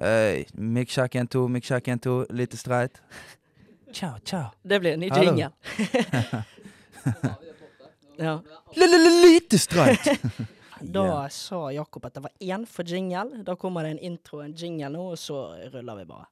Hei, 0.00 0.46
Mikksjakk 0.54 1.14
1-2, 1.14 1.48
Mikksjakk 1.48 1.86
1-2, 1.88 2.26
lite 2.34 2.56
streit. 2.56 3.02
Ciao, 3.92 4.18
ciao. 4.24 4.50
Det 4.62 4.80
blir 4.80 4.92
en 4.92 5.00
ny 5.00 5.10
jingle. 5.14 5.50
ja. 8.18 8.42
Lite 8.74 9.58
streit! 9.58 10.00
Da 10.84 11.04
Yeah. 11.04 11.28
sa 11.30 11.70
Jakob 11.72 12.04
at 12.04 12.14
det 12.14 12.20
var 12.22 12.32
én 12.40 12.66
for 12.66 12.84
jingle. 12.84 13.42
Da 13.44 13.54
kommer 13.56 13.82
det 13.82 13.90
en 13.90 13.98
intro 13.98 14.38
og 14.38 14.44
en 14.44 14.52
jingle 14.52 14.88
nå, 14.92 15.04
og 15.14 15.18
så 15.18 15.38
ruller 15.72 15.96
vi 15.96 16.04
bare. 16.04 16.26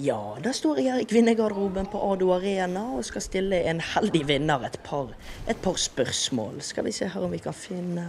Ja, 0.00 0.36
da 0.40 0.52
står 0.52 0.78
jeg 0.80 0.92
her 0.94 1.02
i 1.02 1.04
kvinnegarderoben 1.10 1.90
på 1.92 2.00
Ado 2.12 2.30
Arena 2.32 2.86
og 2.96 3.04
skal 3.04 3.20
stille 3.20 3.58
en 3.68 3.82
heldig 3.84 4.22
vinner 4.30 4.64
et 4.64 4.78
par, 4.86 5.10
et 5.50 5.60
par 5.60 5.76
spørsmål. 5.76 6.62
Skal 6.64 6.86
vi 6.86 6.92
se 6.94 7.08
her 7.10 7.20
om 7.26 7.34
vi 7.34 7.42
kan 7.42 7.52
finne 7.52 8.06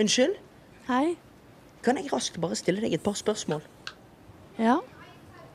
Unnskyld? 0.00 0.36
Hei. 0.88 1.16
Kan 1.82 1.96
jeg 1.96 2.12
raskt 2.12 2.38
bare 2.40 2.56
stille 2.58 2.82
deg 2.84 2.92
et 2.94 3.02
par 3.02 3.16
spørsmål? 3.18 3.62
Ja? 4.60 4.76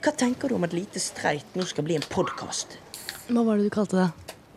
Hva 0.03 0.11
tenker 0.17 0.49
du 0.49 0.55
om 0.57 0.65
at 0.67 0.73
Lite 0.75 0.99
streit 1.01 1.55
nå 1.57 1.65
skal 1.69 1.85
bli 1.87 1.95
en 1.97 2.05
podkast? 2.09 2.77
Hva 3.29 3.43
var 3.45 3.57
det 3.57 3.69
du 3.69 3.73
kalte 3.73 3.95
det? 4.01 4.09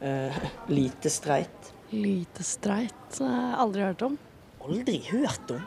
Eh, 0.04 0.38
lite 0.70 1.10
streit? 1.10 1.72
Lite 1.92 2.44
streit? 2.44 3.20
Eh, 3.20 3.60
Aldri 3.60 3.82
hørt 3.86 4.02
om. 4.02 4.18
Aldri 4.64 4.98
hørt 5.10 5.50
om. 5.54 5.62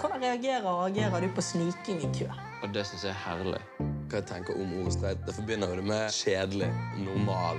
Hvordan 0.00 0.20
reagerer, 0.22 0.62
reagerer 0.64 1.20
du 1.24 1.28
på 1.34 1.42
sniking 1.44 1.98
i 2.04 2.12
kø? 2.18 2.28
Og 2.62 2.72
det 2.74 2.86
syns 2.88 3.04
jeg 3.04 3.12
er 3.14 3.22
herlig. 3.24 3.60
Hva 4.08 4.20
jeg 4.20 4.28
tenker 4.30 4.60
om 4.60 4.76
ordet 4.80 4.94
streit? 4.98 5.20
Det 5.26 5.34
forbinder 5.36 5.72
jo 5.72 5.80
det 5.80 5.88
med 5.88 6.08
kjedelig, 6.14 6.70
normal. 7.04 7.56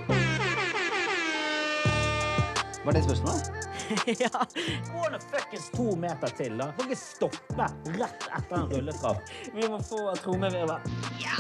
Var 2.86 2.94
det 2.94 3.04
spørsmålet? 3.04 3.52
ja. 4.24 4.46
Gå 4.94 5.10
nå 5.12 5.20
fuckings 5.32 5.70
to 5.74 5.96
meter 5.96 6.28
til, 6.38 6.58
da. 6.60 6.68
Må 6.78 6.86
ikke 6.86 6.98
stoppe 7.00 7.70
rett 7.96 8.28
etter 8.30 8.58
en 8.60 8.68
rulletrapp. 8.70 9.32
Vi 9.56 9.70
må 9.74 9.80
få 9.82 10.02
trommevirvel. 10.22 10.92
Ja. 11.18 11.40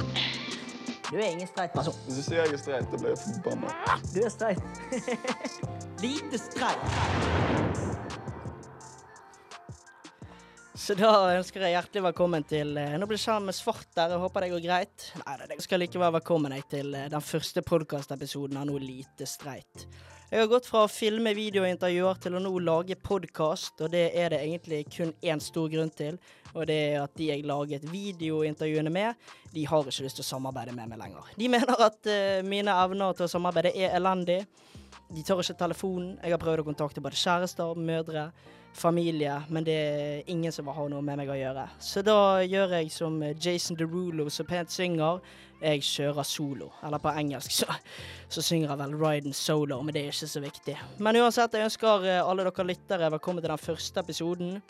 Du 1.11 1.19
er 1.19 1.27
ingen 1.27 1.45
streit 1.45 1.75
person. 1.75 1.93
Hvis 2.07 2.17
du 2.17 2.23
sier 2.31 2.41
jeg 2.41 2.55
er 2.57 2.63
streit, 2.63 2.87
da 2.89 2.97
blir 2.97 3.13
jeg 3.13 3.21
forbanna. 3.21 3.75
Du 4.09 4.17
er 4.25 4.33
streit. 4.33 4.81
Lite 6.03 6.41
streit. 6.41 6.89
Så 10.73 10.97
da 10.97 11.13
ønsker 11.37 11.61
jeg 11.61 11.77
hjertelig 11.77 12.07
velkommen 12.09 12.43
til 12.49 12.73
eh, 12.77 12.97
Nå 12.99 13.05
blir 13.09 13.21
skjermen 13.21 13.53
svart 13.55 13.87
der, 13.95 14.17
jeg 14.17 14.21
håper 14.25 14.43
det 14.43 14.51
går 14.55 14.65
greit. 14.65 15.07
Nei, 15.21 15.37
det 15.53 15.61
skal 15.63 15.85
likevel 15.85 16.17
velkommen 16.17 16.57
jeg 16.57 16.65
til 16.73 16.97
eh, 16.97 17.07
den 17.13 17.23
første 17.23 17.61
podkastepisoden 17.65 18.59
av 18.59 18.67
Noe 18.69 18.81
lite 18.81 19.29
streit. 19.29 19.85
Jeg 20.25 20.41
har 20.41 20.47
gått 20.49 20.65
fra 20.65 20.79
å 20.81 20.89
filme 20.89 21.35
videointervjuer 21.37 22.17
til 22.23 22.33
å 22.33 22.39
nå 22.41 22.49
lage 22.65 22.95
podkast, 22.97 23.77
og 23.85 23.91
det 23.93 24.07
er 24.17 24.33
det 24.33 24.39
egentlig 24.41 24.79
kun 24.89 25.11
én 25.21 25.41
stor 25.43 25.67
grunn 25.69 25.91
til. 25.93 26.17
Og 26.55 26.65
det 26.65 26.77
er 26.87 26.97
at 27.03 27.13
de 27.13 27.27
jeg 27.29 27.43
laget 27.45 27.85
videointervjuene 27.91 28.89
med, 28.89 29.21
de 29.53 29.67
har 29.69 29.85
ikke 29.85 30.07
lyst 30.07 30.17
til 30.17 30.25
å 30.25 30.29
samarbeide 30.31 30.73
med 30.73 30.89
meg 30.89 31.03
lenger. 31.03 31.29
De 31.37 31.51
mener 31.51 31.85
at 31.85 32.09
uh, 32.09 32.41
mine 32.41 32.73
evner 32.73 33.13
til 33.13 33.27
å 33.27 33.33
samarbeide 33.35 33.75
er 33.77 33.93
elendig. 33.99 34.39
De 35.13 35.21
tar 35.21 35.43
ikke 35.43 35.59
telefonen. 35.59 36.15
Jeg 36.23 36.33
har 36.33 36.41
prøvd 36.41 36.63
å 36.63 36.67
kontakte 36.71 37.05
både 37.05 37.21
kjærester, 37.21 37.77
mødre, 37.77 38.31
familie, 38.75 39.37
men 39.53 39.63
det 39.63 39.75
er 39.77 40.31
ingen 40.31 40.51
som 40.51 40.65
vil 40.65 40.75
ha 40.75 40.87
noe 40.89 41.05
med 41.05 41.21
meg 41.21 41.29
å 41.29 41.37
gjøre. 41.37 41.69
Så 41.79 42.01
da 42.03 42.41
gjør 42.43 42.79
jeg 42.79 42.89
som 42.91 43.21
Jason 43.37 43.77
Derulo 43.77 44.25
så 44.33 44.43
pent 44.47 44.73
synger. 44.73 45.21
Jeg 45.61 45.81
kjører 45.87 46.23
solo. 46.27 46.69
Eller 46.83 46.99
på 47.01 47.11
engelsk 47.15 47.51
så, 47.51 47.75
så 48.29 48.41
synger 48.43 48.69
jeg 48.73 48.77
vel 48.81 48.95
'Riding 48.99 49.33
Solo', 49.35 49.81
men 49.83 49.93
det 49.93 50.01
er 50.03 50.11
ikke 50.11 50.27
så 50.27 50.41
viktig. 50.43 50.75
Men 50.99 51.15
uansett, 51.21 51.53
jeg 51.53 51.63
ønsker 51.69 52.05
eh, 52.05 52.21
alle 52.29 52.43
dere 52.43 52.65
lyttere 52.67 53.11
velkommen 53.11 53.41
til 53.41 53.49
den 53.53 53.57
første 53.63 53.99
episoden. 54.03 54.61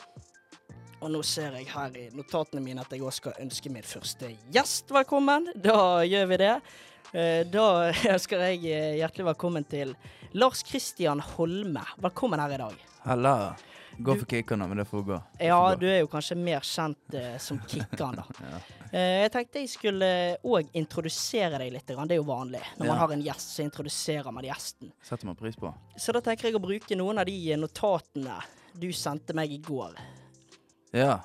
Og 1.02 1.12
nå 1.12 1.22
ser 1.28 1.52
jeg 1.58 1.68
her 1.70 1.98
i 2.00 2.10
notatene 2.16 2.62
mine 2.64 2.82
at 2.82 2.92
jeg 2.94 3.02
også 3.04 3.18
skal 3.26 3.34
ønske 3.44 3.70
min 3.70 3.84
første 3.84 4.30
gjest 4.54 4.90
velkommen. 4.96 5.50
Da 5.62 6.02
gjør 6.08 6.26
vi 6.32 6.38
det. 6.38 6.56
Eh, 7.14 7.44
Da 7.52 7.92
ønsker 8.16 8.40
jeg 8.48 8.64
eh, 8.66 8.96
hjertelig 9.02 9.26
velkommen 9.34 9.64
til 9.70 9.96
Lars 10.34 10.64
Kristian 10.64 11.20
Holme. 11.20 11.82
Velkommen 12.02 12.40
her 12.40 12.54
i 12.56 12.58
dag. 12.58 12.76
Halla. 13.06 13.56
Gå 13.98 14.12
for 14.20 14.26
kickerne, 14.28 14.66
men 14.68 14.78
det 14.82 14.88
får 14.90 15.04
gå. 15.08 15.18
Det 15.40 15.46
Ja, 15.48 15.60
får 15.70 15.76
gå. 15.76 15.80
du 15.80 15.86
er 15.88 16.00
jo 16.02 16.08
kanskje 16.12 16.36
mer 16.36 16.60
kjent 16.68 17.14
eh, 17.16 17.38
som 17.40 17.60
kickeren, 17.68 18.16
da. 18.20 18.26
Eh, 18.44 18.60
jeg 18.92 19.32
tenkte 19.32 19.60
jeg 19.60 19.70
skulle 19.70 20.10
òg 20.44 20.70
introdusere 20.74 21.58
deg 21.60 21.72
litt. 21.74 21.86
Det 21.88 21.96
er 21.98 22.16
jo 22.20 22.24
vanlig. 22.28 22.62
Når 22.78 22.86
man 22.86 22.88
Ja. 22.88 23.00
har 23.02 23.12
en 23.14 23.24
gjest, 23.24 23.56
så 23.58 23.64
introduserer 23.64 24.32
man 24.32 24.44
gjesten. 24.44 24.92
Setter 25.02 25.26
man 25.26 25.36
pris 25.36 25.56
på. 25.56 25.74
Så 25.98 26.12
da 26.14 26.22
tenker 26.22 26.50
jeg 26.50 26.56
å 26.56 26.62
bruke 26.62 26.96
noen 26.96 27.18
av 27.20 27.26
de 27.26 27.56
notatene 27.58 28.42
du 28.78 28.92
sendte 28.92 29.34
meg 29.34 29.52
i 29.52 29.58
går. 29.60 29.96
Ja. 30.94 31.20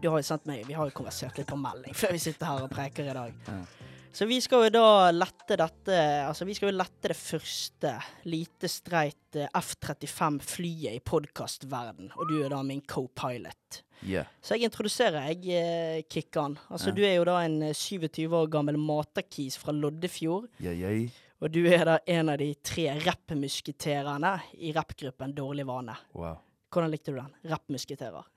Du 0.00 0.08
har 0.08 0.18
jo 0.18 0.22
sendt 0.22 0.46
meg, 0.46 0.66
Vi 0.66 0.72
har 0.72 0.88
jo 0.88 0.90
konversert 0.90 1.36
litt 1.36 1.46
på 1.46 1.56
melding 1.60 1.92
før 2.00 2.12
vi 2.12 2.18
sitter 2.18 2.46
her 2.46 2.62
og 2.62 2.70
preker 2.70 3.10
i 3.10 3.12
dag. 3.12 3.34
Ja. 3.46 3.64
Så 4.12 4.26
vi 4.28 4.40
skal 4.44 4.66
jo 4.66 4.72
da 4.74 5.10
lette 5.14 5.56
dette 5.56 5.98
Altså 6.26 6.44
vi 6.44 6.54
skal 6.56 6.68
jo 6.68 6.76
lette 6.76 7.08
det 7.08 7.16
første 7.16 7.94
lite 8.28 8.68
streit 8.68 9.38
eh, 9.40 9.48
F-35-flyet 9.56 10.98
i 10.98 11.00
podkastverden. 11.00 12.10
Og 12.20 12.28
du 12.28 12.36
er 12.42 12.52
da 12.52 12.60
min 12.66 12.82
co-pilot. 12.84 13.80
Yeah. 14.04 14.28
Så 14.42 14.58
jeg 14.58 14.68
introduserer 14.68 15.30
jeg 15.30 15.56
eh, 15.56 16.02
Kikkan. 16.10 16.58
Altså 16.68 16.90
yeah. 16.90 16.96
Du 16.96 17.02
er 17.08 17.14
jo 17.16 17.26
da 17.30 17.38
en 17.46 17.56
eh, 17.70 17.76
27 17.76 18.26
år 18.36 18.50
gammel 18.52 18.76
matakis 18.76 19.56
fra 19.60 19.72
Loddefjord. 19.72 20.50
Yeah, 20.60 20.76
yeah. 20.76 21.22
Og 21.42 21.50
du 21.54 21.62
er 21.64 21.86
da 21.88 21.96
en 22.12 22.30
av 22.34 22.36
de 22.38 22.52
tre 22.62 22.90
rappmusketerene 23.02 24.34
i 24.60 24.74
rappgruppen 24.76 25.32
Dårlig 25.34 25.64
vane. 25.66 25.96
Wow. 26.14 26.36
Hvordan 26.72 26.92
likte 26.92 27.16
du 27.16 27.18
den? 27.18 27.32
Rappmusketerer. 27.48 28.28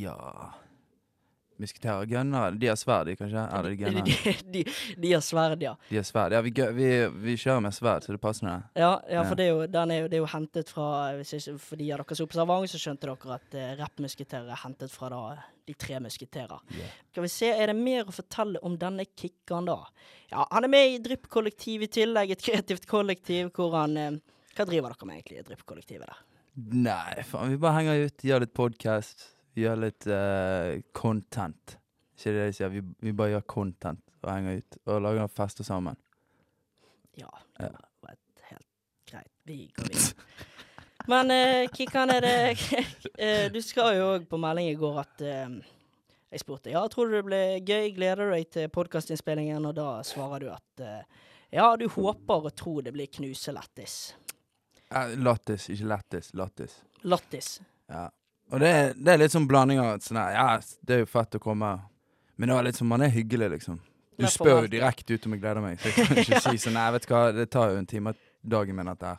Ja 0.00 0.18
Musketerer. 1.60 2.08
Gunnere. 2.10 2.56
De 2.60 2.70
har 2.70 2.78
sverd, 2.80 3.10
de, 3.10 3.16
kanskje? 3.20 3.44
Er 3.44 3.68
det 3.68 3.76
De, 3.80 4.02
de, 4.10 4.34
de, 4.54 4.64
de 5.04 5.12
har 5.12 5.24
sverd, 5.24 5.62
ja. 5.62 5.74
De 5.88 6.00
har 6.00 6.06
sverd. 6.08 6.34
Ja, 6.36 6.40
vi, 6.44 6.52
vi, 6.76 6.90
vi 7.26 7.36
kjører 7.36 7.64
med 7.66 7.76
sverd, 7.76 8.06
så 8.06 8.16
det 8.16 8.20
passer 8.22 8.48
nå. 8.48 8.56
Ja, 8.78 8.92
ja, 9.10 9.24
for 9.28 9.38
det 9.38 9.46
er, 9.46 9.52
jo, 9.54 9.66
den 9.70 9.94
er 9.94 10.02
jo, 10.02 10.10
det 10.10 10.18
er 10.18 10.24
jo 10.24 10.30
hentet 10.32 10.72
fra 10.72 10.90
ikke, 11.20 11.56
For 11.60 11.80
de 11.80 11.90
av 11.92 12.02
dere 12.02 12.18
som 12.18 12.26
er 12.26 12.30
observant, 12.30 12.72
så 12.72 12.80
skjønte 12.82 13.08
dere 13.08 13.36
at 13.38 13.56
uh, 13.56 13.66
rappmusketerer 13.80 14.52
er 14.54 14.62
hentet 14.64 14.94
fra 14.94 15.12
da 15.12 15.22
de 15.70 15.76
tre 15.78 16.00
musketerer. 16.02 16.64
Yeah. 16.74 16.96
Skal 17.12 17.26
vi 17.26 17.30
se, 17.32 17.50
er 17.52 17.70
det 17.70 17.76
mer 17.78 18.08
å 18.08 18.14
fortelle 18.14 18.62
om 18.66 18.74
denne 18.80 19.06
kickeren 19.06 19.68
da? 19.68 19.78
Ja, 20.32 20.46
han 20.50 20.66
er 20.66 20.72
med 20.72 20.96
i 20.96 20.98
Drypp-kollektiv 21.04 21.86
i 21.86 21.90
tillegg, 21.92 22.34
et 22.34 22.42
kreativt 22.42 22.88
kollektiv 22.90 23.52
hvor 23.56 23.76
han 23.78 23.96
uh, 24.00 24.18
Hva 24.56 24.66
driver 24.66 24.94
dere 24.94 25.06
med 25.06 25.20
egentlig 25.20 25.40
i 25.40 25.46
Drypp-kollektivet 25.46 26.08
der? 26.08 26.24
Nei, 26.60 27.22
faen. 27.24 27.52
Vi 27.52 27.60
bare 27.62 27.78
henger 27.78 28.08
ut, 28.08 28.24
gjør 28.26 28.42
litt 28.42 28.56
podkast, 28.56 29.28
gjør 29.58 29.80
litt 29.86 30.06
uh, 30.06 30.78
content. 30.94 31.76
Ikke 32.16 32.32
det 32.36 32.46
de 32.50 32.52
sier. 32.58 32.68
Vi, 32.72 32.82
vi 33.00 33.12
bare 33.16 33.34
gjør 33.36 33.46
content 33.48 34.02
og 34.22 34.28
henger 34.34 34.60
ut. 34.60 34.78
Og 34.86 35.00
lager 35.02 35.30
fester 35.32 35.64
sammen. 35.66 35.96
Ja, 37.18 37.30
Ja. 37.58 37.66
det 37.66 37.72
var 38.04 38.16
helt 38.50 38.66
greit. 39.10 39.32
Vi 39.48 39.58
går 39.76 39.88
videre. 39.90 40.26
Men 41.08 41.32
uh, 41.32 41.70
Kikkan, 41.74 42.10
er 42.12 42.20
det 42.20 42.34
eh, 43.18 43.46
Du 43.52 43.58
skal 43.64 43.96
jo 43.96 44.10
òg 44.14 44.26
på 44.28 44.38
melding 44.38 44.68
i 44.70 44.76
går 44.78 44.98
at 45.00 45.22
eh, 45.24 45.54
Jeg 46.30 46.42
spurte 46.44 46.70
ja, 46.70 46.82
tror 46.92 47.08
du 47.08 47.16
det 47.16 47.24
blir 47.26 47.54
gøy, 47.66 47.88
gleder 47.96 48.28
du 48.28 48.34
deg 48.36 48.50
til 48.52 48.68
podkastinnspillingen? 48.70 49.64
Og 49.66 49.74
da 49.80 49.88
svarer 50.06 50.44
du 50.44 50.50
at 50.52 50.84
eh, 50.84 51.26
ja, 51.56 51.72
du 51.80 51.88
håper 51.90 52.46
og 52.46 52.54
tror 52.54 52.84
det 52.86 52.92
blir 52.94 53.08
knuselettis. 53.10 53.96
Eh, 54.92 55.16
lattis, 55.18 55.70
ikke 55.72 55.88
lættis. 55.90 56.28
Lattis. 56.38 56.76
Lattis. 57.02 57.48
Ja. 57.90 58.04
Og 58.52 58.60
det, 58.60 58.68
er- 58.68 58.94
det 58.94 59.12
er 59.14 59.18
litt 59.18 59.32
sånn 59.34 59.46
blanding 59.48 59.78
av 59.78 59.98
sånn 60.00 60.18
her, 60.18 60.32
Ja, 60.34 60.60
det 60.84 60.94
er 60.96 60.98
jo 61.04 61.06
fett 61.06 61.36
å 61.38 61.40
komme. 61.42 61.80
Men 62.36 62.48
det 62.48 62.54
var 62.56 62.64
litt 62.64 62.74
sånn, 62.76 62.88
man 62.88 63.02
er 63.02 63.10
hyggelig, 63.14 63.50
liksom. 63.50 63.78
Du 64.18 64.26
spør 64.26 64.62
jo 64.66 64.68
direkte 64.68 65.14
ut 65.14 65.26
om 65.26 65.32
jeg 65.32 65.40
gleder 65.40 65.62
meg. 65.64 65.78
Så 65.80 65.88
jeg 65.88 66.06
kan 66.06 66.16
ikke 66.24 66.40
si 66.44 66.58
sånn 66.68 66.74
Nei, 66.76 66.90
vet 66.92 67.06
du 67.06 67.14
hva, 67.14 67.32
det 67.32 67.50
tar 67.50 67.70
jo 67.72 67.76
en 67.80 67.86
time 67.86 68.10
av 68.12 68.16
dagen 68.44 68.76
min, 68.76 68.86
dette 68.86 69.06
her. 69.06 69.18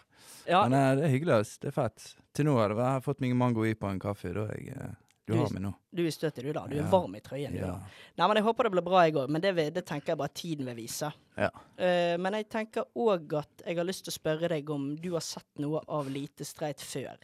Ja, 0.49 0.63
Men 0.67 0.73
eh, 0.77 0.95
det 0.99 1.05
er 1.05 1.13
hyggelig, 1.15 1.33
ass. 1.41 1.57
Det 1.61 1.69
er 1.71 1.75
fett. 1.77 2.09
Til 2.33 2.45
nå 2.45 2.57
har 2.57 2.69
det 2.69 2.77
vært- 2.77 2.85
jeg 2.91 2.97
har 2.99 3.01
fått 3.07 3.21
meg 3.21 3.31
en 3.31 3.37
mango 3.37 3.63
i 3.65 3.73
på 3.73 3.89
en 3.89 3.99
kaffe. 3.99 4.33
Da 4.33 4.47
jeg 4.51 4.69
eh, 4.75 4.91
Du 5.27 5.35
har 5.37 5.49
meg 5.53 5.61
nå. 5.63 5.73
du 5.95 6.01
er 6.05 6.11
støtig, 6.11 6.43
du, 6.43 6.51
da. 6.53 6.65
Du 6.67 6.75
er 6.75 6.81
Ja. 6.83 6.89
varm 6.89 7.15
i 7.15 7.19
trøyen. 7.21 7.51
du 7.53 7.57
Ja. 7.59 7.67
da. 7.67 7.79
Nei, 8.17 8.27
men 8.27 8.35
Jeg 8.37 8.43
håper 8.45 8.63
det 8.63 8.71
blir 8.73 8.83
bra, 8.83 9.03
jeg 9.05 9.13
òg. 9.13 9.29
Men 9.29 9.41
det, 9.41 9.55
vil, 9.55 9.71
det 9.71 9.85
tenker 9.85 10.07
jeg 10.13 10.17
bare 10.17 10.33
tiden 10.33 10.65
vil 10.65 10.75
vise. 10.75 11.13
Ja. 11.37 11.49
Eh, 11.77 12.17
men 12.17 12.33
jeg 12.33 12.49
tenker 12.49 12.83
òg 12.95 13.33
at 13.39 13.63
jeg 13.65 13.77
har 13.77 13.85
lyst 13.85 14.03
til 14.05 14.11
å 14.11 14.17
spørre 14.19 14.49
deg 14.49 14.69
om 14.69 14.95
du 14.97 15.11
har 15.13 15.21
sett 15.21 15.45
noe 15.59 15.81
av 15.87 16.07
Lite 16.09 16.43
streit 16.43 16.77
før. 16.81 17.15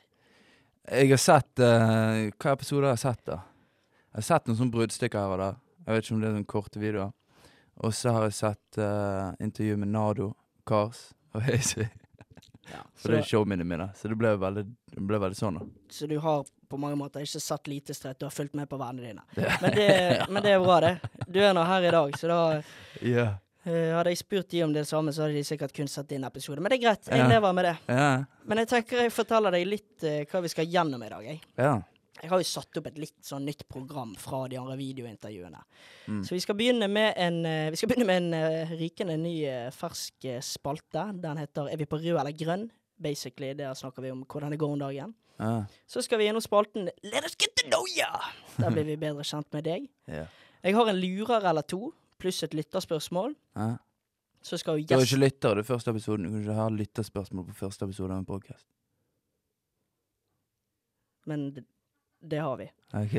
Jeg 0.88 1.10
har 1.12 1.19
sett 1.19 1.60
uh, 1.60 2.30
Hva 2.39 2.54
episoder 2.56 2.88
har 2.88 2.95
jeg 2.95 3.04
sett, 3.04 3.24
da? 3.28 3.42
Jeg 4.13 4.22
har 4.22 4.28
sett 4.30 4.48
noen 4.48 4.57
sånne 4.62 4.74
bruddstykker 4.74 5.19
her 5.19 5.34
og 5.34 5.42
der. 5.42 5.56
Jeg 5.84 5.95
vet 5.95 6.06
ikke 6.06 6.16
om 6.16 6.22
det 6.22 6.28
er 6.28 6.36
sånne 6.38 6.51
korte 6.54 6.81
videoer. 6.81 7.10
Og 7.86 7.94
så 7.94 8.13
har 8.16 8.28
jeg 8.28 8.36
sett 8.38 8.80
uh, 8.81 9.34
intervju 9.44 9.75
med 9.84 9.92
Nado, 9.94 10.30
Kars 10.68 11.10
og 11.36 11.44
Hazy. 11.45 11.86
Ja, 12.72 12.86
For 13.00 13.12
det 13.12 13.19
er 13.19 13.28
showminnene 13.28 13.68
mine. 13.68 13.89
Så 14.00 14.10
det 14.10 14.18
ble 14.19 14.31
veldig, 14.39 14.63
det 14.95 15.04
ble 15.12 15.19
veldig 15.22 15.38
sånn, 15.38 15.60
da. 15.60 15.68
så 15.94 16.07
du 16.10 16.16
har 16.24 16.48
på 16.68 16.80
mange 16.81 16.98
måter 17.00 17.24
ikke 17.24 17.40
satt 17.40 17.68
Lite 17.72 17.95
streit, 17.95 18.18
du 18.19 18.25
har 18.28 18.33
fulgt 18.33 18.56
med 18.57 18.68
på 18.72 18.80
vennene 18.80 19.12
dine. 19.12 19.28
Men 19.62 19.75
det, 19.75 19.92
men 20.31 20.44
det 20.44 20.56
er 20.56 20.63
bra, 20.63 20.80
det. 20.83 20.95
Du 21.28 21.42
er 21.44 21.54
nå 21.56 21.68
her 21.68 21.90
i 21.90 21.94
dag, 22.00 22.16
så 22.19 22.31
da 22.31 22.40
Ja. 23.04 23.28
Eh, 23.68 23.92
hadde 23.98 24.14
jeg 24.14 24.22
spurt 24.22 24.48
de 24.54 24.62
om 24.64 24.72
det 24.74 24.86
samme, 24.88 25.12
så 25.12 25.25
hadde 25.25 25.36
de 25.36 25.44
sikkert 25.44 25.74
kun 25.75 25.90
satt 25.92 26.12
inn 26.16 26.24
episode. 26.28 26.62
Men 26.64 26.72
det 26.72 26.78
er 26.80 26.86
greit, 26.86 27.06
jeg 27.12 27.19
Ja. 27.19 27.28
lever 27.28 27.54
med 27.54 27.66
det. 27.66 27.78
Ja. 27.90 28.24
Men 28.48 28.58
jeg 28.64 28.68
tenker 28.72 29.02
jeg 29.04 29.12
forteller 29.12 29.52
deg 29.52 29.68
litt 29.68 30.04
uh, 30.08 30.24
hva 30.31 30.42
vi 30.42 30.48
skal 30.54 30.66
gjennom 30.72 31.04
i 31.04 31.10
dag. 31.10 31.24
Jeg. 31.25 31.42
ja. 31.58 31.74
jeg 32.22 32.30
har 32.31 32.40
jo 32.40 32.48
satt 32.48 32.78
opp 32.80 32.88
et 32.88 32.98
litt 32.98 33.19
sånn 33.28 33.44
nytt 33.46 33.68
program 33.68 34.16
fra 34.16 34.48
de 34.48 34.58
andre 34.58 34.78
videointervjuene. 34.80 35.60
Mm. 36.08 36.24
Så 36.24 36.31
vi 36.34 36.40
skal 36.40 36.56
begynne 36.56 36.88
med 36.90 37.14
en, 37.18 37.42
uh, 37.46 37.69
vi 37.69 37.75
skal 37.75 37.90
begynne 37.92 38.08
med 38.08 38.24
en 38.24 38.34
uh, 38.64 38.72
rykende 38.80 39.18
ny 39.19 39.36
fersk 39.75 40.30
spalte. 40.42 41.04
Den 41.22 41.38
heter 41.44 41.68
Er 41.69 41.78
vi 41.78 41.86
på 41.86 42.00
rød 42.00 42.16
eller 42.18 42.31
grønn? 42.31 42.69
Basically, 42.98 43.54
Der 43.54 43.74
snakker 43.75 44.02
vi 44.02 44.10
om 44.12 44.24
hvordan 44.25 44.50
det 44.52 44.58
går 44.60 44.72
om 44.74 44.80
dagen. 44.80 45.14
ja. 45.40 45.66
Så 45.86 46.02
skal 46.02 46.18
vi 46.18 46.25
gjennom 46.25 46.42
spalten 46.42 46.90
Let 47.04 47.24
us 47.25 47.36
get 47.38 47.54
to 47.56 47.68
know 47.69 47.84
ya! 47.96 48.10
Der 48.58 48.72
blir 48.72 48.86
vi 48.86 48.96
bedre 48.96 49.24
kjent 49.24 49.52
med 49.54 49.64
deg. 49.66 49.90
ja. 50.08 50.25
Jeg 50.64 50.74
har 50.74 50.88
en 50.90 50.96
lurer 51.00 51.46
eller 51.46 51.62
to, 51.62 51.94
pluss 52.19 52.44
et 52.44 52.54
lytterspørsmål. 52.54 53.36
ja. 53.58 53.75
Så 54.48 54.58
skal 54.62 54.78
jo 54.78 54.86
Du 54.88 54.94
har 54.94 55.00
gjest... 55.02 55.12
ikke 55.14 55.19
lytter 55.25 55.56
det 55.58 55.62
er 55.64 55.68
første 55.68 55.90
episoden. 55.92 56.25
Du 56.25 56.30
kan 56.31 56.42
ikke 56.44 56.54
ha 56.56 56.68
lytterspørsmål 56.72 57.46
på 57.50 57.54
første 57.58 57.86
episode 57.86 58.14
av 58.14 58.18
en 58.22 58.25
podkast. 58.25 58.66
Men 61.28 61.50
det, 61.56 61.64
det 62.22 62.40
har 62.40 62.56
vi. 62.62 62.68
Ok. 62.96 63.16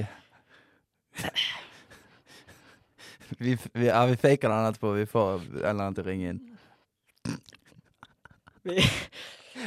vi, 3.39 3.59
vi, 3.75 3.87
ja, 3.87 4.06
vi 4.06 4.17
faker 4.17 4.49
den 4.49 4.67
etterpå. 4.71 4.93
Vi 4.93 5.06
får 5.06 5.35
en 5.35 5.41
eller 5.59 5.71
annen 5.83 5.95
til 5.99 6.05
å 6.06 6.09
ringe 6.09 6.29
inn. 6.33 6.41
Vi- 8.62 8.91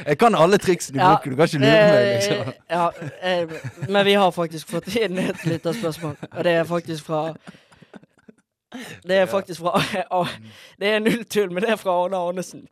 Jeg 0.06 0.16
kan 0.18 0.34
alle 0.34 0.56
triksene 0.58 0.96
Ja. 0.98 1.18
Du 1.24 1.36
kan 1.36 1.44
ikke 1.44 1.58
lure 1.60 1.68
meg, 1.68 2.16
liksom. 2.16 2.48
Eh, 2.48 2.54
ja, 2.70 2.90
eh, 3.20 3.48
men 3.92 4.04
vi 4.06 4.14
har 4.16 4.30
faktisk 4.32 4.68
fått 4.72 4.88
inn 4.96 5.18
et 5.20 5.44
lytterspørsmål, 5.44 6.16
og 6.32 6.44
det 6.44 6.52
er 6.58 6.64
faktisk 6.64 7.04
fra 7.04 7.34
Det 9.04 9.18
er 9.22 9.26
faktisk 9.30 9.60
fra 9.60 9.76
ah, 10.10 10.36
Det 10.78 10.94
er 10.94 11.02
null 11.02 11.24
tull, 11.24 11.50
men 11.52 11.64
det 11.64 11.74
er 11.74 11.80
fra 11.80 11.96
Arne 12.04 12.20
Arnesen. 12.20 12.66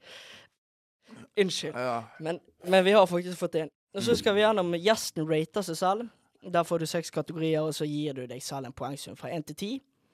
Unnskyld. 1.41 1.76
Men, 2.19 2.41
men 2.64 2.85
vi 2.85 2.94
har 2.97 3.06
faktisk 3.06 3.38
fått 3.38 3.61
inn. 3.61 3.70
Og 3.94 4.05
så 4.06 4.14
skal 4.19 4.37
vi 4.37 4.44
gjennom 4.44 4.75
gjesten 4.79 5.26
rater 5.29 5.67
seg 5.67 5.79
selv. 5.79 6.08
Der 6.41 6.64
får 6.64 6.81
du 6.81 6.88
seks 6.88 7.12
kategorier, 7.12 7.61
og 7.61 7.75
så 7.76 7.85
gir 7.88 8.17
du 8.17 8.25
deg 8.29 8.43
selv 8.44 8.70
en 8.70 8.76
poengsum 8.76 9.17
fra 9.19 9.32
én 9.35 9.44
til 9.44 9.58
ti. 9.58 9.70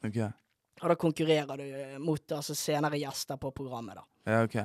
Ok. 0.06 0.18
Og 0.82 0.90
da 0.92 0.96
konkurrerer 1.00 1.60
du 1.60 1.64
eh, 1.64 1.96
mot 2.02 2.32
altså, 2.36 2.56
senere 2.56 2.98
gjester 3.00 3.38
på 3.40 3.52
programmet. 3.56 4.00
da. 4.00 4.06
Ja, 4.32 4.42
ok. 4.44 4.56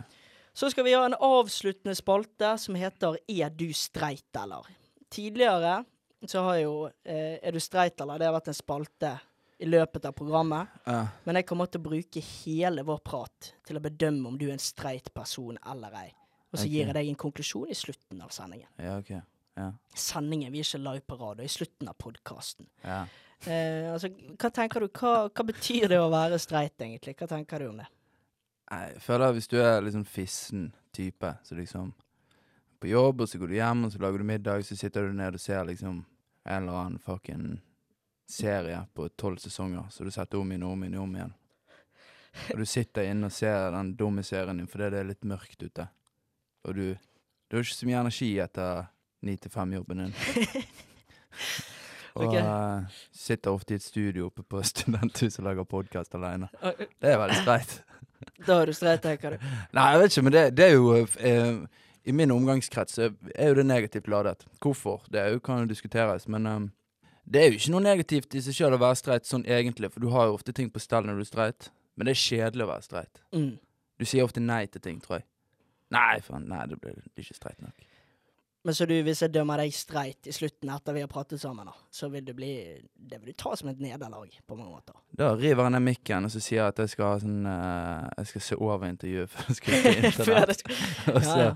Så 0.53 0.71
skal 0.71 0.83
vi 0.83 0.95
ha 0.97 1.06
en 1.07 1.15
avsluttende 1.15 1.95
spalte 1.95 2.57
som 2.59 2.75
heter 2.75 3.15
Er 3.29 3.51
du 3.56 3.69
streit, 3.73 4.27
eller? 4.35 4.68
Tidligere 5.12 5.83
så 6.27 6.44
har 6.44 6.57
jo 6.59 6.73
eh, 7.03 7.38
Er 7.41 7.51
du 7.51 7.59
streit, 7.59 8.00
eller? 8.01 8.19
Det 8.19 8.27
har 8.27 8.35
vært 8.35 8.51
en 8.51 8.57
spalte 8.57 9.13
i 9.62 9.68
løpet 9.69 10.06
av 10.10 10.16
programmet. 10.18 10.68
Ja. 10.86 11.04
Men 11.24 11.38
jeg 11.40 11.48
kommer 11.50 11.69
til 11.69 11.81
å 11.81 11.88
bruke 11.90 12.24
hele 12.25 12.86
vår 12.88 13.02
prat 13.06 13.52
til 13.68 13.78
å 13.78 13.84
bedømme 13.84 14.31
om 14.31 14.40
du 14.40 14.48
er 14.48 14.56
en 14.56 14.63
streit 14.63 15.12
person 15.13 15.60
eller 15.62 15.98
ei. 16.00 16.08
Og 16.52 16.58
så 16.58 16.66
okay. 16.66 16.72
gir 16.74 16.90
jeg 16.90 16.98
deg 16.98 17.12
en 17.12 17.19
konklusjon 17.22 17.69
i 17.72 17.78
slutten 17.78 18.24
av 18.25 18.34
sendingen. 18.36 18.72
ja, 18.81 18.98
okay. 19.00 19.22
Ja. 19.60 19.68
Sendingen, 19.94 20.52
vi 20.54 20.62
er 20.62 20.66
ikke 20.66 20.80
live 20.80 21.04
på 21.06 21.18
radio. 21.19 21.46
I 21.46 21.52
slutten 21.52 21.92
av 21.92 22.00
podkasten. 22.00 22.69
ja. 22.88 23.04
Eh, 23.42 23.88
altså, 23.90 24.12
hva 24.38 24.52
tenker 24.54 24.84
du? 24.84 24.92
Hva, 24.94 25.25
hva 25.34 25.44
betyr 25.48 25.88
det 25.90 25.98
å 25.98 26.12
være 26.14 26.38
streit, 26.38 26.75
egentlig? 26.78 27.16
Hva 27.18 27.25
tenker 27.31 27.64
du 27.64 27.72
om 27.72 27.80
det? 27.81 27.88
Jeg 28.69 29.02
føler 29.02 29.25
at 29.25 29.36
hvis 29.36 29.50
du 29.50 29.57
er 29.57 29.81
liksom 29.81 30.04
fissen 30.06 30.68
type, 30.96 31.34
så 31.44 31.57
liksom 31.57 31.90
På 32.81 32.90
jobb, 32.90 33.22
og 33.22 33.30
så 33.30 33.38
går 33.38 33.52
du 33.52 33.56
hjem, 33.60 33.84
og 33.86 33.92
så 33.94 34.00
lager 34.02 34.18
du 34.18 34.25
middag, 34.25 34.64
så 34.66 34.75
sitter 34.78 35.06
du 35.06 35.14
ned 35.14 35.36
og 35.38 35.42
ser 35.42 35.66
liksom 35.68 36.00
en 36.02 36.64
eller 36.64 36.78
annen 36.80 37.02
fucking 37.02 37.60
serie 38.29 38.81
på 38.94 39.09
tolv 39.19 39.38
sesonger, 39.38 39.88
så 39.89 40.03
du 40.03 40.12
setter 40.12 40.39
om 40.39 40.51
igjen 40.51 40.65
og 40.68 40.75
om 40.75 40.83
igjen 40.83 40.97
og 40.97 41.03
om 41.03 41.15
igjen. 41.15 41.33
Og 42.53 42.62
du 42.62 42.65
sitter 42.69 43.09
inne 43.12 43.27
og 43.27 43.35
ser 43.35 43.71
den 43.73 43.94
dumme 44.00 44.23
serien 44.23 44.62
din 44.62 44.69
fordi 44.71 44.91
det 44.94 45.01
er 45.01 45.09
litt 45.09 45.27
mørkt 45.27 45.63
ute. 45.63 45.88
Og 46.68 46.75
du 46.75 46.85
Du 47.51 47.57
har 47.57 47.65
ikke 47.65 47.75
så 47.75 47.85
mye 47.85 48.00
energi 48.00 48.39
etter 48.39 48.85
ni 49.21 49.33
til 49.35 49.51
fem-jobben 49.51 49.97
din. 49.97 50.13
Og 52.15 52.27
okay. 52.27 52.44
uh, 52.44 52.83
sitter 53.12 53.51
ofte 53.51 53.73
i 53.73 53.79
et 53.79 53.83
studio 53.83 54.25
oppe 54.27 54.44
på 54.44 54.63
studenthuset 54.71 55.39
og 55.39 55.47
lager 55.50 55.68
podkast 55.68 56.15
alene. 56.15 56.50
Det 57.00 57.13
er 57.13 57.19
veldig 57.21 57.41
streit. 57.44 57.81
Da 58.45 58.59
er 58.62 58.69
du 58.69 58.73
streit, 58.77 59.01
tenker 59.01 59.33
du. 59.33 59.45
Nei, 59.73 59.85
jeg 59.94 60.00
vet 60.01 60.12
ikke, 60.12 60.23
men 60.27 60.33
det, 60.33 60.41
det 60.53 60.65
er 60.68 60.75
jo 60.75 60.91
eh, 60.94 61.56
I 62.06 62.13
min 62.13 62.33
omgangskrets 62.33 63.00
er 63.01 63.47
jo 63.50 63.56
det 63.57 63.65
negativt 63.65 64.09
ladet. 64.13 64.45
Hvorfor? 64.62 65.07
Det 65.09 65.23
jo, 65.33 65.39
kan 65.41 65.63
jo 65.63 65.69
diskuteres, 65.71 66.27
men 66.29 66.45
eh, 66.45 66.59
det 67.25 67.41
er 67.41 67.51
jo 67.51 67.59
ikke 67.59 67.73
noe 67.75 67.85
negativt 67.85 68.35
i 68.35 68.41
seg 68.44 68.57
sjøl 68.57 68.75
å 68.75 68.81
være 68.81 69.00
streit 69.00 69.29
sånn 69.29 69.45
egentlig, 69.45 69.91
for 69.94 70.03
du 70.03 70.09
har 70.13 70.29
jo 70.29 70.38
ofte 70.39 70.56
ting 70.56 70.71
på 70.73 70.81
stell 70.81 71.06
når 71.07 71.21
du 71.21 71.25
er 71.25 71.29
streit. 71.29 71.69
Men 71.95 72.07
det 72.07 72.15
er 72.15 72.23
kjedelig 72.23 72.65
å 72.65 72.71
være 72.71 72.88
streit. 72.88 73.21
Mm. 73.35 73.53
Du 74.01 74.07
sier 74.07 74.25
ofte 74.25 74.41
nei 74.44 74.63
til 74.71 74.81
ting, 74.81 75.00
tror 75.03 75.19
jeg. 75.19 75.27
Nei, 75.91 76.21
faen, 76.23 76.47
nei, 76.50 76.63
det 76.71 76.79
blir 76.81 77.01
ikke 77.19 77.35
streit 77.35 77.59
nok. 77.62 77.88
Men 78.63 78.75
så 78.77 78.85
du, 78.85 78.94
hvis 79.01 79.23
jeg 79.23 79.33
dømmer 79.33 79.57
deg 79.63 79.73
streit 79.73 80.27
i 80.29 80.33
slutten 80.35 80.69
etter 80.69 80.94
vi 80.94 81.01
har 81.01 81.09
pratet 81.09 81.41
sammen, 81.41 81.65
da, 81.65 81.73
så 81.89 82.12
vil 82.13 82.25
det 82.27 82.35
bli 82.38 82.51
Det 82.94 83.18
vil 83.18 83.31
du 83.33 83.38
ta 83.38 83.56
som 83.57 83.71
et 83.71 83.79
nederlag, 83.81 84.35
på 84.45 84.57
mange 84.57 84.69
måter. 84.69 85.00
Da 85.18 85.31
river 85.33 85.65
han 85.65 85.73
ned 85.73 85.85
mikken 85.88 86.29
og 86.29 86.33
så 86.33 86.41
sier 86.44 86.59
jeg 86.59 86.75
at 86.75 86.83
jeg 86.83 86.94
skal 86.94 87.09
ha 87.09 87.15
sånn 87.23 87.39
uh, 87.50 88.06
Jeg 88.19 88.29
skal 88.29 88.45
se 88.45 88.59
over 88.62 88.85
intervjuet 88.85 89.33
før 89.33 89.50
jeg 89.50 89.57
skal 89.57 89.81
på 89.81 89.95
internett. 89.97 90.62
skal- 90.62 91.15
og 91.15 91.25
så, 91.25 91.39
ja. 91.41 91.50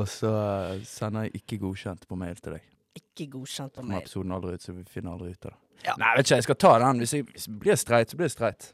og 0.00 0.10
så 0.10 0.34
eh, 0.40 0.82
sender 0.90 1.28
jeg 1.28 1.42
ikke 1.44 1.60
godkjent 1.62 2.08
på 2.10 2.18
mail 2.18 2.42
til 2.42 2.58
deg. 2.58 2.66
Ikke 2.98 3.28
godkjent 3.30 3.74
på 3.74 3.84
kommer 3.84 4.00
episoden 4.00 4.32
aldri 4.34 4.56
ut, 4.56 4.64
så 4.64 4.74
vi 4.74 4.84
finner 4.90 5.14
aldri 5.14 5.30
ut 5.30 5.46
av 5.46 5.52
det. 5.54 5.58
Ja. 5.86 5.94
Nei, 6.00 6.10
vet 6.16 6.26
ikke, 6.26 6.38
jeg 6.40 6.46
skal 6.48 6.58
ta 6.60 6.72
den. 6.82 7.02
Hvis 7.04 7.14
jeg, 7.16 7.26
hvis 7.30 7.46
jeg 7.48 7.58
blir 7.62 7.78
streit, 7.78 8.10
så 8.10 8.18
blir 8.18 8.28
jeg 8.28 8.34
streit. 8.34 8.70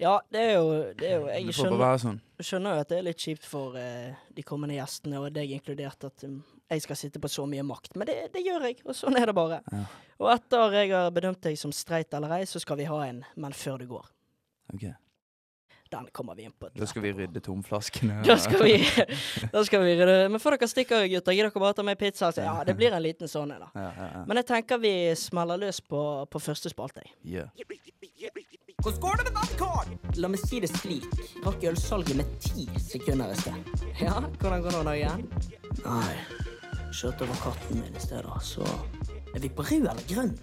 Ja, 0.00 0.16
det 0.34 0.40
er 0.42 0.56
jo, 0.56 0.70
det 0.98 1.06
er 1.06 1.20
jo 1.20 1.28
Jeg 1.30 1.46
Det 1.46 1.54
får 1.54 1.62
bare 1.62 1.70
skjønner, 1.70 1.82
være 1.84 2.00
sånn. 2.02 2.16
skjønner 2.48 2.74
jo 2.74 2.82
at 2.82 2.90
det 2.90 2.96
er 2.98 3.06
litt 3.06 3.20
kjipt 3.22 3.46
for 3.46 3.76
eh, 3.78 4.16
de 4.34 4.44
kommende 4.46 4.74
gjestene, 4.74 5.20
og 5.22 5.36
deg 5.36 5.54
inkludert, 5.54 6.08
at 6.08 6.26
um, 6.26 6.40
jeg 6.72 6.82
skal 6.82 6.98
sitte 6.98 7.22
på 7.22 7.30
så 7.30 7.46
mye 7.46 7.62
makt. 7.66 7.94
Men 8.00 8.10
det, 8.10 8.16
det 8.34 8.42
gjør 8.42 8.66
jeg, 8.66 8.80
og 8.82 8.98
sånn 8.98 9.20
er 9.20 9.30
det 9.30 9.36
bare. 9.38 9.60
Ja. 9.70 9.84
Og 10.18 10.32
etter 10.34 10.76
jeg 10.80 10.90
har 10.90 11.14
bedømt 11.14 11.42
deg 11.46 11.58
som 11.60 11.72
streit 11.74 12.14
eller 12.16 12.34
ei, 12.40 12.42
så 12.50 12.62
skal 12.62 12.80
vi 12.80 12.90
ha 12.90 13.00
en 13.06 13.22
Men 13.38 13.54
før 13.54 13.78
du 13.82 13.86
går. 13.94 14.10
Ok, 14.74 14.88
Den 15.94 16.08
kommer 16.16 16.34
vi 16.38 16.46
inn 16.48 16.54
på. 16.58 16.68
Da 16.74 16.86
skal 16.90 17.04
vi 17.04 17.12
rydde 17.14 17.40
tomflaskene. 17.44 18.20
Da 18.26 18.36
skal 18.40 18.64
vi, 18.66 18.76
da 19.52 19.64
skal 19.66 19.84
vi 19.84 19.94
rydde. 20.00 20.16
Men 20.34 20.42
før 20.42 20.56
dere 20.58 20.68
stikker, 20.70 21.06
gutter, 21.12 21.36
gir 21.36 21.46
dere 21.48 21.62
bare 21.62 21.76
ta 21.78 21.84
med 21.86 21.98
pizza? 22.00 22.32
Så, 22.34 22.42
ja, 22.42 22.56
det 22.66 22.74
blir 22.78 22.94
en 22.96 23.04
liten 23.04 23.30
sånn 23.30 23.54
en, 23.54 23.62
da. 23.66 23.70
Ja, 23.78 23.90
ja, 23.98 24.08
ja. 24.18 24.22
Men 24.26 24.40
jeg 24.42 24.48
tenker 24.50 24.80
vi 24.82 24.94
smeller 25.18 25.60
løs 25.62 25.78
på, 25.84 26.00
på 26.30 26.42
første 26.42 26.72
spalte. 26.72 27.04
jeg. 27.06 27.14
Ja. 27.38 27.46
Hvordan 28.84 29.00
går 29.00 29.16
det 29.22 29.24
med 29.32 29.32
den? 29.34 29.98
La 30.20 30.28
meg 30.28 30.42
si 30.44 30.58
det 30.62 30.68
slik. 30.74 31.06
Rakk 31.44 31.62
ølsalget 31.70 32.18
med 32.18 32.34
ti 32.44 32.66
sekunder 32.82 33.32
i 33.32 33.38
sted. 33.40 33.70
Ja, 34.02 34.18
hvordan 34.40 34.64
går 34.66 34.76
det 34.76 34.82
nå 34.86 34.92
igjen? 34.98 35.22
Nei, 35.84 36.16
kjørte 36.94 37.24
over 37.26 37.40
katten 37.42 37.80
min 37.80 37.96
i 37.96 38.02
stedet, 38.02 38.36
så 38.46 38.66
Er 39.34 39.40
vi 39.42 39.48
på 39.50 39.64
rød 39.66 39.88
eller 39.90 40.04
grønn? 40.06 40.34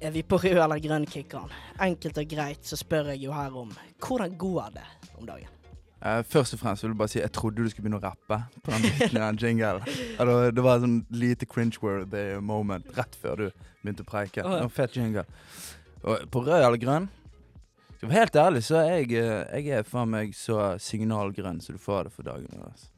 Er 0.00 0.10
vi 0.14 0.22
på 0.22 0.36
rød 0.38 0.60
eller 0.62 0.78
grønn, 0.78 1.06
kickeren? 1.10 1.50
Enkelt 1.82 2.18
og 2.20 2.26
greit 2.30 2.66
så 2.66 2.76
spør 2.78 3.08
jeg 3.10 3.24
jo 3.24 3.32
her 3.34 3.54
om 3.58 3.72
hvordan 3.98 4.36
går 4.38 4.68
det 4.76 4.84
om 5.18 5.26
dagen? 5.26 5.54
Uh, 5.98 6.22
først 6.22 6.54
og 6.54 6.60
fremst 6.60 6.84
vil 6.84 6.92
jeg 6.92 6.98
bare 7.00 7.10
si 7.10 7.18
jeg 7.18 7.32
trodde 7.34 7.64
du 7.64 7.70
skulle 7.72 7.88
begynne 7.88 7.98
å 7.98 8.04
rappe 8.04 8.36
på 8.62 8.70
den 8.70 8.84
biten 8.86 9.18
av 9.18 9.40
jingle. 9.42 9.80
Eller, 10.22 10.52
det 10.54 10.62
var 10.62 10.78
et 10.78 10.84
sånn 10.84 11.00
lite 11.10 11.48
cringe-worthy 11.50 12.38
moment 12.38 12.86
rett 12.94 13.18
før 13.18 13.42
du 13.42 13.64
begynte 13.82 14.06
å 14.06 14.10
preike. 14.12 14.44
Oh, 14.44 14.52
ja. 14.52 14.60
Det 14.60 14.68
var 14.68 14.76
Fet 14.76 14.94
jingle. 15.00 15.26
Og 16.04 16.28
på 16.30 16.44
rød 16.46 16.60
eller 16.60 16.78
grønn 16.78 17.08
Skal 17.96 18.04
jeg 18.04 18.12
være 18.12 18.20
helt 18.20 18.38
ærlig, 18.44 18.62
så 18.68 18.78
er 18.78 18.92
jeg, 19.00 19.10
eh, 19.18 19.58
jeg 19.58 19.80
er 19.80 19.90
faen 19.90 20.14
meg 20.14 20.30
så 20.38 20.76
signalgrønn 20.78 21.58
som 21.64 21.74
du 21.74 21.82
får 21.82 22.06
det 22.06 22.14
for 22.14 22.30
dagen. 22.30 22.62
Altså. 22.68 22.92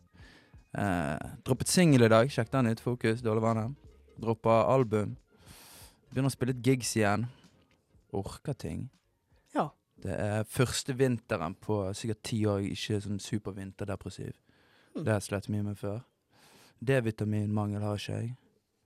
Uh, 0.77 1.33
droppet 1.49 1.73
singel 1.73 2.05
i 2.05 2.13
dag. 2.13 2.29
Sjekk 2.29 2.53
den 2.53 2.69
ut. 2.75 2.85
Fokus, 2.85 3.25
Dårlig 3.25 3.47
vann. 3.49 3.73
Droppa 4.21 4.61
album. 4.69 5.17
Begynner 6.11 6.31
å 6.31 6.35
spille 6.35 6.55
litt 6.55 6.67
gigs 6.67 6.97
igjen. 6.99 7.29
Orker 8.17 8.57
ting. 8.59 8.89
Ja. 9.55 9.69
Det 10.03 10.15
er 10.15 10.49
første 10.51 10.97
vinteren 10.99 11.55
på 11.55 11.83
sikkert 11.95 12.23
ti 12.27 12.41
år 12.51 12.65
jeg 12.65 12.75
ikke 12.75 12.97
er 12.97 13.05
sånn 13.05 13.23
supervinterdepressiv. 13.23 14.33
Mm. 14.97 15.05
Det 15.05 15.07
har 15.07 15.21
jeg 15.21 15.29
slitt 15.29 15.51
mye 15.55 15.67
med 15.69 15.79
før. 15.79 16.01
D-vitaminmangel 16.81 17.85
har 17.87 18.01
ikke 18.01 18.19
jeg. 18.19 18.33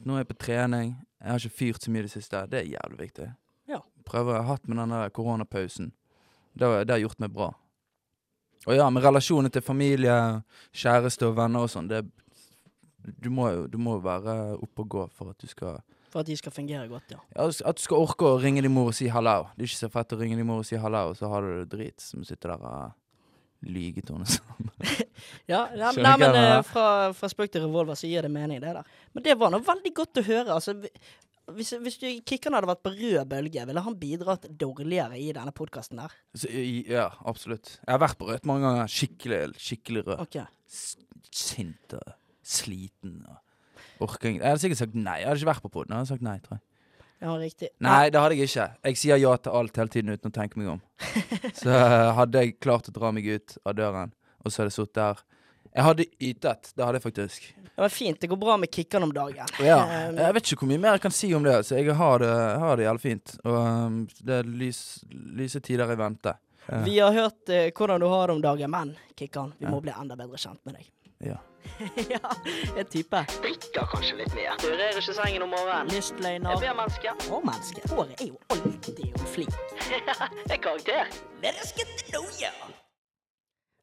Nå 0.05 0.17
er 0.17 0.25
jeg 0.25 0.31
på 0.35 0.39
trening. 0.45 0.95
Jeg 1.23 1.31
har 1.31 1.41
ikke 1.41 1.61
fyrt 1.63 1.87
så 1.87 1.95
mye 1.95 2.05
i 2.05 2.09
det 2.09 2.13
siste. 2.13 2.45
Det 2.51 2.61
er 2.61 2.73
jævlig 2.75 3.01
viktig. 3.07 3.31
Ja. 3.71 3.81
Prøver 4.05 4.37
jeg 4.37 4.45
har 4.45 4.51
hatt 4.59 4.69
med 4.69 4.83
den 4.83 4.93
der 4.93 5.15
koronapausen. 5.15 5.93
Det, 6.53 6.69
det 6.85 6.93
har 6.93 7.03
gjort 7.07 7.23
meg 7.25 7.33
bra. 7.33 7.55
Og 8.65 8.77
ja, 8.77 8.91
med 8.93 9.05
relasjoner 9.05 9.53
til 9.53 9.65
familie, 9.65 10.17
kjæreste 10.77 11.29
og 11.29 11.39
venner 11.39 11.65
og 11.65 11.73
sånn, 11.73 11.89
det 11.89 12.05
du 13.05 13.29
må 13.29 13.51
jo 13.53 13.99
være 14.01 14.35
oppe 14.57 14.85
og 14.85 14.89
gå 14.89 15.03
for 15.13 15.35
at 15.35 15.41
du 15.41 15.49
skal 15.51 15.83
For 16.15 16.23
at 16.23 16.29
de 16.31 16.37
skal 16.39 16.53
fungere 16.55 16.87
godt, 16.87 17.11
ja. 17.11 17.19
ja, 17.35 17.49
At 17.67 17.81
du 17.81 17.83
skal 17.83 18.05
orke 18.05 18.29
å 18.29 18.37
ringe 18.39 18.63
din 18.63 18.71
mor 18.71 18.93
og 18.93 18.95
si 18.95 19.09
hallo. 19.11 19.49
Det 19.57 19.65
er 19.65 19.71
ikke 19.73 19.81
så 19.81 19.89
fett 19.91 20.15
å 20.15 20.19
ringe 20.21 20.39
din 20.39 20.47
mor 20.47 20.61
og 20.63 20.69
si 20.69 20.79
hallo, 20.79 21.09
og 21.11 21.19
så 21.19 21.27
har 21.33 21.43
du 21.43 21.57
det 21.57 21.73
drit 21.73 22.05
som 22.05 22.23
sitter 22.23 22.55
der 22.55 22.69
og 22.71 22.93
lyger 23.67 24.07
til 24.07 24.21
henne. 24.21 24.31
sånn. 24.31 24.71
Ja, 25.51 25.65
ja 25.75 25.91
nei, 25.97 26.15
men 26.21 26.39
eh, 26.39 26.61
fra, 26.69 26.87
fra 27.17 27.29
spøk 27.33 27.51
til 27.51 27.65
revolver 27.67 27.99
så 27.99 28.07
gir 28.07 28.23
det 28.23 28.31
mening, 28.31 28.63
det 28.63 28.77
der. 28.77 28.97
Men 29.17 29.27
det 29.27 29.37
var 29.41 29.51
nå 29.51 29.59
veldig 29.65 29.93
godt 29.97 30.21
å 30.23 30.27
høre. 30.27 30.55
Altså, 30.55 30.77
Hvis, 31.59 31.75
hvis 31.83 31.99
du, 32.01 32.07
kickeren 32.25 32.57
hadde 32.57 32.71
vært 32.71 32.85
på 32.87 32.95
rød 32.95 33.27
bølge, 33.29 33.65
ville 33.69 33.85
han 33.85 33.97
bidratt 34.01 34.47
dårligere 34.61 35.19
i 35.21 35.33
denne 35.37 35.53
podkasten 35.57 36.01
der? 36.01 36.15
Så, 36.39 36.49
ja, 36.89 37.11
absolutt. 37.27 37.79
Jeg 37.83 37.91
har 37.91 38.05
vært 38.05 38.21
på 38.21 38.31
rødt 38.31 38.47
mange 38.49 38.69
ganger. 38.69 38.93
Skikkelig, 38.93 39.41
skikkelig 39.61 40.07
rød. 40.07 40.23
Ok. 40.25 40.39
Sint 41.35 41.99
og 41.99 42.15
sliten 42.45 43.25
og 43.27 43.44
orker 44.05 44.31
ikke 44.31 44.41
Jeg 44.41 44.49
hadde 44.51 44.63
sikkert 44.63 44.83
sagt 44.85 44.95
nei. 44.99 45.19
Jeg 45.23 45.29
hadde 45.31 45.43
ikke 45.43 45.53
vært 45.53 45.65
på 45.65 45.73
poden. 45.75 45.95
Jeg 45.95 46.03
hadde 46.03 46.13
sagt 46.15 46.27
nei, 46.27 46.39
tror 46.45 46.59
jeg. 46.59 46.65
Ja, 47.25 47.35
riktig. 47.41 47.69
Nei, 47.85 48.11
det 48.13 48.21
hadde 48.21 48.37
jeg 48.37 48.51
ikke. 48.51 48.67
Jeg 48.85 48.99
sier 49.01 49.21
ja 49.23 49.31
til 49.41 49.55
alt 49.57 49.79
hele 49.81 49.93
tiden 49.93 50.13
uten 50.13 50.33
å 50.33 50.35
tenke 50.35 50.61
meg 50.61 50.75
om. 50.75 50.81
Så 51.61 51.71
eh, 51.73 52.11
hadde 52.19 52.43
jeg 52.43 52.59
klart 52.61 52.91
å 52.91 52.95
dra 52.97 53.13
meg 53.17 53.29
ut 53.31 53.55
av 53.65 53.77
døren, 53.79 54.13
og 54.45 54.53
så 54.53 54.61
hadde 54.61 54.73
jeg 54.75 54.77
sittet 54.77 54.99
der 54.99 55.23
Jeg 55.71 55.85
hadde 55.87 56.05
ytet. 56.21 56.69
Det 56.77 56.85
hadde 56.85 56.99
jeg 57.01 57.05
faktisk. 57.07 57.47
Det 57.65 57.81
var 57.83 57.91
fint. 57.91 58.19
Det 58.21 58.29
går 58.31 58.39
bra 58.39 58.57
med 58.61 58.71
Kikkan 58.71 59.03
om 59.07 59.15
dagen. 59.15 59.49
Ja, 59.65 59.79
Um, 59.85 60.19
jeg 60.21 60.35
vet 60.37 60.51
ikke 60.51 60.61
hvor 60.61 60.71
mye 60.71 60.83
mer 60.83 60.99
jeg 60.99 61.03
kan 61.07 61.15
si 61.17 61.31
om 61.35 61.47
det. 61.47 61.57
Så 61.67 61.79
jeg 61.81 61.97
har 61.99 62.21
det, 62.23 62.35
har 62.63 62.77
det 62.79 62.85
jævlig 62.85 63.03
fint. 63.03 63.33
Og 63.43 63.57
um, 63.57 63.97
det 64.21 64.37
er 64.43 64.51
lys, 64.61 64.81
lyse 65.41 65.63
tider 65.65 65.91
i 65.91 65.97
vente. 65.99 66.37
Vi 66.85 66.99
har 67.01 67.13
hørt 67.13 67.51
eh, 67.53 67.71
hvordan 67.75 68.01
du 68.01 68.07
har 68.09 68.29
det 68.29 68.37
om 68.37 68.45
dagen, 68.45 68.71
men 68.73 68.95
Kikkan, 69.19 69.53
vi 69.59 69.67
må 69.69 69.81
bli 69.85 69.93
enda 69.97 70.17
bedre 70.17 70.39
kjent 70.41 70.61
med 70.69 70.79
deg. 70.79 70.87
Ja. 71.25 71.41
ja, 72.15 72.19
en 72.77 72.87
type. 72.87 73.25
Drikker 73.43 73.87
kanskje 73.91 74.19
litt 74.21 74.35
mer. 74.37 74.53
Rører 74.63 74.99
ikke 75.01 75.15
sengen 75.17 75.43
om 75.47 75.51
morgenen. 75.55 75.91
Lystløgner. 75.95 76.59
B-menneske. 76.61 77.15
Og 77.33 77.47
menneske. 77.47 77.83
Håret 77.91 78.21
er 78.21 78.29
jo 78.29 78.39
alltid 78.53 79.01
om 79.09 79.27
flink. 79.33 79.57
en 80.53 80.61
karakter. 80.61 81.11
Let 81.43 81.59
us 81.65 81.73
get 81.77 81.89
to 81.99 82.11
know 82.13 82.25
ya. 82.41 82.53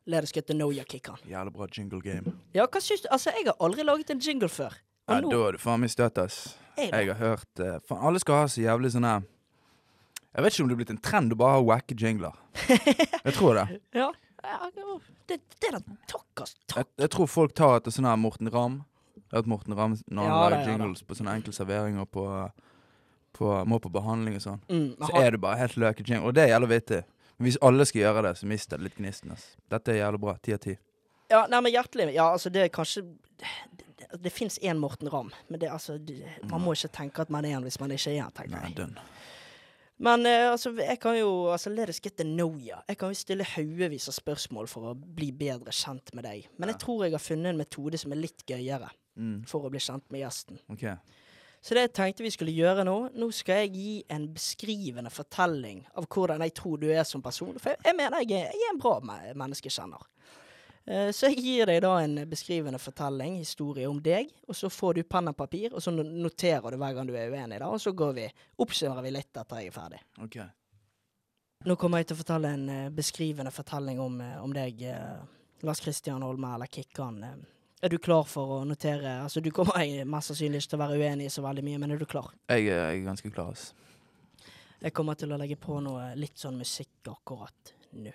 Let 0.06 0.24
us 0.24 0.32
get 0.32 0.48
to 0.48 0.54
know 0.54 0.72
ya, 0.72 0.84
Kikkan. 0.84 1.18
Jævlig 1.30 1.54
bra 1.54 1.68
jingle 1.78 2.02
game. 2.02 2.34
Ja, 2.54 2.66
hva 2.66 2.82
syns 2.82 3.04
du? 3.04 3.10
Altså, 3.12 3.34
jeg 3.38 3.50
har 3.50 3.58
aldri 3.62 3.84
laget 3.86 4.10
en 4.10 4.22
jingle 4.22 4.50
før. 4.50 4.78
Og 5.08 5.16
Ja, 5.16 5.22
nå 5.22 5.30
da 5.34 5.44
er 5.48 5.58
du 5.58 5.62
faen 5.62 5.82
meg 5.82 5.92
støtt, 5.94 6.18
ass. 6.22 6.40
Jeg 6.78 7.08
har 7.12 7.18
hørt 7.20 7.60
uh, 7.60 7.78
Faen, 7.86 8.02
alle 8.08 8.20
skal 8.22 8.42
ha 8.42 8.50
så 8.50 8.62
jævlig 8.64 8.94
sånn 8.94 9.06
her 9.06 9.26
Jeg 10.32 10.44
vet 10.46 10.54
ikke 10.56 10.64
om 10.64 10.70
det 10.70 10.74
er 10.74 10.80
blitt 10.80 10.94
en 10.94 11.02
trend 11.04 11.34
å 11.36 11.38
bare 11.38 11.58
ha 11.58 11.64
wacke 11.68 11.98
jingler. 12.00 12.38
Jeg 13.28 13.34
tror 13.36 13.60
det. 13.60 13.82
Ja. 13.98 14.08
Ja, 14.44 14.70
det, 15.28 15.38
det 15.62 15.70
er 15.70 15.78
da 15.78 15.82
takk. 16.12 16.44
Jeg, 16.76 16.86
jeg 17.04 17.10
tror 17.14 17.28
folk 17.30 17.54
tar 17.58 17.78
etter 17.80 17.94
sånn 17.96 18.08
her 18.10 18.18
Morten 18.20 18.50
Ramm. 18.54 18.82
Jeg 19.16 19.24
har 19.32 19.42
hørt 19.42 19.50
Morten 19.52 19.76
Ramm 19.78 19.96
når 20.08 20.28
han 20.28 20.32
Ja, 20.32 20.42
lager 20.50 20.70
jingles 20.72 21.02
ja, 21.04 21.08
på 21.08 21.16
sånne 21.20 21.36
enkle 21.38 21.54
serveringer 21.56 22.06
på, 22.10 22.26
på 23.38 23.52
Må 23.70 23.80
på 23.80 23.92
behandling 23.94 24.36
og 24.40 24.44
sånn. 24.44 24.62
Mm, 24.70 24.88
Så 25.08 25.12
er 25.22 25.32
det 25.36 25.42
bare 25.44 25.60
helt 25.62 25.78
løke 25.80 26.04
jingle. 26.08 26.28
Og 26.28 26.36
det 26.36 26.44
er 26.48 26.54
jævlig 26.56 26.70
vittig. 26.76 27.02
Men 27.38 27.48
hvis 27.48 27.58
alle 27.64 27.86
skal 27.90 28.02
gjøre 28.04 28.24
det, 28.28 28.34
så 28.42 28.50
mister 28.50 28.78
det 28.78 28.90
litt 28.90 28.98
gnisten. 29.00 29.32
ass. 29.36 29.46
Dette 29.72 29.94
er 29.94 30.02
jævlig 30.04 30.20
bra. 30.26 30.36
Ti 30.44 30.54
av 30.58 30.62
ti. 30.66 30.76
Ja, 31.32 31.46
nei, 31.48 31.62
men 31.64 31.72
hjertelig 31.72 32.10
Ja, 32.14 32.26
altså, 32.36 32.50
det 32.52 32.66
er 32.66 32.74
kanskje 32.76 33.06
Det, 33.40 33.48
det, 34.02 34.08
det 34.26 34.32
fins 34.36 34.58
én 34.60 34.78
Morten 34.82 35.08
Ramm, 35.10 35.30
men 35.48 35.60
det, 35.62 35.70
altså, 35.72 35.96
det, 35.98 36.18
man 36.52 36.60
må 36.62 36.74
ikke 36.76 36.90
tenke 36.92 37.24
at 37.24 37.30
man 37.32 37.46
er 37.48 37.56
en 37.58 37.64
hvis 37.64 37.80
man 37.80 37.94
ikke 37.96 38.12
er 38.12 38.26
en, 38.26 38.34
tenker 38.36 38.52
Nei, 38.58 38.66
jeg. 38.68 38.76
dønn. 38.82 38.98
Men 40.02 40.26
eh, 40.26 40.48
altså, 40.50 40.72
jeg 40.78 40.98
kan 41.02 41.14
jo 41.20 41.52
altså, 41.54 41.70
Let 41.70 41.92
us 41.94 42.02
get 42.02 42.18
to 42.18 42.26
know 42.26 42.56
ya. 42.58 42.80
Jeg 42.90 42.98
kan 42.98 43.14
jo 43.14 43.20
stille 43.20 43.46
haugevis 43.46 44.10
av 44.10 44.18
spørsmål 44.18 44.70
for 44.72 44.92
å 44.92 44.96
bli 44.98 45.30
bedre 45.36 45.74
kjent 45.76 46.14
med 46.18 46.26
deg. 46.26 46.50
Men 46.58 46.74
jeg 46.74 46.82
tror 46.82 47.06
jeg 47.06 47.14
har 47.14 47.22
funnet 47.22 47.54
en 47.54 47.62
metode 47.62 48.02
som 48.02 48.16
er 48.16 48.24
litt 48.24 48.46
gøyere 48.50 48.90
Mm, 49.20 49.42
for 49.48 49.68
å 49.68 49.72
bli 49.72 49.80
kjent 49.84 50.06
med 50.14 50.24
gjesten. 50.24 50.60
OK. 50.72 50.86
Så 51.62 51.76
det 51.78 51.84
jeg 51.84 51.94
tenkte 51.94 52.24
vi 52.26 52.32
skulle 52.34 52.54
gjøre 52.56 52.86
nå, 52.88 52.96
nå 53.14 53.28
skal 53.36 53.66
jeg 53.66 53.74
gi 53.76 53.90
en 54.10 54.30
beskrivende 54.34 55.12
fortelling 55.14 55.84
av 56.00 56.08
hvordan 56.10 56.42
jeg 56.48 56.56
tror 56.58 56.80
du 56.82 56.88
er 56.90 57.04
som 57.06 57.22
person. 57.22 57.54
For 57.62 57.74
jeg, 57.74 57.82
jeg 57.86 57.98
mener 58.00 58.24
jeg 58.24 58.40
er, 58.40 58.56
jeg 58.56 58.66
er 58.66 58.74
en 58.74 58.82
bra 58.82 58.96
me 59.06 59.20
menneskekjenner. 59.38 60.08
Eh, 60.86 61.12
så 61.14 61.30
jeg 61.30 61.44
gir 61.44 61.70
deg 61.70 61.82
da 61.86 61.92
en 62.02 62.16
beskrivende 62.30 62.80
fortelling, 62.82 63.38
historie 63.42 63.90
om 63.90 64.00
deg, 64.02 64.32
og 64.48 64.58
så 64.58 64.70
får 64.72 64.98
du 64.98 65.04
penn 65.06 65.30
og 65.30 65.38
papir, 65.38 65.76
og 65.76 65.84
så 65.84 65.94
noterer 65.94 66.74
du 66.74 66.80
hver 66.82 66.96
gang 66.98 67.08
du 67.10 67.14
er 67.14 67.30
uenig, 67.30 67.60
da, 67.62 67.70
og 67.70 67.82
så 67.82 67.94
går 67.94 68.16
vi, 68.18 68.26
oppsummerer 68.66 69.06
vi 69.06 69.14
litt 69.14 69.38
etter 69.38 69.62
jeg 69.62 69.72
er 69.72 69.78
ferdig. 69.78 70.02
ok. 70.26 70.42
Nå 71.62 71.76
kommer 71.78 72.02
jeg 72.02 72.08
til 72.10 72.18
å 72.18 72.22
fortelle 72.24 72.56
en 72.56 72.70
eh, 72.74 72.90
beskrivende 72.90 73.52
fortelling 73.54 74.00
om, 74.02 74.16
eh, 74.26 74.38
om 74.42 74.54
deg, 74.56 74.82
Lars 75.62 75.84
Kristian 75.84 76.24
Holme, 76.26 76.56
eller 76.56 76.66
Kikkan. 76.66 77.22
er 77.82 77.90
du 77.90 78.00
klar 78.00 78.24
for 78.26 78.62
å 78.62 78.64
notere? 78.66 79.20
Altså, 79.22 79.42
du 79.42 79.52
kommer 79.52 79.78
mest 80.06 80.32
sannsynlig 80.32 80.64
ikke 80.64 80.74
til 80.74 80.80
å 80.80 80.82
være 80.88 80.98
uenig 80.98 81.26
i 81.30 81.30
så 81.30 81.44
veldig 81.46 81.64
mye, 81.64 81.78
men 81.78 81.92
er 81.92 82.02
du 82.02 82.06
klar? 82.10 82.34
Jeg, 82.50 82.66
jeg 82.66 82.80
er 82.80 83.06
ganske 83.06 83.30
klar, 83.30 83.54
Altså. 83.54 83.74
Jeg 84.82 84.96
kommer 84.98 85.14
til 85.14 85.30
å 85.30 85.38
legge 85.38 85.60
på 85.62 85.76
noe 85.78 86.16
litt 86.18 86.42
sånn 86.42 86.58
musikk 86.58 87.06
akkurat 87.12 87.76
nå. 87.94 88.10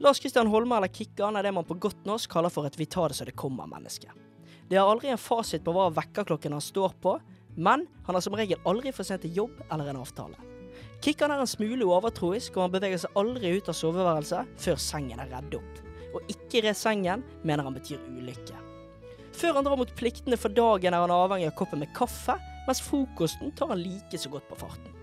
Lars 0.00 0.20
Kristian 0.20 0.46
Holme 0.46 0.76
eller 0.76 0.88
Kikkan 0.88 1.36
er 1.36 1.44
det 1.44 1.50
man 1.52 1.66
på 1.68 1.74
godt 1.76 2.06
norsk 2.08 2.30
kaller 2.32 2.48
for 2.48 2.64
et 2.64 2.76
vi 2.80 2.86
tar 2.88 3.12
det 3.12 3.18
så 3.18 3.26
det 3.28 3.34
kommer-menneske. 3.36 4.08
Det 4.70 4.78
er 4.78 4.86
aldri 4.88 5.10
en 5.12 5.20
fasit 5.20 5.60
på 5.66 5.74
hva 5.76 5.90
vekkerklokken 5.92 6.54
han 6.56 6.62
står 6.64 6.94
på, 7.04 7.18
men 7.60 7.84
han 8.06 8.16
har 8.16 8.24
som 8.24 8.36
regel 8.38 8.62
aldri 8.64 8.94
for 8.96 9.04
sent 9.04 9.20
til 9.26 9.36
jobb 9.36 9.58
eller 9.66 9.90
en 9.90 9.98
avtale. 10.00 10.40
Kikkan 11.04 11.34
er 11.34 11.42
en 11.42 11.50
smule 11.50 11.84
overtroisk, 11.84 12.56
og 12.56 12.64
han 12.64 12.72
beveger 12.72 13.02
seg 13.02 13.18
aldri 13.20 13.50
ut 13.58 13.68
av 13.68 13.76
soveværelset 13.76 14.54
før 14.64 14.80
sengen 14.80 15.20
er 15.20 15.28
redd 15.34 15.58
opp. 15.58 15.82
Og 16.14 16.32
ikke 16.32 16.62
re 16.64 16.72
sengen 16.72 17.26
mener 17.44 17.68
han 17.68 17.76
betyr 17.76 18.00
ulykke. 18.08 18.56
Før 19.36 19.58
han 19.58 19.68
drar 19.68 19.82
mot 19.82 19.92
pliktene 20.00 20.40
for 20.40 20.56
dagen 20.56 20.96
er 20.96 21.04
han 21.04 21.12
avhengig 21.12 21.50
av 21.50 21.58
koppen 21.60 21.84
med 21.84 21.92
kaffe, 21.92 22.38
mens 22.64 22.80
frokosten 22.88 23.52
tar 23.52 23.74
han 23.74 23.84
like 23.84 24.16
så 24.16 24.32
godt 24.32 24.48
på 24.48 24.62
farten. 24.64 24.96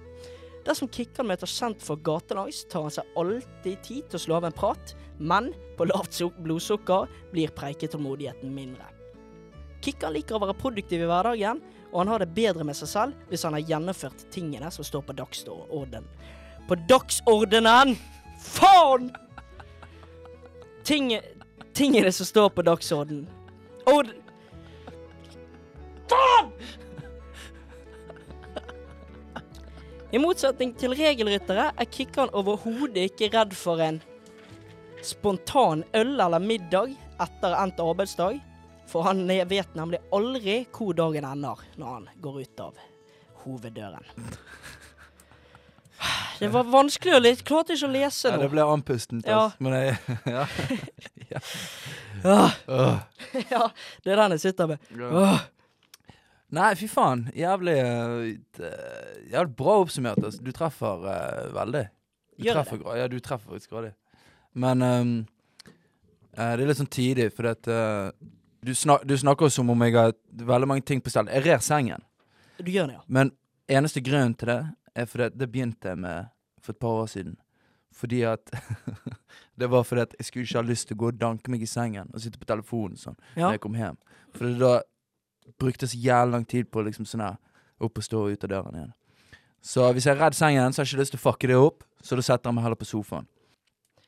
Dersom 0.68 0.90
kickeren 0.92 1.30
møter 1.30 1.48
kjent 1.48 1.84
for 1.84 2.00
gatelangs, 2.04 2.66
tar 2.68 2.84
han 2.84 2.92
seg 2.92 3.20
alltid 3.20 3.84
tid 3.86 4.10
til 4.10 4.20
å 4.20 4.24
slå 4.26 4.38
av 4.42 4.50
en 4.50 4.56
prat, 4.56 4.94
men 5.18 5.54
på 5.78 5.88
lavt 5.88 6.20
blodsukker 6.44 7.08
blir 7.32 7.54
preiketålmodigheten 7.56 8.52
mindre. 8.52 8.90
Kikkan 9.86 10.12
liker 10.18 10.36
å 10.36 10.42
være 10.44 10.58
produktiv 10.60 11.06
i 11.06 11.08
hverdagen, 11.08 11.62
og 11.94 12.02
han 12.02 12.12
har 12.12 12.20
det 12.20 12.34
bedre 12.36 12.66
med 12.68 12.76
seg 12.76 12.92
selv 12.92 13.32
hvis 13.32 13.46
han 13.48 13.56
har 13.56 13.64
gjennomført 13.64 14.28
tingene 14.34 14.68
som 14.74 14.84
står 14.84 15.06
på 15.08 15.16
dagsorden. 15.16 16.04
På 16.68 16.76
dagsordenen! 16.90 17.96
Faen! 18.44 19.14
Ting, 20.84 21.14
tingene 21.76 22.12
som 22.12 22.28
står 22.28 22.52
på 22.58 22.68
dagsordenen. 22.68 23.28
Ord... 23.88 24.12
I 30.16 30.20
motsetning 30.24 30.72
til 30.80 30.94
regelryttere 30.96 31.72
er 31.76 31.90
Kikkan 31.92 32.30
overhodet 32.38 33.10
ikke 33.10 33.28
redd 33.34 33.56
for 33.58 33.82
en 33.84 33.98
spontan 35.04 35.84
øl 35.96 36.14
eller 36.16 36.40
middag 36.44 36.94
etter 37.22 37.56
endt 37.60 37.82
arbeidsdag, 37.84 38.40
for 38.88 39.04
han 39.08 39.26
vet 39.50 39.76
nemlig 39.76 40.00
aldri 40.16 40.62
hvor 40.72 40.96
dagen 40.96 41.28
ender 41.28 41.60
når 41.80 41.92
han 41.98 42.08
går 42.24 42.40
ut 42.46 42.64
av 42.70 42.80
hoveddøren. 43.44 44.08
Det 46.38 46.52
var 46.54 46.68
vanskelig 46.70 47.16
å 47.18 47.20
lese. 47.20 47.42
Klarte 47.44 47.74
ikke 47.74 47.88
å 47.88 47.94
lese 47.96 48.30
Ja, 48.30 48.38
det 48.38 48.50
ble 48.54 48.62
andpustent, 48.70 49.26
Ja. 49.28 49.48
ass. 49.48 49.56
Men 49.60 49.74
jeg 49.74 49.98
ja. 50.32 50.44
ja. 51.34 51.42
Ja, 53.52 53.64
det 54.06 54.14
er 54.14 54.22
den 54.22 54.36
jeg 54.38 54.44
sitter 54.46 54.70
med. 54.72 54.92
Åh. 55.02 55.40
Nei, 56.56 56.72
fy 56.80 56.88
faen. 56.88 57.26
Jævlig 57.36 57.76
eh, 57.76 58.68
Jævlig 59.34 59.56
bra 59.60 59.80
oppsummert. 59.82 60.22
Altså. 60.24 60.44
Du 60.44 60.54
treffer 60.56 61.04
uh, 61.04 61.56
veldig. 61.56 61.84
Du 62.38 62.46
Gjør 62.46 62.62
treffer, 62.62 62.84
det? 62.84 63.00
Ja, 63.00 63.08
du 63.12 63.18
treffer 63.20 63.52
faktisk 63.52 63.74
grådig. 63.74 63.92
Men 64.54 64.82
um, 64.82 65.12
uh, 66.38 66.54
det 66.56 66.64
er 66.64 66.70
litt 66.70 66.80
sånn 66.80 66.94
tidlig, 66.94 67.34
for 67.36 67.50
at 67.52 67.68
uh, 67.68 68.14
du, 68.64 68.72
snak, 68.76 69.04
du 69.04 69.18
snakker 69.20 69.52
som 69.52 69.74
om 69.74 69.84
jeg 69.84 69.98
har 69.98 70.16
veldig 70.54 70.72
mange 70.72 70.88
ting 70.88 71.04
på 71.04 71.12
stell. 71.12 71.28
Jeg 71.34 71.44
rer 71.50 71.60
sengen. 71.66 72.06
Du 72.62 72.72
gjør 72.72 72.94
det, 72.94 73.02
ja. 73.02 73.04
Men 73.12 73.34
eneste 73.68 74.02
grunnen 74.06 74.38
til 74.40 74.54
det 74.54 74.62
er 74.98 75.12
fordi 75.12 75.30
det 75.36 75.52
begynte 75.52 75.92
jeg 75.92 76.00
med 76.06 76.32
for 76.64 76.74
et 76.74 76.82
par 76.82 77.04
år 77.04 77.12
siden. 77.12 77.36
Fordi 77.98 78.22
at 78.30 78.54
Det 79.60 79.68
var 79.70 79.84
fordi 79.84 80.02
at 80.02 80.14
jeg 80.20 80.26
skulle 80.26 80.46
ikke 80.46 80.60
ha 80.60 80.68
lyst 80.68 80.88
til 80.88 80.98
å 80.98 81.00
gå 81.02 81.08
og 81.10 81.18
danke 81.18 81.50
meg 81.52 81.64
i 81.66 81.70
sengen 81.70 82.12
og 82.14 82.22
sitte 82.22 82.38
på 82.38 82.46
telefonen 82.46 82.98
sånn 83.00 83.16
ja. 83.34 83.48
når 83.48 83.56
jeg 83.56 83.62
kom 83.64 83.78
hjem. 83.78 83.98
For 84.38 84.60
da 84.62 84.74
brukte 85.60 85.88
så 85.88 85.98
jævlig 85.98 86.32
lang 86.36 86.46
tid 86.48 86.70
på 86.72 86.84
liksom 86.86 87.06
sånn 87.08 87.24
her 87.26 87.38
opp 87.84 87.98
og 87.98 88.04
stå 88.06 88.24
og 88.26 88.34
ut 88.36 88.44
av 88.48 88.52
døren 88.52 88.76
igjen. 88.80 88.94
Så 89.62 89.88
hvis 89.94 90.06
jeg 90.08 90.16
er 90.16 90.22
redd 90.22 90.38
sengen, 90.38 90.74
så 90.74 90.82
har 90.82 90.86
jeg 90.88 90.94
ikke 90.96 91.02
lyst 91.02 91.14
til 91.16 91.20
å 91.22 91.26
fucke 91.26 91.50
det 91.50 91.58
opp, 91.60 91.84
så 92.04 92.16
da 92.18 92.24
setter 92.26 92.50
jeg 92.50 92.58
meg 92.58 92.66
heller 92.68 92.80
på 92.80 92.88
sofaen. 92.88 93.28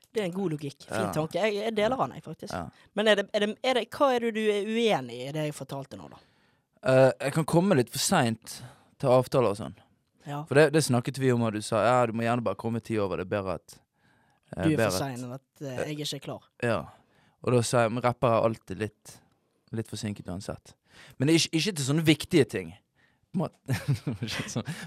Det 0.09 0.23
er 0.23 0.25
en 0.29 0.33
god 0.33 0.55
logikk. 0.55 0.79
Fin 0.87 1.03
Ja. 1.05 1.11
tanke. 1.13 1.37
Jeg, 1.37 1.53
jeg 1.53 1.75
deler 1.77 1.97
den, 1.97 2.15
jeg, 2.17 2.23
faktisk. 2.25 2.53
Ja. 2.53 2.69
Men 2.97 3.07
er 3.11 3.15
det, 3.19 3.25
er 3.33 3.39
det, 3.45 3.49
er 3.63 3.73
det, 3.77 3.83
hva 3.93 4.07
er 4.15 4.25
det 4.25 4.31
du 4.33 4.41
er 4.41 4.65
uenig 4.65 5.17
i 5.19 5.27
i 5.27 5.33
det 5.35 5.43
jeg 5.49 5.53
fortalte 5.57 5.99
nå, 5.99 6.09
da? 6.09 6.17
Uh, 6.79 7.11
jeg 7.19 7.33
kan 7.35 7.45
komme 7.45 7.75
litt 7.77 7.91
for 7.93 8.01
seint 8.01 8.55
til 8.99 9.11
avtaler 9.13 9.53
og 9.53 9.59
sånn. 9.59 9.75
Ja. 10.25 10.41
For 10.49 10.57
det, 10.57 10.69
det 10.73 10.81
snakket 10.85 11.19
vi 11.21 11.29
om, 11.33 11.43
og 11.45 11.53
du 11.53 11.61
sa 11.65 11.83
ja, 11.85 11.99
du 12.09 12.13
må 12.17 12.25
gjerne 12.25 12.45
bare 12.45 12.57
komme 12.59 12.81
ti 12.81 12.97
over. 12.97 13.21
Det 13.21 13.27
er 13.27 13.33
bedre 13.35 13.57
at 13.59 13.77
uh, 13.77 14.63
Du 14.63 14.73
er 14.73 14.81
for 14.87 14.97
sein 14.97 15.19
enn 15.19 15.35
at 15.37 15.45
uh, 15.61 15.75
jeg 15.83 15.99
ikke 15.99 16.15
er 16.17 16.25
klar. 16.25 16.49
Ja. 16.63 16.79
Og 17.43 17.53
da 17.53 17.61
sa 17.61 17.85
jeg 17.85 17.93
men 17.93 18.03
rapper 18.03 18.33
er 18.33 18.47
alltid 18.49 18.81
litt, 18.81 19.15
litt 19.77 19.91
forsinket 19.91 20.27
uansett. 20.31 20.73
Men 21.19 21.31
ikke, 21.33 21.49
ikke 21.59 21.75
til 21.77 21.85
sånne 21.85 22.05
viktige 22.07 22.45
ting. 22.49 22.73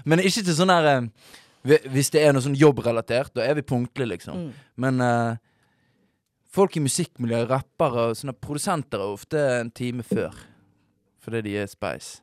Men 0.09 0.19
ikke 0.19 0.43
til 0.43 0.55
sånn 0.57 0.71
her 0.73 0.87
eh, 0.89 1.05
Hvis 1.93 2.11
det 2.11 2.25
er 2.25 2.33
noe 2.35 2.43
sånn 2.43 2.57
jobbrelatert, 2.59 3.31
da 3.37 3.45
er 3.47 3.55
vi 3.55 3.63
punktlige, 3.63 4.09
liksom. 4.17 4.49
Mm. 4.49 4.65
Men 4.83 4.99
uh, 4.99 5.37
folk 6.53 6.75
i 6.75 6.83
musikkmiljøet, 6.83 7.47
rappere 7.49 8.09
og 8.09 8.17
sånne 8.19 8.35
produsenter 8.35 8.99
er 8.99 9.13
ofte 9.15 9.45
en 9.61 9.71
time 9.71 10.03
før. 10.03 10.35
Fordi 11.23 11.39
de 11.47 11.55
er 11.61 11.71
speis. 11.71 12.17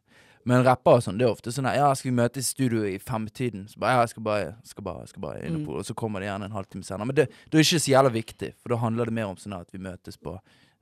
Men 0.45 0.63
rappere 0.65 1.01
og 1.01 1.05
sånn, 1.07 1.17
det 1.21 1.25
er 1.27 1.33
ofte 1.33 1.53
sånn 1.53 1.69
her, 1.69 1.79
Ja, 1.81 1.89
skal 1.97 2.11
vi 2.11 2.17
møtes 2.21 2.47
i 2.49 2.53
studio 2.53 2.85
i 2.89 2.99
femtiden? 3.01 3.65
Så 3.73 3.81
bare, 3.81 3.97
ja, 3.97 4.05
jeg 4.05 4.13
skal 4.15 4.25
bare, 4.29 4.53
skal 4.69 4.85
bare, 4.85 5.09
skal 5.09 5.25
bare 5.25 5.43
inn 5.47 5.59
Mm. 5.61 5.67
på 5.67 5.79
Og 5.81 5.85
så 5.89 5.97
kommer 5.97 6.21
det 6.21 6.29
gjerne 6.29 6.49
en 6.49 6.57
halvtime 6.57 6.85
senere. 6.85 7.07
Men 7.09 7.17
det, 7.17 7.27
det 7.49 7.59
er 7.59 7.65
ikke 7.65 7.81
så 7.81 7.93
jævla 7.97 8.13
viktig, 8.13 8.55
for 8.61 8.73
da 8.75 8.83
handler 8.85 9.09
det 9.09 9.17
mer 9.17 9.33
om 9.33 9.37
sånn 9.41 9.57
at 9.57 9.73
vi 9.73 9.81
møtes 9.81 10.21
på 10.21 10.37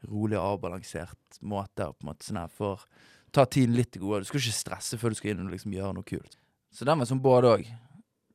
rolig 0.07 0.39
og 0.39 0.55
avbalansert 0.55 1.41
måte. 1.41 1.89
På 1.91 2.05
en 2.05 2.13
måte 2.13 2.29
sånn 2.29 2.43
her 2.43 2.53
for 2.53 2.85
Ta 3.33 3.45
tiden 3.45 3.77
litt 3.77 3.91
til 3.93 4.05
gode. 4.07 4.23
Du 4.23 4.29
skal 4.31 4.41
ikke 4.41 4.57
stresse 4.57 4.99
før 5.01 5.13
du 5.13 5.19
skal 5.19 5.35
inn 5.35 5.45
og 5.45 5.53
liksom 5.53 5.75
gjøre 5.75 5.97
noe 5.99 6.07
kult. 6.09 6.39
Så 6.73 6.87
den 6.89 7.01
var 7.01 7.09
sånn 7.11 7.21
både 7.21 7.51
òg. 7.59 7.67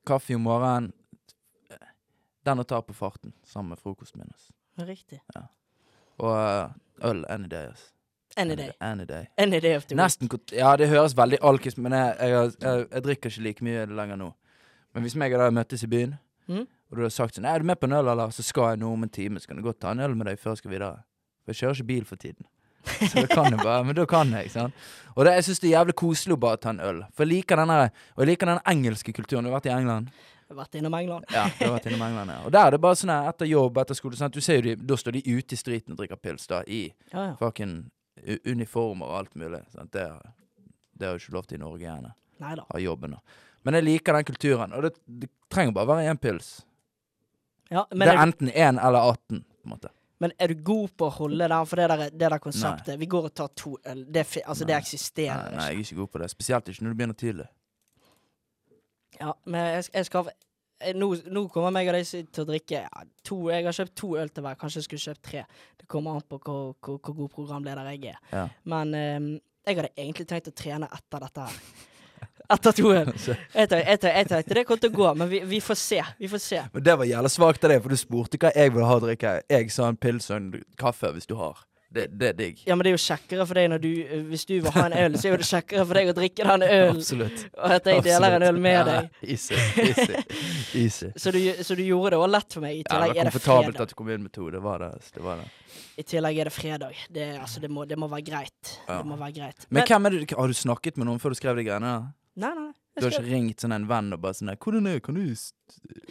Kaffe 0.08 0.36
om 0.38 0.46
morgenen. 0.46 0.92
Den 2.44 2.60
å 2.60 2.66
ta 2.68 2.82
på 2.84 2.94
farten 2.94 3.34
sammen 3.48 3.72
med 3.74 3.82
frokosten 3.82 4.22
min. 4.22 4.34
Riktig. 4.84 5.22
Ja. 5.34 5.46
Og 6.20 6.34
eh, 6.36 7.10
øl 7.10 7.24
any 7.32 7.48
day. 7.50 7.70
Ass. 7.72 7.88
Any 8.38 8.58
day. 8.60 8.74
Any 8.82 9.06
day. 9.06 9.30
Any 9.38 9.62
day 9.64 9.78
of 9.78 9.88
the. 9.88 9.96
Nesten 9.96 10.30
Ja, 10.52 10.76
det 10.76 10.90
høres 10.92 11.16
veldig 11.18 11.40
alkis 11.42 11.78
men 11.78 11.94
jeg, 11.96 12.16
jeg, 12.20 12.52
jeg, 12.60 12.88
jeg 12.92 13.06
drikker 13.08 13.32
ikke 13.32 13.46
like 13.48 13.66
mye 13.66 13.86
lenger 13.88 14.20
nå. 14.20 14.30
Men 14.94 15.06
hvis 15.06 15.16
meg 15.18 15.34
og 15.34 15.42
deg 15.42 15.56
møttes 15.56 15.86
i 15.86 15.90
byen, 15.90 16.18
mm. 16.52 16.66
og 16.92 17.00
du 17.00 17.06
har 17.06 17.14
sagt 17.14 17.38
sånn 17.38 17.48
'Er 17.50 17.64
du 17.64 17.66
med 17.66 17.80
på 17.80 17.88
en 17.90 17.98
øl, 17.98 18.12
eller?' 18.12 18.34
Så 18.34 18.44
skal 18.44 18.74
jeg 18.74 18.84
nå 18.84 18.92
om 18.94 19.04
en 19.04 19.10
time, 19.10 19.40
så 19.40 19.48
kan 19.48 19.58
jeg 19.58 19.64
godt 19.64 19.80
ta 19.80 19.92
en 19.92 20.04
øl 20.04 20.16
med 20.16 20.28
deg 20.28 20.40
før 20.40 20.52
jeg 20.52 20.58
skal 20.58 20.72
videre. 20.72 21.04
For 21.44 21.54
jeg 21.54 21.60
kjører 21.62 21.80
ikke 21.80 21.92
bil 21.92 22.06
for 22.10 22.22
tiden. 22.22 22.46
Så 22.84 23.22
da 23.22 23.28
kan 23.32 23.54
jeg 23.54 23.64
bare, 23.64 23.84
men 23.88 23.96
da 23.96 24.04
kan 24.10 24.32
jeg, 24.36 24.50
ikke 24.50 24.58
sant. 24.58 24.86
Og 25.16 25.24
det, 25.26 25.38
jeg 25.38 25.46
syns 25.48 25.62
det 25.64 25.70
er 25.70 25.76
jævlig 25.78 25.96
koselig 26.02 26.36
å 26.36 26.42
bare 26.44 26.60
ta 26.60 26.74
en 26.74 26.82
øl. 26.84 27.02
For 27.16 27.24
jeg 27.24 27.32
liker 27.38 27.62
den 27.62 27.72
og 27.72 28.24
jeg 28.24 28.30
liker 28.34 28.50
den 28.52 28.62
engelske 28.74 29.14
kulturen. 29.16 29.46
Du 29.46 29.52
har 29.52 29.60
vært 29.60 29.70
i 29.70 29.76
England? 29.76 30.10
Jeg 30.44 30.52
har 30.52 30.60
vært 30.60 30.76
innom 30.82 30.96
England. 30.98 31.30
Ja, 31.32 31.46
du 31.48 31.64
har 31.64 31.72
vært 31.78 31.88
innom 31.90 32.04
England, 32.10 32.34
ja. 32.34 32.40
Og 32.44 32.52
der 32.54 32.68
er 32.68 32.76
det 32.76 32.82
bare 32.84 32.98
sånn 33.00 33.14
her, 33.14 33.30
etter 33.32 33.48
jobb, 33.50 33.80
etter 33.82 33.98
skole 33.98 34.20
sant? 34.20 34.36
Du 34.36 34.44
ser 34.44 34.60
jo 34.60 34.66
de, 34.68 34.76
Da 34.92 34.98
står 35.00 35.16
de 35.16 35.24
ute 35.32 35.56
i 35.56 35.60
streeten 35.60 35.96
og 35.96 36.02
drikker 36.02 36.20
pils, 36.20 36.50
da, 36.52 36.60
i 36.68 36.84
Ja, 37.14 37.30
ja. 37.30 37.32
fucking 37.40 37.78
uniformer 38.52 39.08
og 39.08 39.16
alt 39.22 39.40
mulig. 39.40 39.64
Sant? 39.74 39.94
Det, 39.96 40.04
det 41.00 41.08
har 41.08 41.16
jo 41.16 41.24
ikke 41.24 41.38
lov 41.38 41.48
til 41.48 41.62
i 41.62 41.64
Norge, 41.64 41.88
gjerne. 41.88 42.14
Neida. 42.44 42.68
Av 42.68 42.84
jobben. 42.84 43.16
da. 43.16 43.40
Men 43.64 43.80
jeg 43.80 43.88
liker 43.88 44.20
den 44.20 44.28
kulturen. 44.28 44.76
Og 44.76 44.84
det, 44.86 44.94
det 45.08 45.32
trenger 45.52 45.76
bare 45.80 45.94
være 45.94 46.12
én 46.12 46.20
pils. 46.22 46.54
Ja, 47.72 47.88
men, 47.90 48.04
det 48.04 48.12
er 48.12 48.20
jeg... 48.20 48.28
enten 48.28 48.52
én 48.52 48.80
eller 48.84 49.14
18, 49.16 49.40
på 49.64 49.70
en 49.70 49.74
måte. 49.78 49.94
Men 50.22 50.32
er 50.40 50.54
du 50.54 50.62
god 50.64 50.94
på 50.98 51.08
å 51.08 51.14
holde 51.18 51.48
den? 51.50 51.66
For 51.68 51.82
det 51.82 51.90
der, 51.92 52.04
det 52.14 52.30
der 52.36 52.42
konseptet 52.42 53.00
Vi 53.02 53.10
går 53.10 53.28
og 53.28 53.34
tar 53.36 53.52
to 53.58 53.74
øl. 53.90 54.06
Det, 54.06 54.24
altså, 54.46 54.68
det 54.68 54.76
Nei. 54.76 54.80
eksisterer 54.80 55.50
Nei, 55.50 55.58
nei, 55.58 55.68
jeg 55.72 55.80
er 55.80 55.86
ikke 55.88 56.00
god 56.04 56.12
på 56.14 56.22
det. 56.22 56.30
Spesielt 56.32 56.72
ikke 56.72 56.86
når 56.86 56.94
du 56.94 57.00
begynner 57.02 57.20
tidlig. 57.20 57.48
Ja, 59.20 59.34
men 59.46 59.70
jeg, 59.76 59.88
jeg 59.94 60.10
skal 60.10 60.30
nå, 60.98 61.10
nå 61.32 61.46
kommer 61.54 61.74
meg 61.76 61.90
og 61.90 61.98
deg 61.98 62.30
til 62.34 62.44
å 62.44 62.48
drikke 62.50 62.82
ja, 62.84 63.06
to 63.26 63.38
Jeg 63.54 63.66
har 63.68 63.78
kjøpt 63.78 63.96
to 64.00 64.12
øl 64.20 64.32
til 64.34 64.46
hver. 64.46 64.60
Kanskje 64.60 64.82
jeg 64.82 64.90
skulle 64.90 65.06
kjøpt 65.08 65.24
tre. 65.30 65.46
Det 65.80 65.90
kommer 65.92 66.18
an 66.18 66.28
på 66.28 66.40
hvor, 66.44 66.76
hvor, 66.80 67.00
hvor 67.00 67.18
god 67.22 67.34
programleder 67.38 67.90
jeg 67.94 68.14
er. 68.14 68.22
Ja. 68.34 68.46
Men 68.74 68.94
um, 68.98 69.34
jeg 69.64 69.80
hadde 69.80 69.94
egentlig 69.96 70.28
tenkt 70.30 70.52
å 70.52 70.56
trene 70.56 70.90
etter 70.92 71.24
dette 71.24 71.48
her. 71.48 71.60
Etter 72.54 72.78
to 72.78 72.94
øl. 72.94 73.12
Så- 73.26 73.36
Jeg 73.56 73.70
tenkte 73.74 74.54
det 74.60 74.66
kom 74.70 74.80
til 74.82 74.94
å 74.94 74.98
gå, 75.00 75.12
men 75.18 75.30
vi, 75.32 75.44
vi 75.56 75.60
får 75.64 75.80
se. 75.80 76.02
Vi 76.20 76.30
får 76.32 76.42
se. 76.46 76.64
Men 76.74 76.84
det 76.88 76.98
var 77.02 77.10
jævla 77.10 77.32
svakt 77.34 77.64
av 77.68 77.74
deg, 77.74 77.84
for 77.84 77.94
du 77.94 78.00
spurte 78.00 78.40
hva 78.42 78.54
jeg 78.56 78.74
ville 78.76 78.88
ha 78.90 78.98
å 79.00 79.04
drikke. 79.04 79.38
Jeg 79.52 79.72
sa 79.74 79.90
en 79.92 79.98
pils 80.00 80.30
og 80.32 80.40
en 80.40 80.50
kaffe, 80.80 81.12
hvis 81.16 81.30
du 81.30 81.36
har. 81.40 81.62
Det, 81.94 82.08
det 82.18 82.30
er 82.32 82.34
digg. 82.34 82.62
Ja, 82.66 82.74
men 82.74 82.88
det 82.88 82.90
er 82.90 82.96
jo 82.96 83.02
kjekkere 83.04 83.46
for 83.46 83.54
deg 83.60 83.68
når 83.70 83.82
du 83.84 83.90
eh, 84.02 84.22
Hvis 84.26 84.48
du 84.50 84.54
vil 84.56 84.72
ha 84.74 84.88
en 84.88 84.96
øl, 84.98 85.14
så 85.22 85.28
er 85.30 85.38
det 85.38 85.46
kjekkere 85.46 85.84
for 85.86 86.00
deg 86.00 86.08
å 86.10 86.16
drikke 86.18 86.48
den 86.48 86.64
ølen, 86.66 86.98
Absolutt. 87.04 87.44
og 87.54 87.76
at 87.76 87.90
jeg 87.92 88.02
deler 88.08 88.38
en 88.40 88.46
øl 88.48 88.58
med 88.66 88.90
deg. 88.90 89.12
Ja, 89.22 89.28
easy, 89.36 89.60
easy. 89.84 90.24
easy. 90.82 91.12
Så 91.22 91.30
du, 91.36 91.38
så 91.62 91.78
du 91.78 91.84
gjorde 91.86 92.16
det 92.16 92.18
også 92.24 92.32
lett 92.34 92.58
for 92.58 92.66
meg. 92.66 92.80
I 92.80 92.82
Ja, 92.82 92.88
det 92.90 92.98
var 92.98 93.14
er 93.14 93.14
det 93.30 93.36
komfortabelt 93.36 93.84
at 93.86 93.94
du 93.94 93.96
kom 94.02 94.10
inn 94.10 94.26
med 94.26 94.34
to. 94.34 94.48
Det 94.58 94.64
var 94.66 94.82
det. 94.88 94.90
det, 95.14 95.22
var 95.30 95.44
det. 95.44 95.46
I 96.02 96.08
tillegg 96.16 96.42
er 96.42 96.50
det 96.50 96.56
fredag. 96.58 96.98
Det, 97.14 97.30
altså, 97.44 97.62
det, 97.62 97.70
må, 97.70 97.86
det 97.86 98.02
må 98.02 98.10
være 98.10 98.26
greit. 98.32 98.74
Ja. 98.88 98.98
Det 98.98 99.06
må 99.14 99.20
være 99.22 99.38
greit. 99.38 99.70
Men 99.70 99.86
hvem 99.94 100.10
er 100.10 100.18
det, 100.18 100.26
har 100.34 100.50
du 100.50 100.58
snakket 100.58 100.98
med 100.98 101.12
noen 101.12 101.22
før 101.22 101.38
du 101.38 101.42
skrev 101.44 101.62
de 101.62 101.68
greiene? 101.70 101.94
Nei, 102.36 102.54
nei. 102.58 102.72
Du 102.98 103.06
har 103.08 103.12
ikke 103.12 103.26
ringt 103.32 103.62
sånn 103.64 103.74
en 103.74 103.88
venn 103.90 104.14
og 104.14 104.22
bare 104.22 104.34
sånn 104.38 104.52
'Hvordan 104.56 104.88
er? 104.90 105.00
Kan 105.00 105.16
du 105.16 105.22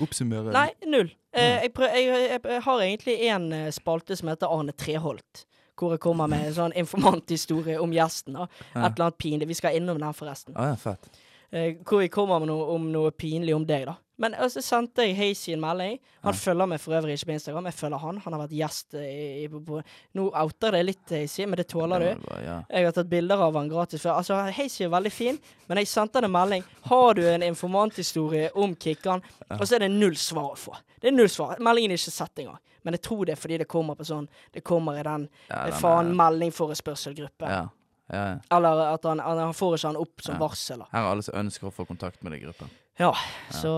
oppsummere?' 0.03 0.53
nei, 0.53 0.71
null. 0.87 1.11
Eh, 1.33 1.63
jeg, 1.63 1.73
prøv, 1.75 1.89
jeg, 1.95 2.07
jeg, 2.31 2.41
jeg 2.45 2.63
har 2.63 2.81
egentlig 2.81 3.17
en 3.31 3.53
eh, 3.53 3.71
spalte 3.71 4.17
som 4.19 4.29
heter 4.29 4.51
Arne 4.51 4.73
Treholt. 4.73 5.45
Hvor 5.79 5.95
jeg 5.95 6.01
kommer 6.05 6.29
med 6.29 6.47
en 6.47 6.55
sånn 6.55 6.75
informanthistorie 6.77 7.79
om 7.81 7.91
gjesten. 7.95 8.35
Da. 8.35 8.45
Et 8.45 8.75
Ja. 8.75 8.87
eller 8.87 9.05
annet 9.07 9.19
pinlig. 9.19 9.49
Vi 9.49 9.55
skal 9.55 9.75
innom 9.77 9.99
den, 9.99 10.13
forresten. 10.15 10.55
Ah, 10.57 10.69
ja, 10.73 10.77
fett. 10.77 11.09
Eh, 11.51 11.75
hvor 11.85 12.01
jeg 12.03 12.11
kommer 12.11 12.39
med 12.41 12.49
noe, 12.49 12.67
om 12.75 12.91
noe 12.93 13.11
pinlig 13.11 13.55
om 13.55 13.65
deg, 13.67 13.87
da. 13.87 13.97
Men 14.23 14.37
så 14.53 14.61
sendte 14.63 15.03
jeg 15.03 15.17
Hazy 15.19 15.51
en 15.57 15.61
melding. 15.65 15.97
Han 16.23 16.31
Ja. 16.33 16.39
følger 16.39 16.69
meg 16.71 16.79
for 16.81 16.95
øvrig 16.95 17.17
ikke 17.19 17.27
på 17.27 17.35
Instagram. 17.35 17.65
Jeg 17.67 17.75
følger 17.75 17.99
han. 17.99 18.19
Han 18.23 18.33
har 18.37 18.43
vært 18.45 18.55
gjest 18.55 18.95
eh, 18.95 19.43
i, 19.43 19.49
på, 19.51 19.61
på 19.67 19.81
Nå 20.15 20.29
outer 20.31 20.77
det 20.77 20.83
litt, 20.87 21.11
Hazy, 21.11 21.45
men 21.47 21.57
det 21.59 21.67
tåler 21.73 21.99
du. 22.05 22.29
ja. 22.45 22.61
Jeg 22.71 22.85
har 22.87 22.93
tatt 22.95 23.11
bilder 23.11 23.43
av 23.49 23.57
han 23.59 23.69
gratis 23.73 24.05
før. 24.05 24.21
Altså, 24.21 24.39
Hazy 24.55 24.85
er 24.87 24.93
veldig 24.95 25.13
fin, 25.13 25.41
men 25.69 25.79
jeg 25.83 25.91
sendte 25.91 26.21
han 26.21 26.29
en 26.31 26.37
melding. 26.37 26.63
Har 26.87 27.15
du 27.19 27.23
en 27.27 27.43
informanthistorie 27.43 28.51
om 28.55 28.77
Kikkan? 28.77 29.23
Og 29.59 29.67
så 29.67 29.75
er 29.75 29.89
det 29.89 29.91
null 29.91 30.15
svar 30.17 30.53
å 30.53 30.57
få. 30.57 30.77
Det 31.03 31.11
er 31.11 31.17
null 31.19 31.29
svar. 31.29 31.57
Meldingen 31.59 31.91
er 31.91 31.99
ikke 31.99 32.15
sett 32.15 32.39
engang. 32.45 32.59
Men 32.85 32.95
jeg 32.95 33.03
tror 33.03 33.25
det 33.27 33.33
er 33.37 33.43
fordi 33.43 33.59
det 33.59 33.69
kommer 33.71 33.95
på 33.95 34.03
sånn 34.07 34.25
Det 34.53 34.63
kommer 34.67 34.97
i 34.99 35.03
den 35.07 35.29
Ja, 35.51 35.65
eh, 35.67 35.71
den 35.71 35.81
faen 35.81 36.11
er- 36.11 36.15
meldingforespørselgruppe. 36.23 37.49
Ja. 37.49 37.69
Ja, 38.13 38.23
ja. 38.35 38.39
Eller 38.57 38.81
at 38.95 39.05
han, 39.05 39.19
han, 39.21 39.55
får 39.55 39.77
ikke 39.79 39.87
han 39.87 39.97
opp 39.97 40.21
som 40.23 40.35
Ja. 40.35 40.39
varsel. 40.41 40.83
Her 40.93 41.01
er 41.01 41.11
alle 41.13 41.23
som 41.23 41.35
ønsker 41.35 41.67
å 41.71 41.73
få 41.73 41.87
kontakt 41.87 42.23
med 42.23 42.33
deg 42.33 42.43
i 42.43 42.47
gruppen. 42.47 42.69
Ja, 43.01 43.17
så, 43.51 43.73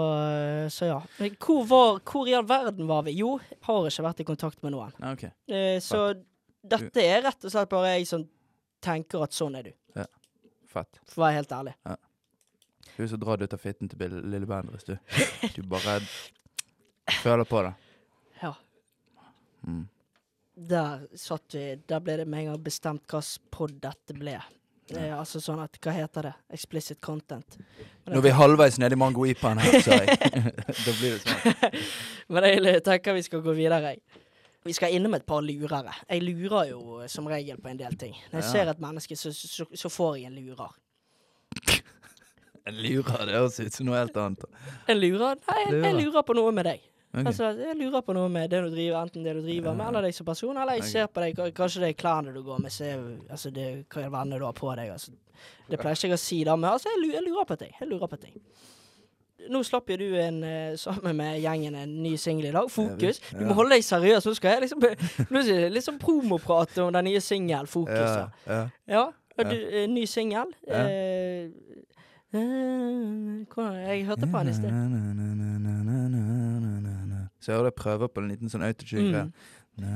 så 0.70 0.88
ja. 0.88 0.96
Hvor, 1.38 1.64
var, 1.70 2.00
hvor 2.05 2.29
i 2.29 2.35
all 2.35 2.46
verden 2.48 2.88
var 2.90 3.05
vi? 3.07 3.14
Jo, 3.20 3.37
har 3.62 3.87
ikke 3.88 4.07
vært 4.09 4.22
i 4.24 4.27
kontakt 4.27 4.62
med 4.64 4.74
noen. 4.74 4.94
Okay. 5.14 5.31
Eh, 5.46 5.79
så 5.83 6.09
dette 6.64 7.05
er 7.05 7.22
rett 7.22 7.46
og 7.46 7.53
slett 7.53 7.70
bare 7.70 7.94
jeg 7.94 8.09
som 8.11 8.24
tenker 8.85 9.22
at 9.24 9.37
sånn 9.37 9.55
er 9.61 9.70
du. 9.70 9.72
Ja. 10.00 10.09
Fett. 10.70 10.98
For 11.07 11.22
å 11.22 11.27
være 11.29 11.38
helt 11.38 11.55
ærlig. 11.55 11.77
Du 12.94 13.03
er 13.03 13.11
så 13.11 13.18
drar 13.18 13.42
ut 13.42 13.57
av 13.57 13.62
fitten 13.62 13.90
til 13.90 14.18
lille 14.22 14.46
Bendriss, 14.50 14.87
du. 14.87 14.94
Du 15.57 15.62
bare 15.66 15.98
føler 17.22 17.46
på 17.48 17.62
det. 17.66 17.72
Ja. 18.42 18.53
Mm. 19.66 19.87
Der 20.55 21.07
satt 21.18 21.57
vi. 21.57 21.64
Der 21.88 22.03
ble 22.05 22.18
det 22.20 22.29
med 22.31 22.44
en 22.44 22.53
gang 22.53 22.66
bestemt 22.66 23.07
hva 23.11 23.22
pod 23.55 23.74
dette 23.83 24.14
ble. 24.18 24.37
Eh, 24.92 25.12
altså 25.16 25.40
sånn 25.40 25.62
at 25.64 25.79
Hva 25.81 25.94
heter 25.97 26.27
det? 26.29 26.33
Explicit 26.53 27.01
content. 27.01 27.57
Men 28.05 28.20
vi 28.20 28.29
er 28.29 28.37
halvveis 28.37 28.77
nede 28.79 28.99
i 28.99 29.01
mango-ipaen 29.01 29.62
her, 29.62 29.79
sa 29.81 29.97
jeg. 29.97 30.18
da 30.85 30.92
blir 30.99 31.14
det 31.16 31.23
sånn. 31.25 31.79
Men 32.37 32.49
jeg 32.68 32.83
tenker 32.85 33.16
vi 33.16 33.23
skal 33.25 33.40
gå 33.47 33.55
videre. 33.57 33.94
jeg. 33.94 34.23
Vi 34.64 34.73
skal 34.77 34.94
innom 34.97 35.12
et 35.16 35.25
par 35.29 35.42
lurere. 35.44 35.92
Jeg 36.09 36.23
lurer 36.25 36.70
jo 36.70 37.01
eh, 37.03 37.09
som 37.12 37.27
regel 37.29 37.59
på 37.61 37.68
en 37.73 37.81
del 37.81 37.97
ting. 38.01 38.14
Når 38.33 38.40
jeg 38.40 38.44
Ja. 38.44 38.53
ser 38.53 38.70
et 38.75 38.81
menneske, 38.81 39.16
så, 39.16 39.33
så, 39.33 39.66
så 39.73 39.90
får 39.92 40.18
jeg 40.20 40.31
en 40.33 40.37
lurer. 40.40 40.73
En 42.64 42.77
lurer, 42.81 43.27
det 43.29 43.35
høres 43.37 43.59
ut 43.61 43.75
som 43.77 43.87
noe 43.90 43.99
helt 44.01 44.16
annet. 44.16 44.44
En 44.88 44.97
lurer? 44.97 45.37
Nei, 45.51 45.59
jeg, 45.66 45.81
jeg 45.85 45.97
lurer 45.99 46.25
på 46.25 46.37
noe 46.37 46.53
med 46.57 46.64
deg. 46.70 46.81
Ok. 47.14 47.29
Altså, 47.31 47.50
jeg 47.55 47.77
lurer 47.79 48.03
på 48.03 48.14
noe 48.16 48.31
med 48.33 48.50
det 48.50 48.59
du 48.64 48.72
driver, 48.72 49.05
enten 49.05 49.22
det 49.22 49.37
du 49.37 49.42
driver 49.44 49.77
med, 49.79 49.87
eller 49.87 50.09
deg 50.09 50.16
som 50.16 50.27
person, 50.27 50.57
eller 50.57 50.81
jeg 50.81 50.83
okay. 50.83 50.90
ser 50.90 51.11
på 51.14 51.22
deg, 51.22 51.42
kanskje 51.55 51.85
det 51.85 51.90
er 51.92 51.98
klærne 52.00 52.35
du 52.35 52.40
går 52.42 52.62
med, 52.64 52.74
så 52.74 52.88
er, 52.88 53.05
altså, 53.31 53.53
det 53.55 53.66
er 53.68 54.09
hva 54.11 54.22
all 54.24 54.35
du 54.35 54.42
har 54.42 54.57
på 54.59 54.72
deg, 54.74 54.90
altså. 54.96 55.14
Det 55.70 55.79
pleier 55.81 55.96
ikke 55.96 56.11
jeg 56.11 56.18
å 56.18 56.22
si 56.24 56.40
da, 56.46 56.57
men 56.59 56.72
altså, 56.72 56.90
jeg, 56.90 57.22
lurer 57.22 57.46
på 57.48 57.57
ting. 57.61 57.74
Jeg 57.79 57.88
lurer 57.90 58.11
på 58.11 58.18
ting. 58.20 58.35
Nå 59.53 59.61
slapp 59.66 59.90
jo 59.92 59.96
du 60.00 60.07
en, 60.16 60.38
eh, 60.48 60.77
sammen 60.81 61.16
med 61.18 61.37
gjengen 61.42 61.74
en 61.77 61.92
ny 62.03 62.14
singel 62.20 62.48
i 62.48 62.55
dag, 62.55 62.70
Fokus. 62.70 63.20
Ja, 63.20 63.38
Du 63.38 63.44
ja. 63.44 63.48
må 63.48 63.57
holde 63.59 63.77
deg 63.77 63.85
seriøs, 63.85 64.27
nå 64.27 64.35
skal 64.38 64.57
jeg 64.57 64.64
liksom, 64.66 64.87
plutselig 65.29 65.70
liksom 65.74 65.98
promoprate 66.00 66.83
om 66.83 66.92
den 66.96 67.11
nye 67.11 67.20
singelen 67.20 67.68
Fokus. 67.68 67.94
Ja, 67.94 68.31
Ja, 68.46 68.61
ja. 68.88 69.05
ja. 69.37 69.44
Du, 69.50 69.55
eh, 69.55 69.88
ny 69.90 70.07
singel. 70.07 70.55
Ja. 70.68 70.85
Eh, 70.87 71.50
eh, 72.35 73.90
jeg 73.90 74.07
hørte 74.07 74.27
på 74.31 74.38
den 74.38 74.48
i 74.48 74.55
sted. 74.55 74.70
Så 77.44 77.52
jeg 77.52 77.59
hører 77.59 77.68
jeg 77.68 77.76
prøver 77.76 78.09
på 78.09 78.22
en 78.22 78.30
liten 78.33 78.48
sånn 78.48 78.64
autotune-greie. 78.64 79.28
Mm. 79.76 79.92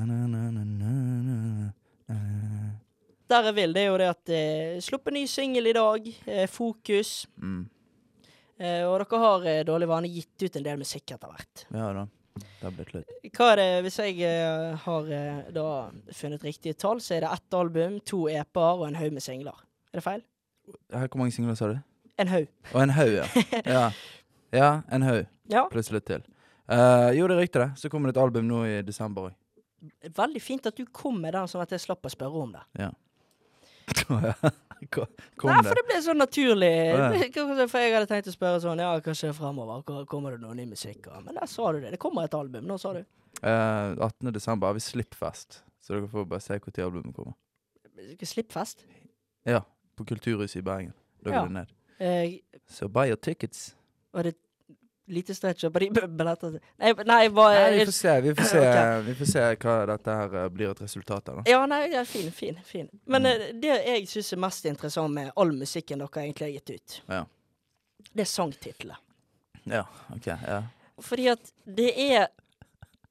Der 3.28 3.48
jeg 3.48 3.56
vil, 3.56 3.72
det 3.72 3.82
er 3.82 3.88
jo 3.88 3.96
det 4.00 4.08
at 4.11 4.32
eh, 4.32 4.76
Sluppet 4.84 5.14
ny 5.16 5.22
singel 5.28 5.70
i 5.70 5.74
dag. 5.76 6.08
Eh, 6.28 6.44
fokus. 6.52 7.22
Mm. 7.40 7.62
Eh, 8.58 8.84
og 8.84 8.98
dere 9.00 9.20
har 9.24 9.48
eh, 9.48 9.64
dårlig 9.64 9.88
vane 9.88 10.11
gitt 10.12 10.44
ut 10.44 10.61
en 10.61 10.66
del 10.66 10.80
musikk 10.82 11.14
etter 11.16 11.32
hvert. 11.32 11.64
Ja 11.72 11.90
da. 11.96 12.04
Det 12.38 12.62
har 12.66 12.74
blitt 12.76 12.92
litt. 12.94 13.16
Hva 13.34 13.50
er 13.54 13.61
det, 13.62 13.68
hvis 13.87 13.98
jeg 14.02 14.20
eh, 14.28 14.84
har 14.84 15.12
da 15.56 15.66
funnet 16.20 16.44
riktige 16.44 16.76
tall, 16.78 17.00
så 17.02 17.16
er 17.16 17.24
det 17.24 17.32
ett 17.32 17.56
album, 17.56 17.96
to 18.06 18.26
EP-er 18.30 18.82
og 18.82 18.87
en 18.90 18.98
haug 19.00 19.16
med 19.16 19.24
singler. 19.24 19.56
Er 19.94 20.02
det 20.02 20.04
feil? 20.04 20.24
Her, 20.92 21.08
Hvor 21.08 21.22
mange 21.24 21.32
singler 21.34 21.56
sa 21.58 21.72
du? 21.72 21.78
En 22.20 22.28
haug. 22.28 22.50
Og 22.74 22.82
en 22.82 22.92
haug, 22.92 23.14
ja. 23.14 23.28
ja. 23.78 23.87
Ja, 24.52 24.72
en 24.92 25.06
haug. 25.06 25.24
Ja. 25.48 25.64
Pluss 25.72 25.88
litt 25.94 26.06
til. 26.11 26.26
Eh, 26.68 27.11
jo, 27.16 27.26
det 27.28 27.37
er 27.37 27.40
riktig, 27.42 27.61
det. 27.62 27.70
Så 27.81 27.88
kommer 27.92 28.11
det 28.12 28.16
et 28.18 28.22
album 28.22 28.48
nå 28.48 28.62
i 28.68 28.83
desember 28.85 29.31
òg. 29.31 29.37
Veldig 30.14 30.40
fint 30.42 30.66
at 30.66 30.76
du 30.76 30.85
kom 30.92 31.20
med 31.22 31.33
den, 31.37 31.46
sånn 31.48 31.62
at 31.62 31.70
jeg 31.72 31.81
slapp 31.85 32.04
å 32.04 32.11
spørre 32.12 32.42
om 32.42 32.52
det. 32.57 32.64
Kom 33.98 34.20
Nei, 35.50 35.62
for 35.64 35.74
det. 35.74 35.83
ble 35.88 35.96
så 36.04 36.12
naturlig. 36.14 36.68
For 37.72 37.81
jeg 37.81 37.94
hadde 37.94 38.07
tenkt 38.11 38.28
å 38.31 38.35
spørre 38.35 38.61
sånn 38.62 38.78
Ja, 38.83 38.92
hva 39.00 39.14
skjer 39.16 39.33
fremover? 39.35 39.81
Kommer 40.11 40.37
det 40.37 40.42
noe 40.42 40.54
ny 40.54 40.66
musikk? 40.70 41.09
Men 41.24 41.35
der 41.38 41.48
sa 41.50 41.72
du 41.74 41.81
det. 41.83 41.90
Det 41.96 42.00
kommer 42.02 42.28
et 42.28 42.37
album. 42.37 42.66
Nå 42.68 42.76
sa 42.78 42.92
du. 42.94 43.00
Uh, 43.42 43.96
18. 43.96 44.31
desember 44.35 44.70
har 44.70 44.76
vi 44.76 44.83
Slippfest, 44.85 45.61
så 45.83 45.94
dere 45.96 46.11
får 46.11 46.28
bare 46.31 46.42
se 46.44 46.59
når 46.59 46.85
albumet 46.85 47.14
kommer. 47.16 47.35
Slippfest? 48.26 48.85
Ja, 49.48 49.62
på 49.98 50.07
Kulturhuset 50.07 50.61
i 50.61 50.66
Bergen. 50.66 50.92
Da 51.22 51.31
går 51.31 51.38
Ja. 51.38 51.44
det 51.46 51.57
ned. 51.57 51.74
Uh, 51.98 52.62
Så 52.70 52.88
buy 52.88 53.09
your 53.09 53.16
tickets. 53.16 53.74
var 54.12 54.22
det 54.22 54.35
lite 55.09 55.35
stretch 55.35 55.64
på 55.73 55.81
de 55.83 55.88
billettene? 55.90 56.61
Nei, 56.79 56.92
nei, 57.07 57.29
bare 57.35 57.62
Nei, 57.71 57.79
vi 57.79 57.85
får 57.88 57.97
se, 57.97 58.14
vi 58.21 58.35
får 58.35 58.49
se, 58.51 58.59
okay. 58.59 59.01
vi 59.07 59.14
får 59.14 59.31
se 59.33 59.44
hva 59.64 59.77
dette 59.92 60.16
her 60.21 60.37
eh, 60.42 60.49
blir 60.49 60.71
et 60.71 60.81
resultat 60.85 61.29
av. 61.33 61.42
Ja, 61.49 61.61
nei, 61.66 61.81
ja, 61.92 62.05
fin, 62.05 62.31
fin. 62.33 62.59
fin. 62.64 62.88
Men 63.07 63.23
Mm. 63.23 63.40
eh, 63.40 63.53
det 63.61 63.75
jeg 63.87 64.07
syns 64.09 64.33
er 64.33 64.42
mest 64.44 64.64
interessant 64.71 65.14
med 65.14 65.33
all 65.37 65.53
musikken 65.53 65.99
dere 65.99 66.23
egentlig 66.27 66.47
har 66.47 66.55
gitt 66.61 66.71
ut, 66.77 67.01
Ja. 67.09 67.25
det 68.14 68.21
er 68.27 68.31
sangtitler. 68.31 68.97
Ja, 69.64 69.85
ok, 70.14 70.27
ja. 70.27 70.62
Fordi 71.01 71.29
at 71.31 71.53
det 71.66 71.92
er 72.11 72.29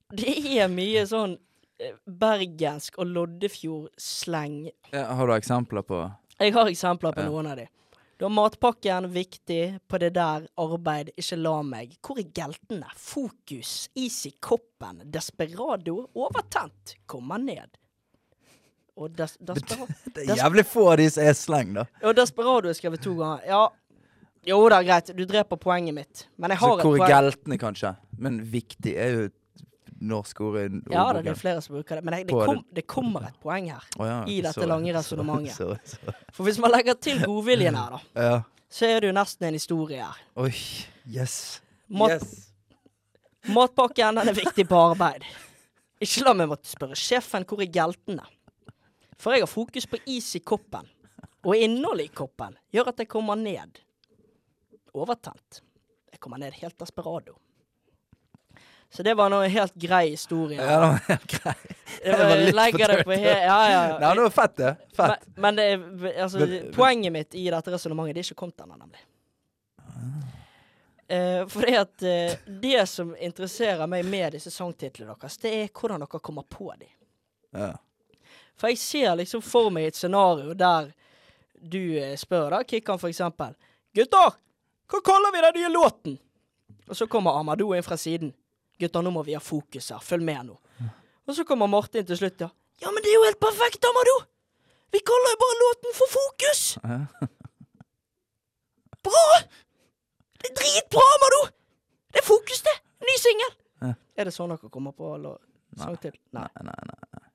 Det 0.09 0.37
er 0.57 0.67
mye 0.71 1.01
sånn 1.05 1.37
eh, 1.79 1.91
bergensk 2.07 2.95
og 2.97 3.07
Loddefjord-sleng. 3.07 4.69
ja. 4.91 5.03
Har 5.13 5.27
du 5.27 5.33
eksempler 5.33 5.81
på 5.83 5.99
Jeg 6.39 6.53
har 6.53 6.65
eksempler 6.69 7.13
på 7.13 7.23
noen 7.25 7.47
av 7.51 7.57
de. 7.57 7.67
Du 8.17 8.25
har 8.25 8.29
matpakken, 8.33 9.11
viktig, 9.13 9.79
på 9.87 9.97
det 10.01 10.09
der, 10.15 10.47
arbeid, 10.57 11.11
ikke 11.21 11.37
la 11.37 11.57
meg. 11.61 11.91
Hvor 12.01 12.17
er 12.17 12.29
geltene? 12.33 12.87
Fokus, 12.97 13.73
is 13.93 14.15
i 14.25 14.31
koppen, 14.41 15.03
desperado, 15.13 15.99
overtent, 16.17 16.95
kommer 17.05 17.37
ned. 17.37 17.77
Og 18.97 19.13
des, 19.13 19.35
desperado 19.51 19.93
Det 20.15 20.25
er 20.25 20.41
jævlig 20.41 20.65
få 20.65 20.87
av 20.95 20.97
de 20.97 21.09
som 21.13 21.27
er 21.29 21.37
sleng, 21.37 21.75
da. 21.77 21.85
Og 22.01 22.17
desperado 22.17 22.71
er 22.71 22.79
skrevet 22.79 23.05
to 23.05 23.13
ganger. 23.19 23.45
Ja, 23.45 23.61
jo 24.49 24.59
da, 24.73 24.81
greit, 24.87 25.13
du 25.13 25.25
dreper 25.29 25.61
poenget 25.61 25.93
mitt. 25.93 26.25
Men 26.41 26.55
jeg 26.55 26.63
Så 26.63 26.71
et 26.73 26.81
poeng. 26.81 26.97
hvor 26.97 27.05
er 27.05 27.13
geltene, 27.13 27.59
kanskje? 27.61 27.93
Men 28.17 28.41
viktig 28.49 28.95
er 28.97 29.13
jo 29.13 29.29
et 29.97 30.03
norsk 30.05 30.41
ord 30.45 30.57
i 30.61 30.65
Ja 30.93 31.05
da, 31.13 31.21
det 31.25 31.31
er 31.33 31.39
flere 31.39 31.61
som 31.65 31.75
bruker 31.77 31.99
det. 31.99 32.05
Men 32.05 32.15
det, 32.15 32.27
det, 32.29 32.37
kom, 32.37 32.61
det 32.79 32.85
kommer 32.89 33.27
et 33.29 33.39
poeng 33.43 33.69
her. 33.73 33.87
oh, 33.97 34.05
ja, 34.07 34.17
i 34.29 34.37
dette 34.45 34.53
sorry, 34.59 34.69
lange 34.71 34.93
resonnementet. 34.95 35.97
For 36.35 36.47
hvis 36.47 36.59
man 36.61 36.73
legger 36.75 36.97
til 37.01 37.23
godviljen 37.25 37.75
her, 37.77 37.97
da, 37.97 38.27
Ja. 38.29 38.37
så 38.69 38.85
er 38.91 39.01
det 39.01 39.09
jo 39.11 39.15
nesten 39.17 39.49
en 39.49 39.57
historie 39.57 40.03
her. 40.05 40.21
Oi, 40.37 40.53
yes. 41.09 41.37
Mat, 41.89 42.17
yes. 42.21 42.43
Matpakken 43.47 44.19
den 44.19 44.29
er 44.33 44.35
viktig 44.35 44.67
på 44.67 44.79
arbeid. 44.91 45.23
Ikke 46.03 46.25
la 46.27 46.33
meg 46.37 46.49
måtte 46.51 46.69
spørre 46.69 46.97
sjefen 46.99 47.45
hvor 47.47 47.61
er 47.63 47.71
geltene. 47.73 48.25
For 49.17 49.33
jeg 49.33 49.41
har 49.45 49.49
fokus 49.49 49.87
på 49.89 49.97
is 50.13 50.27
i 50.37 50.43
koppen. 50.45 50.85
Og 51.47 51.55
innholdet 51.55 52.09
i 52.09 52.13
koppen 52.13 52.57
gjør 52.75 52.91
at 52.91 52.99
jeg 53.01 53.09
kommer 53.09 53.39
ned. 53.39 53.79
Overtent. 54.93 55.61
Jeg 56.11 56.19
kommer 56.21 56.41
ned 56.41 56.57
helt 56.59 56.77
desperado. 56.81 57.37
Så 58.89 59.03
det 59.03 59.13
var 59.13 59.31
en 59.31 59.51
helt 59.51 59.73
grei 59.75 60.09
historie. 60.09 60.61
Ja, 60.61 60.79
det 60.79 60.87
var 60.87 61.01
helt 61.07 61.27
grei. 61.31 61.53
Jeg 62.03 62.13
det 62.13 62.27
var 62.29 62.39
litt 62.39 62.55
legger 62.55 62.83
for 62.85 62.93
det 62.93 63.03
på 63.03 63.15
tørt. 63.15 63.25
ja, 63.25 63.57
ja, 63.71 63.81
ja. 63.89 63.97
Nei, 64.03 64.13
det 64.15 64.23
var 64.23 64.33
fett, 64.35 64.55
det. 64.57 64.71
Fett. 64.95 65.27
Men, 65.27 65.41
men 65.41 65.55
det 65.55 65.65
er, 65.71 65.83
altså, 66.23 66.39
Men- 66.39 66.71
poenget 66.75 67.13
mitt 67.13 67.35
i 67.35 67.47
dette 67.51 67.73
resonnementet 67.73 68.15
det 68.15 68.23
er 68.23 68.29
ikke 68.29 68.41
kommet 68.43 68.63
ennå, 68.63 68.77
nemlig. 68.79 69.03
Uh, 71.07 71.47
for 71.47 71.63
det 71.63 71.75
at 71.79 72.03
uh, 72.03 72.55
det 72.61 72.81
som 72.91 73.13
interesserer 73.15 73.87
meg 73.87 74.03
med 74.05 74.33
disse 74.35 74.51
sangtitlene 74.51 75.13
deres, 75.15 75.37
det 75.39 75.53
er 75.55 75.69
hvordan 75.71 76.03
dere 76.03 76.19
kommer 76.19 76.43
på 76.51 76.67
dem. 76.75 76.89
Ja. 77.55 77.69
For 78.59 78.73
jeg 78.73 78.81
ser 78.81 79.13
liksom 79.15 79.43
for 79.45 79.71
meg 79.71 79.87
et 79.87 79.99
scenario 79.99 80.55
der 80.57 80.89
du 81.57 81.97
eh, 81.97 82.15
spør 82.19 82.51
da, 82.53 82.63
Kikkan 82.67 82.99
for 82.99 83.09
eksempel. 83.09 83.55
Gutter, 83.95 84.35
hva 84.91 84.99
kaller 85.05 85.33
vi 85.33 85.43
den 85.45 85.57
nye 85.61 85.71
låten? 85.73 86.17
Og 86.87 86.95
så 86.97 87.07
kommer 87.09 87.39
Amadou 87.39 87.73
inn 87.75 87.85
fra 87.85 87.97
siden. 87.99 88.33
Gutter, 88.77 89.01
nå 89.05 89.11
må 89.13 89.23
vi 89.25 89.35
ha 89.37 89.41
fokus 89.41 89.91
her. 89.93 90.01
Følg 90.03 90.25
med 90.27 90.49
nå. 90.51 90.57
Og 91.27 91.35
så 91.35 91.43
kommer 91.47 91.67
Martin 91.67 92.05
til 92.07 92.17
slutt, 92.19 92.39
ja. 92.41 92.47
Ja, 92.81 92.91
men 92.93 93.03
det 93.03 93.09
er 93.11 93.17
jo 93.17 93.25
helt 93.25 93.39
perfekt, 93.41 93.85
Amadou! 93.89 94.19
Vi 94.93 94.99
kaller 95.03 95.33
jo 95.33 95.39
bare 95.41 95.55
låten 95.61 95.95
for 95.97 96.13
Fokus! 96.13 96.61
Ja. 96.83 96.99
Bra! 99.07 99.23
Det 100.37 100.51
er 100.51 100.55
dritbra, 100.61 101.03
Amadou! 101.17 101.41
Det 102.13 102.21
er 102.21 102.27
Fokus, 102.27 102.61
det! 102.63 102.75
Ny 103.03 103.17
singel! 103.19 103.55
Ja. 103.81 103.91
Er 104.17 104.29
det 104.29 104.35
sånn 104.37 104.53
dere 104.53 104.71
kommer 104.73 104.95
på 104.97 105.09
eller 105.17 105.41
sang 105.77 105.97
til? 106.01 106.15
Nei. 106.37 106.47
Nei, 106.61 106.77
nei, 106.87 107.01
nei. 107.03 107.27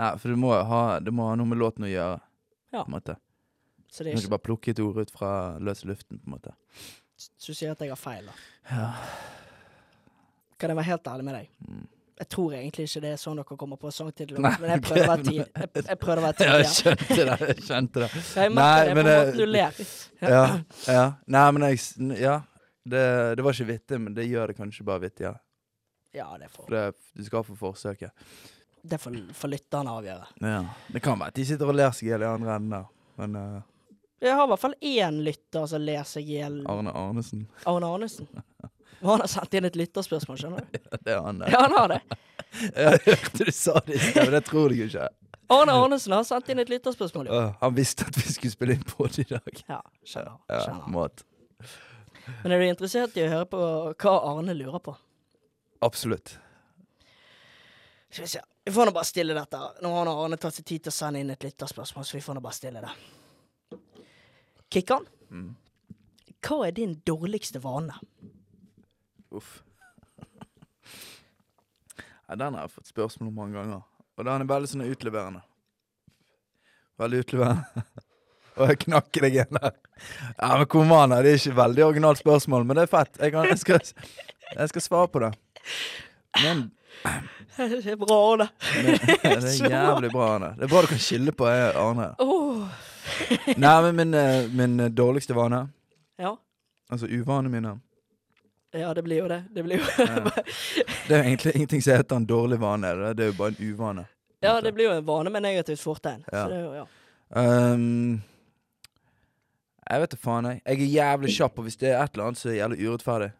nei. 0.00 0.08
For 0.22 0.32
du 0.32 0.40
må, 0.40 0.54
ha, 0.70 0.80
du 1.04 1.12
må 1.14 1.28
ha 1.28 1.36
noe 1.38 1.50
med 1.52 1.60
låten 1.60 1.86
å 1.86 1.90
gjøre. 1.90 2.18
Ja. 2.72 2.80
På 2.80 2.88
en 2.88 2.96
måte. 2.96 3.18
Så 3.90 4.02
Du 4.02 4.08
det 4.08 4.14
er 4.14 4.16
ikke 4.16 4.24
ikke 4.24 4.36
bare 4.38 4.46
plukke 4.48 4.72
et 4.74 4.80
ord 4.82 4.98
ut 5.04 5.12
fra 5.14 5.30
løse 5.62 5.86
luften, 5.86 6.18
på 6.22 6.30
en 6.30 6.38
måte. 6.38 6.54
Så 7.18 7.52
du 7.52 7.58
sier 7.58 7.74
at 7.74 7.82
jeg 7.84 7.92
har 7.92 8.00
feil, 8.00 8.26
da. 8.26 8.34
Ja. 8.72 8.88
Kan 10.58 10.72
jeg 10.72 10.78
være 10.78 10.90
helt 10.92 11.10
ærlig 11.12 11.26
med 11.26 11.36
deg? 11.38 11.50
Mm. 11.68 11.82
Jeg 12.14 12.28
tror 12.30 12.52
egentlig 12.54 12.84
ikke 12.86 13.00
det 13.02 13.10
er 13.10 13.16
sånn 13.18 13.38
dere 13.40 13.56
kommer 13.58 13.78
på 13.80 13.90
sangtitler, 13.90 14.38
Nei, 14.38 14.52
men 14.62 14.70
jeg 14.70 14.82
prøvde 14.86 15.02
å 15.02 15.10
være 15.10 15.24
tid. 15.26 15.40
Jeg, 15.42 15.84
jeg 15.88 15.98
prøvde 15.98 16.20
å 16.20 16.24
være 16.28 16.46
Ja, 16.46 16.58
jeg 16.62 16.74
skjønte 16.76 17.16
det. 17.18 17.38
Jeg 17.48 17.64
skjønte 17.66 18.02
det. 18.04 18.10
Jeg 18.38 18.52
merker 18.54 18.84
det 18.86 18.94
på 18.94 19.02
en 19.02 19.08
måten 19.10 19.40
du 19.40 19.46
ler. 19.50 19.80
Ja, 20.22 20.44
ja. 20.86 21.06
Nei, 21.36 21.46
men 21.56 21.66
jeg 21.70 22.20
Ja. 22.22 22.36
Det, 22.84 23.00
det 23.36 23.40
var 23.40 23.56
ikke 23.56 23.64
vittig, 23.72 23.96
men 23.96 24.12
det 24.12 24.26
gjør 24.28 24.50
det 24.52 24.58
kanskje 24.58 24.84
bare 24.84 25.00
vittig, 25.06 25.24
ja. 25.24 25.32
Ja, 26.14 26.26
det 26.38 26.50
får, 26.52 26.66
det, 26.70 26.82
du 27.16 27.24
skal 27.24 27.42
få 27.46 27.54
forsøket. 27.56 28.12
det 28.82 28.98
får, 29.00 29.16
får 29.34 29.50
lytterne 29.54 29.94
avgjøre. 29.98 30.26
Ja. 30.44 30.58
Det 30.92 31.00
kan 31.02 31.16
være 31.18 31.32
at 31.32 31.38
de 31.40 31.46
sitter 31.48 31.72
og 31.72 31.78
ler 31.80 31.94
seg 31.96 32.06
i 32.06 32.12
hjel 32.12 32.26
i 32.26 32.28
andre 32.28 32.58
enden 32.58 32.74
der. 32.76 32.84
Men 33.22 33.38
uh, 33.40 33.96
Jeg 34.22 34.36
har 34.36 34.44
i 34.44 34.52
hvert 34.52 34.62
fall 34.66 34.76
én 34.84 35.18
lytter 35.26 35.66
som 35.72 35.82
ler 35.82 36.04
seg 36.06 36.28
i 36.28 36.36
hjel. 36.42 36.60
Arne 36.70 36.92
Arnesen 36.92 37.46
Arne 37.72 37.88
Arnesen. 37.96 38.28
Og 39.02 39.10
han 39.10 39.20
har 39.24 39.28
sendt 39.28 39.54
inn 39.58 39.64
et 39.68 39.76
lytterspørsmål, 39.76 40.38
skjønner 40.40 40.64
du. 40.64 40.78
Det 41.04 41.12
er 41.12 41.20
han. 41.24 41.42
Ja, 41.50 41.60
han 41.66 41.72
har 41.78 41.88
det. 41.94 42.00
Jeg 42.84 43.00
hørte 43.06 43.44
du 43.44 43.50
sa 43.52 43.80
det 43.86 43.96
i 43.96 43.98
sted, 43.98 44.22
men 44.24 44.32
det 44.36 44.44
tror 44.46 44.72
jeg 44.74 44.88
ikke. 44.90 45.08
Arne 45.54 45.74
Arnesen 45.76 46.12
har 46.16 46.22
sendt 46.24 46.48
inn 46.54 46.62
et 46.62 46.70
lytterspørsmål. 46.72 47.28
Åh, 47.34 47.48
han 47.60 47.74
visste 47.76 48.06
at 48.08 48.16
vi 48.16 48.22
skulle 48.32 48.54
spille 48.54 48.76
inn 48.78 48.84
på 48.86 49.06
det 49.10 49.24
i 49.26 49.28
dag. 49.34 49.58
Ja, 49.68 49.80
skjønner. 50.06 50.36
Ja, 50.48 50.60
skjønner. 50.64 50.86
mat. 50.94 51.24
Men 52.44 52.54
er 52.54 52.62
du 52.62 52.66
interessert 52.70 53.18
i 53.20 53.26
å 53.26 53.32
høre 53.34 53.48
på 53.50 53.60
hva 54.00 54.14
Arne 54.30 54.54
lurer 54.56 54.80
på? 54.86 54.94
Absolutt. 55.84 56.38
Skal 58.08 58.24
vi 58.24 58.30
se. 58.36 58.40
Vi 58.64 58.72
får 58.72 58.88
nå 58.88 58.94
bare 58.96 59.04
stille 59.10 59.34
dette. 59.36 59.60
Nå 59.84 59.90
har 59.92 60.08
Arne 60.14 60.38
tatt 60.40 60.56
seg 60.56 60.64
tid 60.70 60.86
til 60.86 60.94
å 60.94 60.96
sende 60.96 61.20
inn 61.20 61.34
et 61.34 61.44
lytterspørsmål, 61.44 62.06
så 62.08 62.16
vi 62.16 62.22
får 62.24 62.38
nå 62.38 62.44
bare 62.46 62.56
stille 62.56 62.80
det. 62.86 62.94
Kikkan, 64.72 65.04
Mm. 65.30 65.56
hva 66.42 66.66
er 66.66 66.72
din 66.72 66.94
dårligste 67.06 67.60
vane? 67.60 67.94
Uff. 69.34 69.62
Ja, 72.24 72.36
den 72.40 72.54
har 72.56 72.62
jeg 72.64 72.72
fått 72.72 72.88
spørsmål 72.88 73.28
om 73.28 73.34
mange 73.36 73.58
ganger. 73.58 73.82
Og 74.16 74.24
den 74.24 74.40
er 74.44 74.48
veldig 74.48 74.68
sånn 74.70 74.84
utleverende. 74.88 75.42
Veldig 77.02 77.18
utleverende. 77.20 77.82
Og 78.56 78.70
jeg 78.70 78.78
knakker 78.86 79.26
deg 79.26 79.36
igjen 79.36 79.58
der. 79.58 79.74
Ja, 80.38 80.48
men 80.56 80.64
kom 80.72 80.92
an, 80.96 81.12
det 81.20 81.34
er 81.34 81.36
ikke 81.40 81.56
veldig 81.58 81.84
originalt 81.88 82.22
spørsmål, 82.22 82.64
men 82.64 82.78
det 82.78 82.86
er 82.86 82.90
fett. 82.94 83.18
Jeg, 83.20 83.34
kan, 83.34 83.48
jeg, 83.50 83.58
skal, 83.60 83.92
jeg 84.54 84.72
skal 84.72 84.84
svare 84.86 85.10
på 85.12 85.22
det. 85.26 85.30
Men, 86.40 86.64
Det 87.58 87.92
er 87.92 87.98
bra, 88.00 88.18
Arne. 88.32 88.48
det 88.72 88.96
er 89.28 89.48
jævlig 89.76 90.10
bra, 90.14 90.28
Arne. 90.38 90.52
Det 90.56 90.64
er 90.64 90.72
bra 90.72 90.84
du 90.86 90.90
kan 90.94 91.02
skille 91.04 91.34
på 91.36 91.50
jeg, 91.52 91.72
Arne. 91.82 92.08
Åh. 92.24 92.84
Nei, 93.60 93.74
men 93.90 93.98
min, 94.00 94.14
eh, 94.16 94.46
min 94.54 94.78
dårligste 94.96 95.36
vane, 95.36 95.66
Ja. 96.18 96.32
altså 96.88 97.10
uvanene 97.10 97.52
mine 97.52 97.74
ja, 98.80 98.94
det 98.94 99.02
blir 99.06 99.22
jo 99.22 99.28
det. 99.30 99.44
Det 99.54 99.62
blir 99.62 99.78
jo 99.78 99.84
Det 101.08 101.14
er 101.14 101.22
jo 101.22 101.24
egentlig 101.24 101.54
ingenting 101.54 101.82
som 101.82 101.96
heter 101.96 102.16
en 102.16 102.26
dårlig 102.26 102.58
vane. 102.60 102.90
Det 103.00 103.16
det 103.16 103.24
er 103.24 103.32
jo 103.32 103.38
bare 103.38 103.54
en 103.54 103.70
uvane. 103.70 104.06
Ja, 104.42 104.60
det 104.60 104.74
blir 104.74 104.90
jo 104.90 104.96
en 104.98 105.06
vane 105.06 105.30
med 105.30 105.42
negativt 105.42 105.80
fortegn. 105.80 106.24
Ja. 106.32 106.44
Så 106.44 106.48
det 106.50 106.60
jo, 106.60 106.72
ja. 106.74 106.86
Um, 107.34 108.22
jeg 109.90 110.00
vet 110.00 110.12
da 110.12 110.18
faen, 110.20 110.50
jeg. 110.50 110.60
Jeg 110.64 110.82
er 110.82 110.92
jævlig 110.94 111.32
kjapp, 111.36 111.58
og 111.58 111.68
hvis 111.68 111.76
det 111.80 111.90
er 111.92 112.02
et 112.02 112.14
eller 112.14 112.28
annet 112.30 112.40
som 112.40 112.50
er 112.50 112.58
jævlig 112.58 112.88
urettferdig 112.88 113.30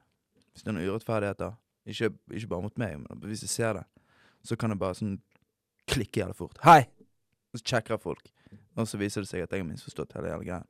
Hvis 0.52 0.62
det 0.62 0.70
er 0.70 0.76
noen 0.76 0.90
urettferdigheter, 0.90 1.52
ikke, 1.86 2.10
ikke 2.30 2.48
bare 2.48 2.62
mot 2.62 2.78
meg, 2.78 2.98
men 3.00 3.22
hvis 3.26 3.42
jeg 3.42 3.50
ser 3.50 3.72
det, 3.80 3.84
så 4.44 4.56
kan 4.56 4.70
jeg 4.70 4.78
bare 4.78 4.94
sånn 4.94 5.16
klikke 5.90 6.20
jævlig 6.20 6.36
fort. 6.38 6.58
Hei! 6.64 6.84
Og 7.52 7.60
så 7.60 7.64
sjekker 7.72 7.96
jeg 7.96 8.04
folk. 8.04 8.30
Og 8.76 8.88
så 8.88 8.98
viser 9.00 9.24
det 9.24 9.30
seg 9.30 9.44
at 9.44 9.52
jeg 9.52 9.62
har 9.62 9.68
misforstått 9.68 10.14
hele 10.16 10.30
jævla 10.30 10.46
greia. 10.46 10.62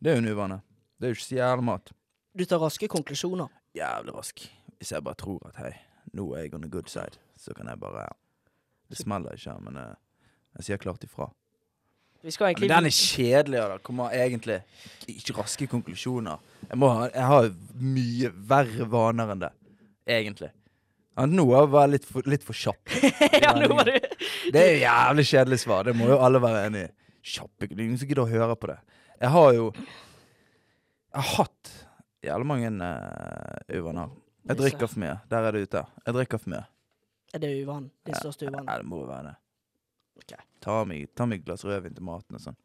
Det 0.00 0.12
er 0.12 0.18
jo 0.18 0.24
en 0.24 0.32
uvane. 0.32 0.60
Det 0.98 1.08
er 1.08 1.12
jo 1.12 1.18
ikke 1.18 1.26
så 1.26 1.38
jævlig 1.38 1.66
mat. 1.68 1.92
Du 2.38 2.44
tar 2.46 2.62
raske 2.62 2.88
konklusjoner. 2.88 3.48
Jævlig 3.76 4.14
rask. 4.14 4.42
Hvis 4.78 4.92
jeg 4.92 5.04
bare 5.04 5.18
tror 5.20 5.42
at 5.50 5.60
hei, 5.62 5.72
nå 6.16 6.24
er 6.34 6.46
jeg 6.46 6.54
on 6.56 6.64
the 6.64 6.70
good 6.70 6.88
side, 6.90 7.20
så 7.38 7.54
kan 7.54 7.68
jeg 7.68 7.78
bare 7.80 8.08
Det 8.90 8.98
smeller 8.98 9.36
ikke, 9.36 9.54
men 9.62 9.76
eh, 9.78 9.92
jeg 10.58 10.64
sier 10.66 10.80
klart 10.82 11.04
ifra. 11.06 11.28
Egentlig 12.24 12.68
Men 12.68 12.68
den 12.68 12.86
er 12.90 12.94
kjedelig, 12.94 13.60
da. 13.70 13.76
Kommer 13.78 14.10
egentlig 14.12 14.56
ikke 15.08 15.36
raske 15.38 15.66
konklusjoner. 15.70 16.40
Jeg, 16.68 16.78
må 16.78 16.88
ha, 16.92 17.06
jeg 17.14 17.26
har 17.30 17.46
mye 17.80 18.32
verre 18.50 18.88
vaner 18.92 19.30
enn 19.32 19.44
det, 19.44 19.52
egentlig. 20.18 20.50
Ja, 21.16 21.26
nå 21.30 21.46
var 21.48 21.86
jeg 21.86 21.92
litt 21.94 22.08
for, 22.08 22.26
litt 22.28 22.44
for 22.46 22.56
kjapp. 22.56 22.92
Ja, 23.44 23.54
nå 23.56 23.70
var 23.72 23.88
du 23.88 23.94
Det 24.52 24.60
er 24.60 24.68
jo 24.74 24.82
jævlig 24.82 25.24
kjedelig 25.30 25.60
svar. 25.62 25.86
Det 25.88 25.94
må 25.96 26.10
jo 26.10 26.18
alle 26.20 26.42
være 26.42 26.66
enig 26.68 26.82
i. 26.88 26.90
Kjappe 27.30 27.68
Det 27.68 27.76
er 27.78 27.84
ingen 27.86 28.00
som 28.00 28.08
gidder 28.10 28.24
å 28.24 28.30
høre 28.30 28.56
på 28.56 28.70
det. 28.72 28.78
Jeg 29.20 29.32
har 29.34 29.50
jo 29.56 29.70
Jeg 29.76 31.22
har 31.22 31.30
hatt 31.38 31.72
jævlig 32.24 32.46
mange 32.46 32.70
uh, 32.70 33.78
uvaner. 33.78 34.16
Jeg 34.48 34.58
drikker 34.58 34.86
for 34.90 35.02
mye. 35.02 35.18
Der 35.30 35.46
er 35.46 35.56
det 35.56 35.62
ute. 35.68 35.84
Jeg 36.06 36.14
drikker 36.16 36.40
for 36.40 36.54
mye. 36.54 36.64
Er 37.34 37.38
det 37.38 37.52
uvanen? 37.62 37.90
Din 38.06 38.14
største 38.14 38.48
uvanen? 38.48 38.68
Ja, 38.68 38.78
det 38.78 38.88
må 38.90 39.04
være 39.06 39.30
det. 39.30 39.36
Okay. 40.20 40.42
Ta 40.60 40.82
meg, 40.84 41.08
et 41.08 41.44
glass 41.44 41.64
rødvin 41.64 41.94
til 41.94 42.04
maten 42.04 42.36
og 42.36 42.42
sånn. 42.42 42.58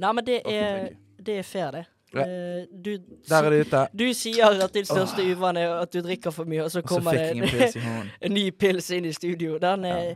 Nei, 0.00 0.12
men 0.16 0.26
det 0.26 0.42
er 0.48 0.90
det 1.20 1.38
er 1.38 1.42
fair, 1.42 1.70
det. 1.70 1.84
Ja. 2.12 2.20
Eh, 2.20 2.66
du, 2.84 2.98
Der 3.28 3.44
er 3.44 3.50
det 3.50 3.66
ute. 3.66 3.88
du 4.02 4.14
sier 4.14 4.64
at 4.64 4.74
din 4.74 4.86
største 4.88 5.22
uvane 5.22 5.60
er 5.60 5.76
at 5.84 5.92
du 5.92 6.00
drikker 6.02 6.34
for 6.34 6.48
mye, 6.48 6.64
og 6.64 6.72
så 6.72 6.82
kommer 6.82 7.14
det 7.14 7.30
en 7.30 7.44
hånden. 7.84 8.10
en 8.20 8.34
ny 8.34 8.50
pils 8.50 8.90
inn 8.90 9.06
i 9.06 9.12
studio. 9.12 9.58
Den 9.58 9.84
er 9.84 10.14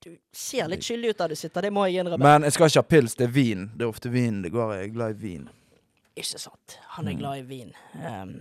Du 0.00 0.14
ser 0.32 0.68
litt 0.72 0.80
skyldig 0.80 1.10
ut 1.10 1.18
der 1.18 1.28
du 1.28 1.36
sitter, 1.36 1.66
det 1.66 1.70
må 1.76 1.84
jeg 1.84 2.00
innrømme. 2.00 2.24
Men 2.24 2.46
jeg 2.48 2.54
skal 2.56 2.70
ikke 2.70 2.80
ha 2.80 2.88
pils, 2.88 3.16
det 3.18 3.26
er 3.26 3.32
vin. 3.34 3.66
Det 3.76 3.84
er 3.84 3.90
ofte 3.90 4.08
vin 4.08 4.38
det 4.42 4.52
går 4.54 4.72
i. 4.72 4.78
Jeg 4.78 4.88
er 4.88 4.94
glad 4.94 5.18
i 5.18 5.20
vin. 5.20 5.48
Ikke 6.16 6.38
sant. 6.42 6.78
Han 6.96 7.08
er 7.08 7.12
Mm. 7.14 7.18
glad 7.18 7.38
i 7.38 7.42
vin. 7.42 7.72
Um, 7.94 8.34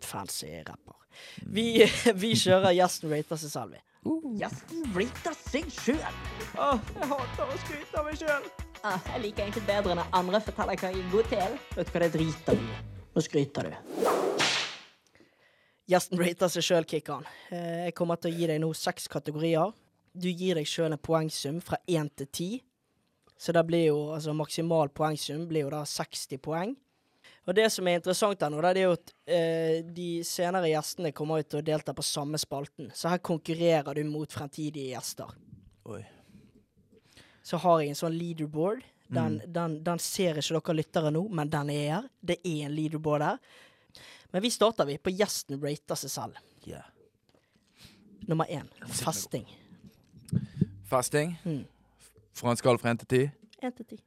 fancy 0.00 0.46
rapper. 0.66 0.94
Mm. 1.42 1.52
Vi, 1.54 1.64
vi 2.22 2.32
kjører 2.38 2.72
gjesten 2.76 3.10
rater 3.10 3.36
seg 3.36 3.50
selv, 3.50 3.72
vi. 3.74 3.82
Gjesten 4.38 4.84
rater 4.94 5.34
seg 5.34 5.66
sjøl. 5.74 5.98
Åh, 6.56 6.78
jeg 6.94 7.08
hater 7.10 7.50
å 7.50 7.58
skryte 7.64 7.98
av 7.98 8.04
meg 8.06 8.16
sjøl. 8.20 8.46
Ah, 8.86 9.00
jeg 9.12 9.22
liker 9.24 9.42
egentlig 9.42 9.66
bedre 9.66 9.94
når 9.98 10.06
andre 10.14 10.40
forteller 10.40 10.78
hva 10.78 10.92
jeg 10.92 11.02
er 11.02 11.10
god 11.10 11.28
til. 11.32 11.58
Vet 11.74 11.86
du 11.88 11.92
hva, 11.92 12.00
det 12.04 12.12
driter 12.14 12.54
du 12.54 12.62
i. 12.62 12.78
Nå 13.16 13.24
skryter 13.26 13.68
du. 13.72 13.74
Gjesten 15.88 16.20
rater 16.20 16.50
seg 16.52 16.62
sjøl, 16.66 16.84
Kikkan. 16.88 17.24
Eh, 17.50 17.86
Jeg 17.88 17.94
kommer 17.96 18.16
til 18.20 18.30
å 18.30 18.36
gi 18.38 18.46
deg 18.50 18.60
nå 18.60 18.70
seks 18.76 19.08
kategorier. 19.08 19.72
Du 20.14 20.28
gir 20.28 20.54
deg 20.58 20.66
sjøl 20.68 20.92
en 20.92 20.98
poengsum 21.00 21.60
fra 21.64 21.78
én 21.88 22.10
til 22.16 22.26
ti. 22.32 22.48
Så 23.38 23.54
det 23.54 23.62
blir 23.68 23.86
jo 23.92 23.98
altså 24.16 24.34
maksimal 24.34 24.90
poengsum 24.90 25.46
blir 25.48 25.66
jo 25.66 25.72
da 25.72 25.84
60 25.86 26.40
poeng. 26.42 26.74
Og 27.48 27.54
det 27.56 27.68
som 27.72 27.86
er 27.88 27.96
interessant 27.96 28.42
her 28.44 28.50
nå, 28.52 28.60
det 28.60 28.82
er 28.82 28.88
jo 28.90 28.96
at 28.96 29.12
eh, 29.30 29.78
de 29.84 30.08
senere 30.26 30.68
gjestene 30.68 31.14
kommer 31.16 31.40
ut 31.40 31.56
og 31.56 31.64
deltar 31.64 31.96
på 31.96 32.04
samme 32.04 32.40
spalten. 32.40 32.90
Så 32.92 33.08
her 33.08 33.22
konkurrerer 33.24 33.96
du 33.96 34.02
mot 34.04 34.32
fremtidige 34.32 34.92
gjester. 34.92 35.32
Oi. 35.88 36.02
Så 37.46 37.60
har 37.62 37.80
jeg 37.80 37.94
en 37.94 38.00
sånn 38.02 38.18
leaderboard. 38.18 38.82
Den, 39.08 39.38
den, 39.48 39.78
den 39.86 40.02
ser 40.04 40.36
ikke 40.36 40.58
dere 40.58 40.76
lyttere 40.76 41.14
nå, 41.14 41.22
men 41.32 41.48
den 41.48 41.72
er 41.72 41.86
her. 41.94 42.10
Det 42.20 42.36
er 42.42 42.66
en 42.66 42.76
leaderboard 42.76 43.24
her. 43.24 43.40
Men 44.34 44.44
vi 44.44 44.50
starter 44.52 44.84
vi 44.84 44.98
på 45.00 45.14
gjesten 45.16 45.56
rater 45.62 45.96
seg 45.96 46.12
selv. 46.12 46.42
Yeah. 46.68 46.84
Nummer 48.28 48.44
én 48.52 48.68
festing. 48.92 49.48
Festing. 50.90 51.38
Mm. 51.48 51.64
Fra 52.38 52.50
en 52.50 52.56
skala 52.56 52.78
fra 52.78 52.92
én 52.92 53.00
til 53.00 53.08
ti. 53.10 53.22
Én 53.64 53.74
til 53.76 53.86
ti. 53.86 53.98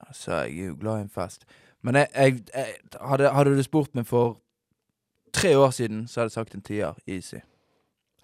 Altså, 0.00 0.32
jeg 0.34 0.58
er 0.58 0.66
jo 0.72 0.76
glad 0.80 0.98
i 0.98 1.02
en 1.06 1.08
fest. 1.08 1.44
Men 1.82 1.94
jeg, 1.94 2.08
jeg, 2.14 2.42
jeg 2.54 2.74
hadde, 3.00 3.30
hadde 3.30 3.56
du 3.56 3.62
spurt 3.62 3.94
meg 3.94 4.06
for 4.06 4.40
tre 5.32 5.58
år 5.58 5.70
siden, 5.70 6.08
så 6.08 6.20
hadde 6.20 6.30
jeg 6.30 6.32
sagt 6.32 6.54
en 6.54 6.62
tier. 6.62 6.98
Easy. 7.06 7.40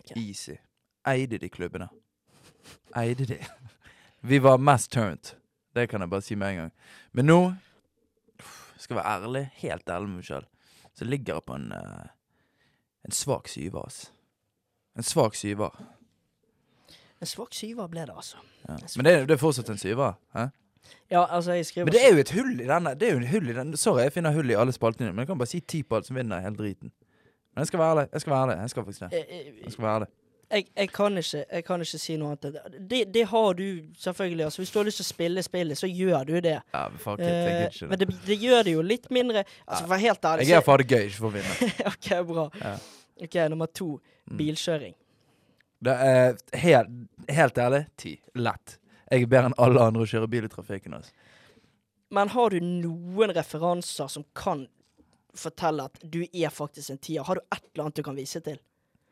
Okay. 0.01 0.21
Easy. 0.21 0.59
Eide 1.07 1.39
de 1.39 1.49
klubbene. 1.49 1.89
Eide 2.97 3.27
de. 3.27 3.39
Vi 4.21 4.43
var 4.43 4.57
mest 4.57 4.93
turned. 4.93 5.35
Det 5.75 5.89
kan 5.89 6.01
jeg 6.01 6.11
bare 6.11 6.23
si 6.23 6.35
med 6.35 6.51
en 6.51 6.57
gang. 6.57 6.73
Men 7.13 7.25
nå 7.25 7.55
Skal 8.79 8.95
jeg 8.95 9.05
være 9.05 9.15
ærlig, 9.15 9.51
helt 9.55 9.89
ærlig 9.91 10.09
med 10.09 10.17
meg 10.17 10.25
sjøl, 10.25 10.45
så 10.95 11.05
ligger 11.05 11.35
jeg 11.35 11.43
på 11.47 11.55
en 11.55 11.73
eh, 11.73 12.07
En 13.05 13.13
svak 13.13 13.49
syver, 13.49 13.83
altså. 13.83 14.11
En 14.97 15.03
svak 15.03 15.35
syver. 15.35 15.75
En 17.21 17.27
svak 17.27 17.55
syver 17.55 17.89
ble 17.91 18.05
det, 18.07 18.15
altså. 18.15 18.37
Ja. 18.69 18.77
Men 18.97 19.05
det, 19.09 19.15
det 19.29 19.35
er 19.35 19.41
fortsatt 19.43 19.69
en 19.73 19.79
syver. 19.81 20.15
Ja, 21.11 21.25
altså, 21.35 21.53
jeg 21.53 21.67
skriver 21.67 21.85
Men 21.89 21.93
det 21.95 22.05
er 22.05 22.13
jo 22.15 22.21
et 22.23 22.31
hull 22.31 22.61
i 22.61 22.67
denne. 22.69 22.95
Det 23.01 23.09
er 23.09 23.13
jo 23.17 23.19
et 23.25 23.29
hull 23.33 23.49
i 23.51 23.57
denne. 23.57 23.77
Sorry, 23.77 24.03
jeg 24.07 24.13
finner 24.13 24.33
hull 24.33 24.51
i 24.51 24.55
alle 24.57 24.73
spaltene, 24.73 25.11
men 25.13 25.19
jeg 25.25 25.27
kan 25.33 25.39
bare 25.41 25.51
si 25.51 25.61
ti 25.61 25.83
på 25.83 25.97
alt 25.99 26.07
som 26.07 26.17
vinner 26.17 26.41
hele 26.45 26.57
driten. 26.57 26.93
Men 27.55 27.65
jeg 27.65 27.67
skal 27.73 27.81
være 27.83 27.91
ærlig. 27.97 28.07
Jeg 28.13 28.21
skal 28.25 28.33
være 28.33 28.43
ærlig. 28.47 28.57
Jeg 28.63 28.71
skal 28.71 28.85
faktisk 28.85 29.01
det. 29.01 29.13
Eh, 29.13 29.37
eh, 29.39 29.53
Jeg 29.65 29.73
skal 29.73 29.85
være 29.85 29.95
ærlig. 29.99 30.09
jeg, 30.51 30.65
jeg, 30.77 30.89
kan 30.97 31.19
ikke, 31.19 31.45
jeg 31.53 31.65
kan 31.65 31.81
ikke 31.85 31.99
si 31.99 32.17
noe 32.17 32.29
annet. 32.37 32.61
Det, 32.91 33.01
det 33.15 33.25
har 33.33 33.53
du 33.53 33.65
selvfølgelig. 34.05 34.45
Altså, 34.45 34.59
hvis 34.63 34.71
du 34.71 34.79
har 34.79 34.85
lyst 34.89 34.97
til 35.03 35.05
å 35.05 35.09
spille 35.13 35.43
spillet, 35.43 35.79
så 35.83 35.87
gjør 35.91 36.25
du 36.31 36.35
det. 36.41 36.55
Ja, 36.75 36.85
men 36.89 36.99
fuck 37.03 37.19
it. 37.21 37.27
Jeg 37.27 37.67
Eh, 37.67 37.73
gidder 37.73 37.89
men 37.91 37.99
det. 37.99 38.09
det, 38.09 38.21
det 38.27 38.39
gjør 38.47 38.63
det 38.69 38.73
jo 38.79 38.83
litt 38.83 39.11
mindre 39.11 39.45
Altså, 39.67 39.87
for 39.87 39.95
helt 40.07 40.25
ærlig 40.25 40.49
Jeg 40.49 40.57
er 40.57 40.61
for 40.71 40.77
det 40.77 40.89
gøy, 40.89 41.05
ikke 41.11 41.19
for 41.19 41.29
å 41.29 41.35
vinne. 41.37 41.73
OK, 41.93 42.09
bra. 42.33 42.49
Ja. 42.63 42.77
OK, 43.27 43.37
nummer 43.51 43.67
to. 43.67 43.91
Mm. 44.31 44.37
Det 45.85 45.95
er 45.95 46.39
helt, 46.59 46.95
helt 47.31 47.59
ærlig 47.59 47.85
ti. 48.01 48.17
Lett. 48.39 48.79
Jeg 49.09 49.25
er 49.25 49.31
bedre 49.31 49.51
enn 49.51 49.59
alle 49.63 49.85
andre 49.89 50.05
å 50.05 50.11
kjøre 50.11 50.29
bil 50.31 50.49
i 50.49 50.51
trafikken. 50.53 50.97
Altså. 50.99 51.13
Men 52.15 52.33
har 52.33 52.53
du 52.53 52.59
noen 52.65 53.33
referanser 53.37 54.11
som 54.13 54.25
kan 54.37 54.67
fortelle 55.39 55.87
at 55.87 56.03
du 56.03 56.25
er 56.27 56.51
faktisk 56.53 56.93
en 56.93 57.01
tier? 57.01 57.25
Har 57.25 57.39
du 57.39 57.45
et 57.47 57.63
eller 57.73 57.87
annet 57.87 58.01
du 58.01 58.05
kan 58.07 58.19
vise 58.19 58.43
til? 58.45 58.59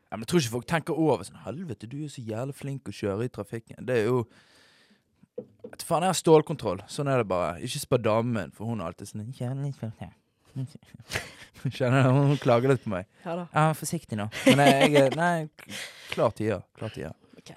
Ja, 0.07 0.15
men 0.15 0.23
jeg 0.23 0.31
tror 0.31 0.43
ikke 0.43 0.55
folk 0.55 0.69
tenker 0.69 0.99
over 1.03 1.25
sånn 1.27 1.41
Helvete, 1.43 1.87
du 1.89 1.97
er 2.05 2.11
så 2.11 2.23
jævlig 2.23 2.55
flink 2.55 2.87
å 2.87 2.95
kjøre 2.95 3.27
i 3.27 3.33
trafikken. 3.33 3.83
Det 3.87 4.01
er 4.01 4.07
jo 4.07 4.21
Faen, 5.83 6.01
jeg 6.01 6.09
har 6.09 6.17
stålkontroll. 6.17 6.79
Sånn 6.89 7.09
er 7.11 7.19
det 7.21 7.27
bare. 7.29 7.59
Ikke 7.61 7.81
spør 7.83 7.99
damen 8.01 8.31
min, 8.33 8.53
for 8.55 8.71
hun 8.71 8.79
er 8.81 8.87
alltid 8.89 9.11
sånn 9.11 9.27
«Kjære, 9.35 10.09
Skjønner 11.67 12.03
du? 12.07 12.09
Hun 12.31 12.37
klager 12.41 12.71
litt 12.71 12.83
på 12.83 12.91
meg. 12.93 13.07
Ja 13.25 13.35
da. 13.39 13.45
Ja, 13.53 13.65
forsiktig 13.77 14.17
nå. 14.19 14.27
Men 14.47 14.61
jeg, 14.65 14.91
jeg 14.93 15.15
Nei, 15.17 15.49
klar 16.13 16.31
tida. 16.37 16.61
Klar 16.77 16.93
tida. 16.93 17.11
Ok. 17.39 17.51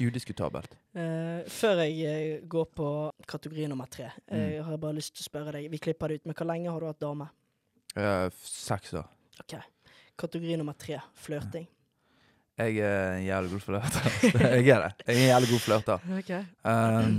Udiskutabelt. 0.00 0.74
Uh, 0.96 1.42
før 1.52 1.82
jeg 1.84 1.96
eh, 2.08 2.42
går 2.48 2.66
på 2.76 2.88
kategori 3.28 3.66
nummer 3.72 3.88
tre, 3.92 4.10
Mm. 4.30 4.36
eh, 4.38 4.58
har 4.64 4.70
jeg 4.72 4.80
bare 4.80 4.96
lyst 4.96 5.12
til 5.16 5.24
å 5.24 5.28
spørre 5.28 5.52
deg 5.52 5.66
Vi 5.72 5.78
klipper 5.82 6.08
det 6.08 6.20
ut, 6.20 6.26
men 6.30 6.34
hvor 6.38 6.48
lenge 6.48 6.72
har 6.72 6.80
du 6.80 6.86
hatt 6.88 7.00
dame? 7.02 7.28
Seks 8.40 8.92
år. 8.96 9.06
OK. 9.40 9.54
Kategori 10.20 10.56
nummer 10.60 10.76
tre 10.80 10.98
flørting. 11.20 11.66
Jeg 12.56 12.78
er 12.80 13.18
en 13.18 13.24
jævlig 13.26 13.50
god 13.52 13.60
flørter. 13.66 14.06
jeg 14.56 14.68
er 14.72 14.84
det. 14.86 14.92
Jeg 15.04 15.12
er 15.12 15.20
en 15.20 15.26
jævlig 15.28 15.50
god 15.52 15.64
flørter. 15.66 16.06
Um, 16.64 17.16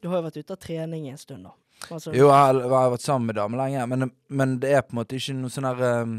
Du 0.00 0.08
har 0.08 0.20
jo 0.22 0.26
vært 0.28 0.38
ute 0.40 0.54
av 0.56 0.60
trening 0.62 1.08
en 1.10 1.18
stund 1.20 1.44
nå. 1.44 1.52
Altså, 1.86 2.10
jo, 2.10 2.26
jeg 2.26 2.34
har, 2.34 2.58
jeg 2.58 2.74
har 2.74 2.90
vært 2.92 3.06
sammen 3.06 3.30
med 3.30 3.38
damer 3.38 3.62
lenge, 3.62 3.86
men, 3.86 4.10
men 4.28 4.58
det 4.62 4.72
er 4.74 4.82
på 4.84 4.96
en 4.96 5.00
måte 5.00 5.18
ikke 5.18 5.36
noe 5.38 5.52
sånn 5.52 5.68
der 5.68 6.02
um, 6.02 6.18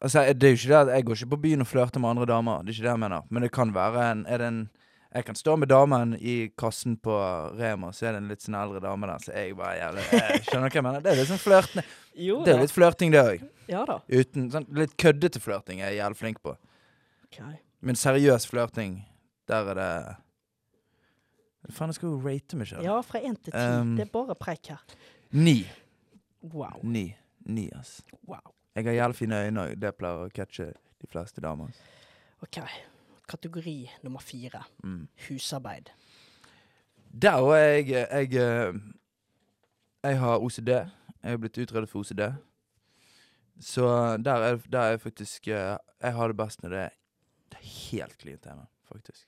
Altså, 0.00 0.22
det 0.32 0.46
er 0.48 0.54
jo 0.54 0.56
ikke 0.56 0.70
det 0.70 0.78
at 0.78 0.90
jeg 0.94 1.04
går 1.04 1.18
ikke 1.18 1.32
på 1.34 1.38
byen 1.42 1.60
og 1.60 1.68
flørter 1.68 2.00
med 2.00 2.14
andre 2.14 2.26
damer. 2.30 2.62
Det 2.64 2.72
er 2.72 2.76
ikke 2.78 2.86
det 2.86 2.94
jeg 2.94 3.00
mener. 3.02 3.26
Men 3.28 3.44
det 3.44 3.50
kan 3.52 3.74
være 3.74 4.04
en, 4.10 4.22
er 4.26 4.40
det 4.40 4.46
en 4.48 4.60
Jeg 5.12 5.24
kan 5.26 5.34
stå 5.34 5.56
med 5.56 5.66
damen 5.68 6.12
i 6.22 6.52
kassen 6.58 6.94
på 6.96 7.14
Rema, 7.58 7.88
så 7.92 8.06
er 8.06 8.12
det 8.14 8.18
en 8.20 8.28
litt 8.30 8.44
sånn 8.44 8.54
eldre 8.54 8.78
dame 8.84 9.08
der, 9.10 9.18
så 9.18 9.32
jeg 9.34 9.56
bare 9.58 9.72
jævlig 9.74 10.04
jeg 10.06 10.44
Skjønner 10.46 10.70
du 10.70 10.70
hva 10.70 10.78
jeg 10.78 10.84
mener? 10.86 11.02
Det 11.02 11.10
er 11.10 11.18
litt 11.18 11.30
sånn 11.32 11.40
flørtende. 11.42 11.84
Det 12.14 12.52
er 12.52 12.60
litt 12.60 12.74
flørting, 12.76 13.10
det 13.10 13.24
òg. 13.26 13.42
Ja 13.72 13.82
da. 13.88 13.96
Uten 14.06 14.46
sånn 14.54 14.68
Litt 14.78 14.94
køddete 15.02 15.42
flørting 15.42 15.82
er 15.82 15.90
jeg 15.90 15.98
jævlig 15.98 16.20
flink 16.20 16.38
på. 16.46 16.54
Okay. 17.26 17.58
Men 17.82 17.98
seriøs 17.98 18.46
flørting, 18.46 19.00
der 19.50 19.72
er 19.74 19.80
det 19.80 19.90
Faen, 21.68 21.90
jeg 21.92 21.98
skal 21.98 22.08
jo 22.08 22.20
rate 22.24 22.56
meg 22.56 22.70
sjøl. 22.70 22.84
Ja, 22.86 22.96
fra 23.04 23.20
én 23.20 23.36
til 23.36 23.52
ti. 23.52 23.64
Um, 23.80 23.94
det 23.98 24.06
er 24.06 24.12
bare 24.12 24.36
preik 24.38 24.70
her. 24.72 24.80
Ni. 25.36 25.58
Wow. 26.40 26.80
Ni. 26.82 27.10
Ni, 27.44 27.68
ass. 27.76 28.00
wow. 28.28 28.54
Jeg 28.74 28.86
har 28.86 28.96
jævlig 28.96 29.16
fine 29.18 29.40
øyne 29.44 29.62
og 29.66 29.80
Det 29.82 29.90
pleier 29.98 30.24
å 30.24 30.30
catche 30.32 30.70
de 30.72 31.08
fleste 31.10 31.42
damer. 31.44 31.72
OK. 32.44 32.60
Kategori 33.28 33.76
nummer 34.06 34.22
fire. 34.24 34.62
Mm. 34.84 35.08
Husarbeid. 35.26 35.90
Der 37.10 37.42
òg 37.42 37.56
er 37.56 37.66
jeg 37.74 37.90
Jeg, 37.90 38.32
eh, 38.38 38.72
jeg 40.04 40.18
har 40.20 40.38
OCD. 40.38 40.70
Jeg 40.70 41.34
har 41.34 41.36
blitt 41.42 41.58
utredet 41.58 41.90
for 41.90 42.00
OCD. 42.00 42.22
Så 43.60 44.16
der 44.16 44.46
er, 44.46 44.62
der 44.70 44.80
er 44.80 44.90
jeg 44.94 45.00
faktisk 45.00 45.48
eh, 45.48 45.76
Jeg 46.00 46.12
har 46.16 46.28
det 46.28 46.36
best 46.36 46.62
når 46.62 46.70
det 46.70 46.78
er 46.78 46.96
er 47.60 47.68
helt 47.90 48.16
klint 48.18 48.46
hjemme, 48.46 48.66
faktisk. 48.88 49.26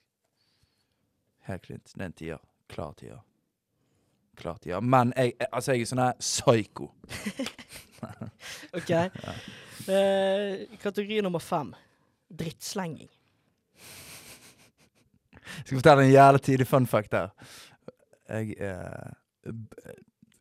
Helt 1.49 1.63
klint. 1.67 1.93
Det 1.95 2.01
er 2.01 2.05
en 2.07 2.13
tier. 2.13 2.39
Klar 2.73 2.93
tier. 2.99 3.21
Klar 4.37 4.59
tier. 4.63 4.81
Men 4.81 5.13
jeg, 5.17 5.33
altså, 5.51 5.73
jeg 5.73 5.81
er 5.83 5.87
sånn 5.91 6.05
her 6.05 6.13
psyko. 6.23 6.91
OK. 8.79 8.91
Eh, 8.93 10.53
kategori 10.83 11.21
nummer 11.27 11.43
fem. 11.43 11.75
Drittslenging. 12.33 13.11
Jeg 15.53 15.65
skal 15.67 15.79
fortelle 15.79 16.03
en 16.07 16.15
jævlig 16.15 16.43
tidlig 16.47 16.67
fun 16.71 16.87
fact 16.89 17.13
her. 17.19 17.29
Jeg 18.31 18.47
er 18.63 19.11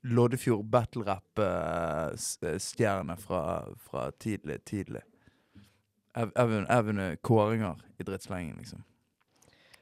Loddefjord 0.02 0.66
battle 0.72 1.04
rap-stjerne 1.06 3.18
fra, 3.20 3.68
fra 3.78 4.12
tidlig, 4.20 4.64
tidlig. 4.66 5.02
Jeg 6.16 6.32
jeg 6.36 6.86
vunnet 6.86 7.22
kåringer 7.22 7.76
i 8.00 8.04
drittslenging, 8.04 8.58
liksom. 8.58 8.84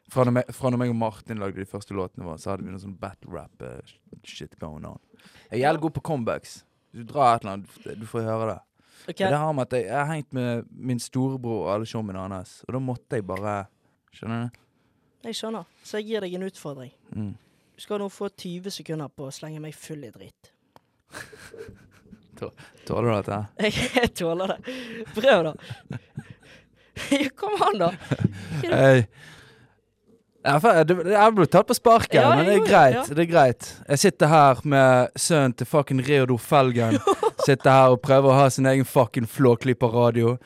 Fra 0.09 0.25
når, 0.25 0.33
meg, 0.39 0.53
fra 0.55 0.71
når 0.73 0.81
meg 0.81 0.93
og 0.93 0.97
Martin 0.97 1.41
lagde 1.41 1.61
de 1.61 1.67
første 1.69 1.93
låtene 1.93 2.25
våre, 2.25 2.39
så 2.41 2.53
hadde 2.53 2.65
vi 2.65 2.73
noe 2.73 2.81
sånn 2.81 2.95
battle 2.97 3.29
rap-shit 3.35 4.55
going 4.61 4.87
on. 4.89 5.01
Jeg 5.49 5.59
er 5.59 5.63
jævlig 5.67 5.83
god 5.85 5.95
på 5.99 6.05
comebacks. 6.09 6.55
Du 6.95 7.03
drar 7.05 7.35
et 7.35 7.45
eller 7.45 7.59
annet, 7.59 7.99
du 7.99 8.07
får 8.09 8.25
høre 8.25 8.47
det. 8.49 8.57
Okay. 9.05 9.25
Men 9.25 9.35
Det 9.35 9.41
har 9.43 9.53
med 9.53 9.67
at 9.67 9.75
jeg, 9.77 9.85
jeg 9.85 9.99
har 9.99 10.09
hengt 10.09 10.33
med 10.33 10.71
min 10.71 10.99
storebror 10.99 11.67
og 11.67 11.73
alle 11.75 11.89
showmene 11.89 12.25
hans, 12.25 12.63
og 12.67 12.73
da 12.75 12.81
måtte 12.83 13.19
jeg 13.19 13.27
bare 13.29 13.59
Skjønner 14.09 14.47
du? 14.47 14.57
Jeg 15.29 15.35
skjønner. 15.37 15.67
Så 15.85 15.99
jeg 15.99 16.07
gir 16.07 16.25
deg 16.25 16.33
en 16.33 16.47
utfordring. 16.47 16.89
Mm. 17.13 17.33
Du 17.77 17.83
skal 17.83 18.01
nå 18.01 18.07
få 18.09 18.31
20 18.33 18.73
sekunder 18.73 19.11
på 19.13 19.27
å 19.27 19.33
slenge 19.35 19.61
meg 19.61 19.75
full 19.77 20.01
i 20.07 20.09
dritt. 20.15 20.49
Tåler 22.87 23.09
du 23.09 23.13
dette? 23.13 23.37
Jeg, 23.59 23.75
jeg 24.01 24.13
tåler 24.17 24.55
det. 24.55 24.75
Prøv, 25.13 25.49
da. 25.49 25.99
Kom 27.39 27.65
an, 27.67 27.83
da. 27.83 27.91
Hei. 28.63 28.95
Ja, 29.03 29.03
for, 29.03 29.03
det, 29.03 29.03
det, 29.03 29.17
jeg 30.45 31.33
ble 31.35 31.45
tatt 31.51 31.67
på 31.67 31.75
sparket, 31.75 32.15
Ja, 32.21 32.29
men 32.35 32.45
det 32.47 32.53
er 32.61 32.65
greit. 32.67 32.95
ja. 32.95 33.03
Det 33.09 33.25
er 33.25 33.31
greit. 33.31 33.67
Jeg 33.89 33.99
sitter 33.99 34.27
her 34.31 34.61
med 34.63 35.09
sønnen 35.19 35.53
til 35.59 35.67
fucking 35.67 35.99
Reodor 36.07 36.37
Felgen. 36.39 36.95
sitter 37.45 37.69
her 37.71 37.89
og 37.95 38.01
prøver 38.01 38.31
å 38.31 38.37
ha 38.39 38.49
sin 38.49 38.65
egen 38.65 38.85
fucking 38.87 39.27
flåklyper-radio. 39.27 40.37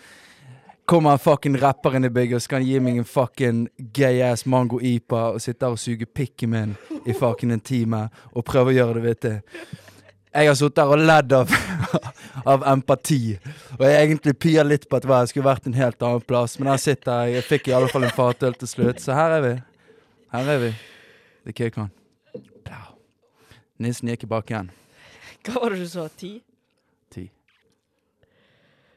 Kommer 0.89 1.13
en 1.15 1.21
fucking 1.21 1.55
rapper 1.61 1.95
inn 1.95 2.05
i 2.05 2.11
bygget 2.11 2.35
og 2.41 2.43
skal 2.43 2.59
han 2.59 2.67
gi 2.67 2.79
meg 2.83 2.97
en 2.99 3.07
fucking 3.07 3.61
gay-ass 3.95 4.43
mango-ipa 4.49 5.29
og 5.35 5.39
sitte 5.41 5.63
her 5.69 5.77
og 5.77 5.79
suge 5.79 6.05
pikken 6.09 6.51
min 6.51 6.73
i 7.07 7.13
fucking 7.15 7.53
en 7.55 7.61
time 7.63 8.01
og 8.33 8.43
prøve 8.49 8.73
å 8.73 8.75
gjøre 8.75 8.97
det 8.97 9.03
vittig. 9.05 9.35
Jeg 10.33 10.49
har 10.49 10.57
sittet 10.57 10.81
her 10.81 10.91
og 10.97 11.05
ledd 11.05 11.31
av, 11.37 11.53
av 12.55 12.65
empati. 12.73 13.37
Og 13.77 13.85
jeg 13.85 14.07
egentlig 14.09 14.33
pia 14.41 14.63
litt 14.65 14.89
på 14.89 14.97
at 14.97 15.05
jeg 15.05 15.29
skulle 15.35 15.45
vært 15.51 15.69
en 15.69 15.77
helt 15.77 16.01
annen 16.03 16.25
plass. 16.25 16.57
Men 16.59 16.71
her 16.73 16.81
sitter 16.81 17.27
jeg. 17.29 17.37
Jeg 17.37 17.47
fikk 17.51 17.69
i 17.69 17.75
alle 17.77 17.91
fall 17.93 18.07
en 18.09 18.15
fatøl 18.17 18.57
til 18.57 18.71
slutt, 18.71 18.99
så 19.05 19.13
her 19.15 19.37
er 19.37 19.45
vi. 19.45 19.53
Her 20.33 20.49
er 20.49 20.63
vi. 20.63 20.71
The 21.45 21.53
Kick 21.53 21.77
Nissen 23.83 24.09
gikk 24.09 24.23
i 24.23 24.29
bakken. 24.29 24.69
Hva 25.43 25.59
var 25.59 25.73
det 25.73 25.81
du 25.81 25.89
sa? 25.91 26.05
Ti? 26.17 26.37
Ti. 27.11 27.25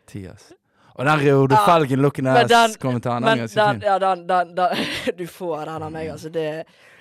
Ti, 0.07 0.23
ass. 0.31 0.53
Og 0.97 1.05
den 1.05 1.21
Reode 1.21 1.57
Ah, 1.57 1.65
men 1.65 1.89
Felgen-looking-ass-kommentaren, 1.89 3.27
den 3.27 3.43
Men 3.43 3.49
den, 3.53 3.83
ja, 3.85 3.99
den, 3.99 4.23
den, 4.29 4.55
den 4.57 4.87
Du 5.19 5.27
får 5.27 5.67
den 5.67 5.83
av 5.89 5.93
meg, 5.93 6.09
altså. 6.15 6.31
Det, 6.33 6.47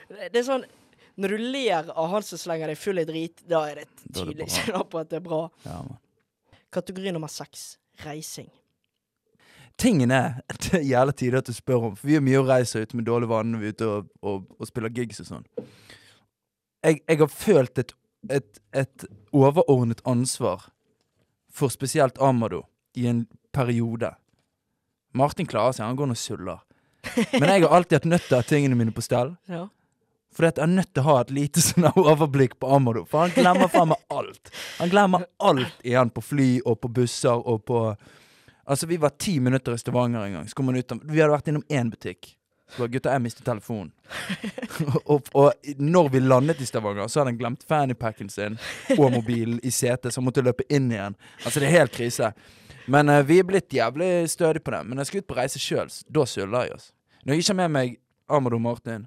det 0.09 0.41
er 0.41 0.47
sånn 0.47 0.65
Når 1.15 1.35
du 1.35 1.45
ler 1.53 1.91
av 1.93 2.09
han 2.11 2.25
som 2.27 2.41
slenger 2.41 2.73
deg 2.73 2.79
full 2.79 2.99
i 2.99 3.05
drit, 3.07 3.45
Da 3.47 3.61
er 3.69 3.83
det 3.83 3.87
tydelig 4.09 4.49
signal 4.57 4.83
på 4.91 4.99
at 4.99 5.13
det 5.13 5.21
er 5.21 5.25
bra. 5.29 5.45
Ja. 5.63 5.79
Kategori 6.75 7.13
nummer 7.15 7.31
seks. 7.31 7.77
Reising. 8.03 8.49
Tingen 9.77 10.11
er, 10.11 10.37
det 10.63 10.77
er 10.79 10.85
jævla 10.87 11.11
tidlig 11.11 11.41
at 11.41 11.49
du 11.49 11.55
spør 11.55 11.89
om, 11.89 11.95
for 11.99 12.07
vi 12.07 12.15
er 12.15 12.23
mye 12.23 12.39
å 12.39 12.47
reise 12.47 12.79
ut 12.79 12.93
med 12.95 13.07
dårlig 13.09 13.27
vann 13.31 13.51
når 13.51 13.63
vi 13.63 13.67
er 13.71 13.75
ute 13.75 13.89
og, 13.91 14.11
og, 14.23 14.45
og 14.59 14.69
spiller 14.69 14.93
gigs 14.95 15.19
og 15.23 15.27
sånn. 15.27 15.47
Jeg, 16.85 17.01
jeg 17.01 17.19
har 17.19 17.31
følt 17.33 17.81
et, 17.81 17.91
et, 18.31 18.61
et 18.71 19.05
overordnet 19.35 20.03
ansvar 20.07 20.69
for 21.55 21.73
spesielt 21.73 22.19
Amado 22.23 22.65
i 22.95 23.07
en 23.11 23.25
periode. 23.55 24.13
Martin 25.15 25.47
klarer 25.47 25.75
seg, 25.75 25.87
han 25.87 25.99
går 25.99 26.13
og 26.13 26.19
suller. 26.19 26.63
Men 27.35 27.49
jeg 27.49 27.63
har 27.65 27.73
alltid 27.77 27.99
hatt 27.99 28.11
nødt 28.11 28.27
til 28.27 28.35
å 28.35 28.41
ha 28.41 28.47
tingene 28.47 28.77
mine 28.79 28.95
på 28.95 29.03
stell. 29.05 29.35
Ja. 29.51 29.67
Fordi 30.35 30.49
at 30.51 30.57
jeg 30.59 30.65
er 30.65 30.71
nødt 30.73 30.89
til 30.91 30.99
å 30.99 31.07
ha 31.07 31.13
et 31.23 31.29
lite 31.31 31.61
sånn 31.63 31.85
overblikk 31.95 32.57
på 32.59 32.67
Amado. 32.75 33.05
For 33.07 33.23
han 33.23 33.31
glemmer 33.31 33.69
faen 33.71 33.93
meg 33.93 34.01
alt. 34.11 34.49
Han 34.81 34.91
glemmer 34.91 35.23
alt 35.39 35.77
igjen 35.87 36.11
på 36.11 36.23
fly 36.27 36.47
og 36.67 36.81
på 36.83 36.89
busser 36.97 37.39
og 37.39 37.61
på 37.69 37.79
Altså, 38.65 38.87
vi 38.89 38.97
var 38.97 39.13
ti 39.21 39.39
minutter 39.39 39.75
i 39.75 39.77
Stavanger 39.77 40.25
en 40.25 40.39
gang. 40.39 40.49
Ut 40.49 40.91
Vi 41.03 41.21
hadde 41.21 41.33
vært 41.33 41.51
innom 41.51 41.65
én 41.69 41.91
butikk. 41.93 42.33
Så 42.75 42.87
gutta, 42.89 43.11
jeg 43.13 43.21
mistet 43.21 43.45
telefonen. 43.45 43.91
og, 45.11 45.27
og 45.37 45.67
når 45.77 46.09
vi 46.15 46.21
landet 46.23 46.61
i 46.61 46.65
Stavanger, 46.65 47.07
så 47.07 47.21
hadde 47.21 47.35
han 47.35 47.39
glemt 47.39 47.65
fannypacken 47.69 48.29
sin 48.33 48.57
og 48.97 49.11
mobilen 49.13 49.59
i 49.63 49.71
setet, 49.71 50.09
så 50.11 50.19
han 50.19 50.25
måtte 50.25 50.43
løpe 50.45 50.65
inn 50.73 50.89
igjen. 50.91 51.17
Altså, 51.43 51.61
det 51.61 51.69
er 51.69 51.77
helt 51.77 51.93
krise. 51.93 52.31
Men 52.89 53.09
uh, 53.09 53.21
vi 53.25 53.37
er 53.41 53.45
blitt 53.47 53.73
jævlig 53.73 54.29
stødige 54.33 54.65
på 54.65 54.73
det. 54.73 54.81
Men 54.85 54.97
når 54.97 55.05
jeg 55.05 55.11
skal 55.11 55.23
ut 55.23 55.29
på 55.29 55.37
reise 55.37 55.61
sjøl, 55.61 55.93
da 56.17 56.25
søler 56.29 56.65
jeg, 56.65 56.79
oss. 56.79 56.89
Når 57.23 57.33
jeg 57.33 57.45
ikke 57.45 57.53
har 57.53 57.61
med 57.61 57.75
meg 57.77 57.99
Amado 58.33 58.59
Martin, 58.61 59.05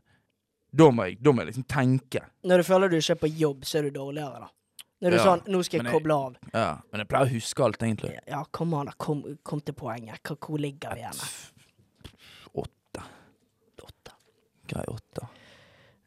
da 0.79 0.91
må 0.95 1.09
jeg, 1.09 1.19
da 1.25 1.35
må 1.35 1.43
jeg 1.43 1.51
liksom 1.51 1.67
tenke. 1.71 2.23
Når 2.47 2.63
du 2.63 2.69
føler 2.69 2.93
du 2.93 2.99
ikke 2.99 3.17
er 3.17 3.23
på 3.23 3.35
jobb, 3.43 3.67
så 3.67 3.81
er 3.81 3.89
du 3.89 3.99
dårligere, 3.99 4.47
da. 4.47 4.53
Når 4.99 5.15
du 5.15 5.17
ja, 5.17 5.25
sånn 5.25 5.43
'Nå 5.47 5.61
skal 5.63 5.79
jeg, 5.79 5.87
jeg 5.87 5.95
koble 5.95 6.15
av'. 6.15 6.37
Ja, 6.53 6.81
Men 6.91 7.03
jeg 7.05 7.09
pleier 7.09 7.29
å 7.29 7.31
huske 7.31 7.65
alt, 7.65 7.83
egentlig. 7.83 8.15
Ja, 8.27 8.45
kom 8.51 8.75
an, 8.75 8.87
da. 8.91 8.95
Kom, 8.99 9.23
kom, 9.47 9.61
til 9.61 9.75
poenget. 9.79 10.19
Hvor, 10.27 10.39
hvor 10.43 10.59
ligger 10.59 10.95
vi 10.95 11.05
igjen? 11.05 11.21
Åtte. 12.65 13.05
Åtte. 13.87 14.17
Grei 14.67 14.85
åtte. 14.91 15.29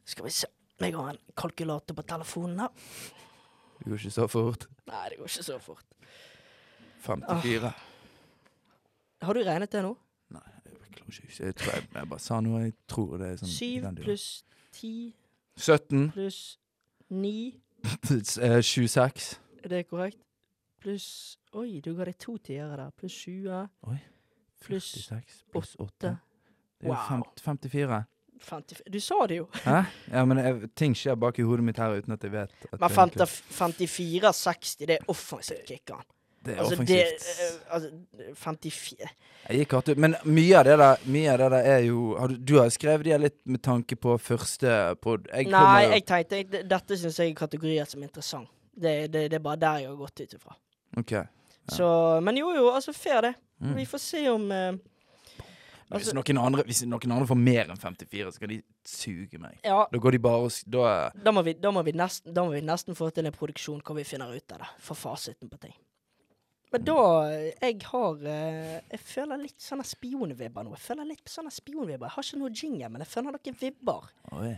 Skal 0.04 0.28
vi 0.28 0.30
se. 0.30 0.50
Jeg 0.82 0.94
har 0.94 1.08
en 1.14 1.18
kalkulator 1.38 1.94
på 1.94 2.02
telefonen 2.02 2.60
her. 2.60 2.68
Det 3.78 3.88
går 3.88 3.98
ikke 3.98 4.14
så 4.14 4.28
fort. 4.28 4.68
Nei, 4.86 5.08
det 5.08 5.18
går 5.18 5.30
ikke 5.30 5.46
så 5.46 5.58
fort. 5.58 5.86
54. 7.02 7.66
Ah. 7.66 7.72
Har 9.26 9.34
du 9.34 9.42
regnet 9.46 9.72
det 9.72 9.82
nå? 9.82 9.96
Nei, 10.34 10.48
jeg 10.66 10.94
klarer 10.94 11.08
ikke 11.08 11.44
jeg, 11.44 11.54
jeg, 11.54 11.88
jeg 11.94 12.08
bare 12.12 12.22
sa 12.22 12.38
noe 12.42 12.62
jeg 12.64 12.74
tror 12.90 13.16
det 13.20 13.32
er 13.32 13.40
sånn 13.40 13.50
7 13.50 14.02
pluss 14.02 14.26
10 14.78 15.12
17. 15.58 16.08
pluss 16.14 16.38
9 17.10 17.32
Eh, 18.12 18.60
Sju-seks. 18.62 19.40
Er 19.64 19.68
det 19.68 19.86
korrekt? 19.88 20.18
Pluss 20.82 21.38
Oi, 21.54 21.80
du 21.84 21.92
ga 21.94 22.06
deg 22.08 22.16
to 22.18 22.38
tiere 22.40 22.76
der. 22.78 22.90
Pluss 22.96 23.14
20. 23.24 23.68
Oi. 23.90 23.98
Pluss 24.62 24.88
46. 24.94 25.44
Pluss 25.52 25.74
8. 25.78 25.90
Det 26.00 26.88
er 26.88 26.88
jo 26.88 26.94
wow. 26.94 27.26
54. 27.44 28.02
50, 28.42 28.80
du 28.90 28.98
sa 29.00 29.26
det 29.30 29.36
jo! 29.36 29.46
Hæ? 29.64 29.76
Ja, 30.10 30.24
men 30.26 30.38
jeg, 30.38 30.70
Ting 30.76 30.96
skjer 30.98 31.14
bak 31.14 31.38
i 31.38 31.44
hodet 31.46 31.64
mitt 31.66 31.78
her 31.78 31.94
uten 31.94 32.16
at 32.16 32.24
jeg 32.26 32.32
vet. 32.32 32.54
At 32.72 32.80
men 32.80 32.90
54-60, 32.90 34.72
det 34.80 34.96
er 34.96 35.12
offensivt 35.12 35.68
kickan. 35.68 36.02
Det 36.42 36.56
er 36.56 36.60
Altså, 36.62 36.76
det 36.84 36.98
offensivt. 36.98 37.26
eh, 37.40 37.74
altså, 37.74 37.90
54 38.34 39.08
Jeg 39.48 39.58
gikk 39.58 39.72
hardt 39.76 39.88
ut. 39.92 39.98
Men 39.98 40.16
mye 40.24 40.58
av 40.58 40.64
det 40.64 40.78
der, 40.78 41.04
mye 41.06 41.32
av 41.32 41.38
det 41.38 41.50
der 41.54 41.68
er 41.74 41.78
jo 41.86 42.16
har 42.18 42.28
du, 42.28 42.36
du 42.36 42.54
har 42.58 42.70
skrevet 42.74 43.04
de 43.06 43.18
litt 43.18 43.38
med 43.46 43.62
tanke 43.62 43.96
på 43.96 44.16
første 44.18 44.96
pod. 45.02 45.26
Jeg 45.30 45.46
Nei, 45.46 45.52
kommer 45.52 45.94
jeg 45.96 46.06
tenkte 46.06 46.40
jeg, 46.40 46.68
dette 46.70 46.98
syns 46.98 47.18
jeg 47.18 47.30
er 47.30 47.38
kategorier 47.38 47.86
som 47.86 48.02
er 48.02 48.10
interessant. 48.10 48.48
Det, 48.72 49.10
det, 49.12 49.26
det 49.30 49.38
er 49.38 49.44
bare 49.44 49.60
der 49.60 49.82
jeg 49.82 49.90
har 49.90 49.96
gått 50.00 50.20
ut 50.24 50.34
ifra. 50.38 50.56
Ok. 50.98 51.12
Så 51.70 52.20
Men 52.22 52.36
jo, 52.36 52.50
jo, 52.56 52.70
altså 52.74 52.92
fair 52.92 53.20
det. 53.28 53.34
Mm. 53.62 53.76
Vi 53.76 53.84
får 53.86 53.98
se 54.02 54.22
om 54.30 54.48
uh, 54.50 54.72
Hvis 55.92 56.08
altså- 56.08 56.14
noen, 56.16 56.38
andre, 56.38 56.62
hvis 56.66 56.82
noen 56.88 57.12
andre 57.12 57.26
får 57.28 57.38
mer 57.38 57.68
enn 57.70 57.78
54, 57.78 58.30
så 58.30 58.32
skal 58.40 58.48
de 58.48 58.62
suge 58.88 59.38
meg. 59.38 59.58
Ja, 59.64 59.84
Da 59.92 59.98
går 59.98 60.16
de 60.16 60.18
bare 60.18 60.48
og 60.48 60.50
Da 60.66 61.10
da 61.24 61.30
må, 61.30 61.42
vi, 61.42 61.52
da, 61.54 61.70
må 61.70 61.82
vi 61.82 61.92
nesten, 61.92 62.34
da 62.34 62.42
må 62.44 62.50
vi 62.56 62.60
nesten 62.64 62.96
få 62.98 63.10
til 63.14 63.26
en 63.26 63.32
produksjon 63.32 63.82
hvor 63.84 63.94
vi 63.94 64.04
finner 64.04 64.32
ut 64.34 64.52
av 64.52 64.58
det. 64.64 64.70
For 64.80 64.94
fasiten 64.94 65.48
på 65.52 65.60
ting. 65.60 65.74
Men 66.72 66.84
da 66.88 66.98
Jeg 67.28 67.78
har 67.84 68.26
eh, 68.32 68.76
Jeg 68.90 69.00
føler 69.04 69.42
litt 69.44 69.60
sånne 69.62 69.84
spionvibber 69.86 70.66
nå. 70.66 70.74
Jeg 70.76 70.86
føler 70.86 71.10
litt 71.10 71.32
sånne 71.32 71.52
spionvibber. 71.52 72.08
Jeg 72.08 72.16
har 72.16 72.28
ikke 72.28 72.42
noe 72.42 72.52
jingle, 72.62 72.92
men 72.92 73.04
jeg 73.04 73.12
føler 73.12 73.36
noen 73.36 73.58
vibber. 73.60 74.12
Oi. 74.38 74.52